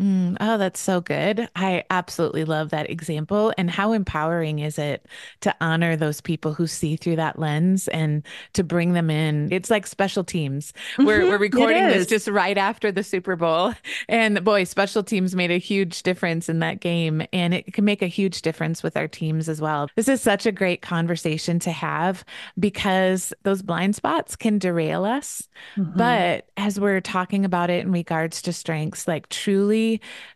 Mm, 0.00 0.38
oh, 0.40 0.56
that's 0.56 0.80
so 0.80 1.02
good. 1.02 1.50
I 1.54 1.84
absolutely 1.90 2.44
love 2.44 2.70
that 2.70 2.88
example. 2.88 3.52
And 3.58 3.70
how 3.70 3.92
empowering 3.92 4.58
is 4.58 4.78
it 4.78 5.06
to 5.42 5.54
honor 5.60 5.96
those 5.96 6.22
people 6.22 6.54
who 6.54 6.66
see 6.66 6.96
through 6.96 7.16
that 7.16 7.38
lens 7.38 7.88
and 7.88 8.22
to 8.54 8.64
bring 8.64 8.94
them 8.94 9.10
in? 9.10 9.52
It's 9.52 9.70
like 9.70 9.86
special 9.86 10.24
teams. 10.24 10.72
We're, 10.98 11.20
mm-hmm. 11.20 11.28
we're 11.28 11.38
recording 11.38 11.86
this 11.88 12.06
just 12.06 12.26
right 12.26 12.56
after 12.56 12.90
the 12.90 13.02
Super 13.02 13.36
Bowl. 13.36 13.74
And 14.08 14.42
boy, 14.44 14.64
special 14.64 15.02
teams 15.02 15.34
made 15.34 15.50
a 15.50 15.58
huge 15.58 16.02
difference 16.02 16.48
in 16.48 16.58
that 16.58 16.80
game. 16.80 17.22
And 17.32 17.54
it 17.54 17.72
can 17.72 17.84
make 17.84 18.02
a 18.02 18.06
huge 18.06 18.42
difference 18.42 18.82
with 18.82 18.96
our 18.96 19.06
teams 19.08 19.48
as 19.48 19.60
well. 19.60 19.88
This 19.96 20.08
is 20.08 20.20
such 20.20 20.44
a 20.44 20.52
great 20.52 20.82
conversation 20.82 21.58
to 21.60 21.72
have 21.72 22.24
because 22.58 23.32
those 23.42 23.62
blind 23.62 23.94
spots 23.96 24.36
can 24.36 24.58
derail 24.58 25.04
us. 25.04 25.48
Mm-hmm. 25.76 25.96
But 25.96 26.48
as 26.56 26.80
we're 26.80 27.00
talking 27.00 27.44
about 27.44 27.70
it 27.70 27.84
in 27.84 27.92
regards 27.92 28.42
to 28.42 28.52
strengths, 28.52 29.06
like 29.06 29.28
truly 29.28 29.81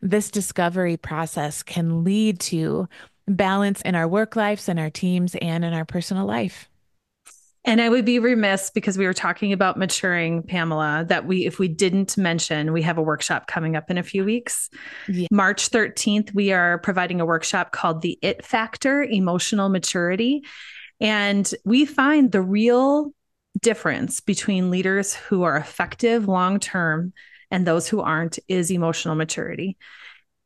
this 0.02 0.30
discovery 0.30 0.96
process 0.96 1.62
can 1.62 2.04
lead 2.04 2.40
to 2.40 2.88
balance 3.28 3.82
in 3.82 3.94
our 3.94 4.08
work 4.08 4.36
lives 4.36 4.68
and 4.68 4.78
our 4.78 4.90
teams 4.90 5.34
and 5.36 5.64
in 5.64 5.72
our 5.72 5.84
personal 5.84 6.26
life. 6.26 6.68
And 7.64 7.80
I 7.80 7.88
would 7.88 8.04
be 8.04 8.20
remiss 8.20 8.70
because 8.70 8.96
we 8.96 9.06
were 9.06 9.12
talking 9.12 9.52
about 9.52 9.76
maturing, 9.76 10.44
Pamela, 10.44 11.04
that 11.08 11.26
we, 11.26 11.46
if 11.46 11.58
we 11.58 11.66
didn't 11.66 12.16
mention, 12.16 12.72
we 12.72 12.82
have 12.82 12.96
a 12.96 13.02
workshop 13.02 13.48
coming 13.48 13.74
up 13.74 13.90
in 13.90 13.98
a 13.98 14.04
few 14.04 14.24
weeks. 14.24 14.70
Yeah. 15.08 15.26
March 15.32 15.70
13th, 15.70 16.32
we 16.32 16.52
are 16.52 16.78
providing 16.78 17.20
a 17.20 17.26
workshop 17.26 17.72
called 17.72 18.02
The 18.02 18.20
It 18.22 18.44
Factor 18.44 19.02
Emotional 19.02 19.68
Maturity. 19.68 20.44
And 21.00 21.52
we 21.64 21.86
find 21.86 22.30
the 22.30 22.40
real 22.40 23.12
difference 23.60 24.20
between 24.20 24.70
leaders 24.70 25.14
who 25.14 25.42
are 25.42 25.56
effective 25.56 26.28
long 26.28 26.60
term 26.60 27.12
and 27.50 27.66
those 27.66 27.88
who 27.88 28.00
aren't 28.00 28.38
is 28.48 28.70
emotional 28.70 29.14
maturity. 29.14 29.76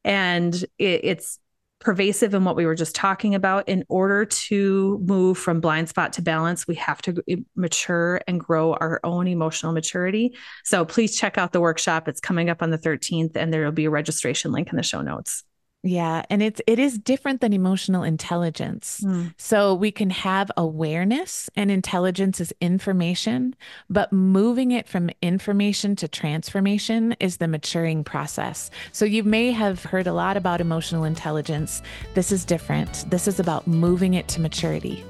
And 0.04 0.54
it, 0.78 1.00
it's 1.04 1.38
pervasive 1.80 2.34
in 2.34 2.44
what 2.44 2.56
we 2.56 2.66
were 2.66 2.74
just 2.74 2.94
talking 2.94 3.34
about. 3.34 3.68
In 3.68 3.84
order 3.88 4.26
to 4.26 5.02
move 5.02 5.38
from 5.38 5.60
blind 5.60 5.88
spot 5.88 6.12
to 6.14 6.22
balance, 6.22 6.68
we 6.68 6.74
have 6.76 7.00
to 7.02 7.22
mature 7.56 8.20
and 8.28 8.38
grow 8.38 8.74
our 8.74 9.00
own 9.02 9.26
emotional 9.26 9.72
maturity. 9.72 10.36
So 10.64 10.84
please 10.84 11.18
check 11.18 11.38
out 11.38 11.52
the 11.52 11.60
workshop. 11.60 12.06
It's 12.06 12.20
coming 12.20 12.50
up 12.50 12.62
on 12.62 12.70
the 12.70 12.78
13th, 12.78 13.34
and 13.34 13.52
there 13.52 13.64
will 13.64 13.72
be 13.72 13.86
a 13.86 13.90
registration 13.90 14.52
link 14.52 14.70
in 14.70 14.76
the 14.76 14.82
show 14.82 15.00
notes. 15.00 15.42
Yeah, 15.82 16.24
and 16.28 16.42
it's 16.42 16.60
it 16.66 16.78
is 16.78 16.98
different 16.98 17.40
than 17.40 17.54
emotional 17.54 18.02
intelligence. 18.02 19.00
Mm. 19.02 19.32
So 19.38 19.74
we 19.74 19.90
can 19.90 20.10
have 20.10 20.50
awareness 20.56 21.48
and 21.56 21.70
intelligence 21.70 22.38
is 22.38 22.52
information, 22.60 23.56
but 23.88 24.12
moving 24.12 24.72
it 24.72 24.86
from 24.86 25.08
information 25.22 25.96
to 25.96 26.08
transformation 26.08 27.16
is 27.18 27.38
the 27.38 27.48
maturing 27.48 28.04
process. 28.04 28.70
So 28.92 29.06
you 29.06 29.22
may 29.22 29.52
have 29.52 29.82
heard 29.82 30.06
a 30.06 30.12
lot 30.12 30.36
about 30.36 30.60
emotional 30.60 31.04
intelligence. 31.04 31.80
This 32.14 32.30
is 32.30 32.44
different. 32.44 33.06
This 33.08 33.26
is 33.26 33.40
about 33.40 33.66
moving 33.66 34.12
it 34.12 34.28
to 34.28 34.40
maturity. 34.40 35.02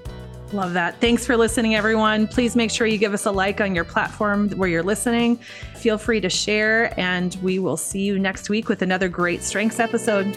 Love 0.53 0.73
that. 0.73 1.01
Thanks 1.01 1.25
for 1.25 1.37
listening, 1.37 1.77
everyone. 1.77 2.27
Please 2.27 2.57
make 2.57 2.71
sure 2.71 2.87
you 2.87 2.99
give 2.99 3.15
us 3.15 3.25
a 3.25 3.31
like 3.31 3.61
on 3.61 3.75
your 3.75 3.85
platform 3.85 4.51
where 4.51 4.69
you're 4.69 4.83
listening. 4.83 5.37
Feel 5.77 5.97
free 5.97 6.21
to 6.21 6.29
share, 6.29 6.99
and 6.99 7.37
we 7.43 7.59
will 7.59 7.77
see 7.77 8.01
you 8.01 8.19
next 8.19 8.51
week 8.51 8.69
with 8.69 8.83
another 8.83 9.09
great 9.09 9.43
strengths 9.43 9.79
episode. 9.79 10.37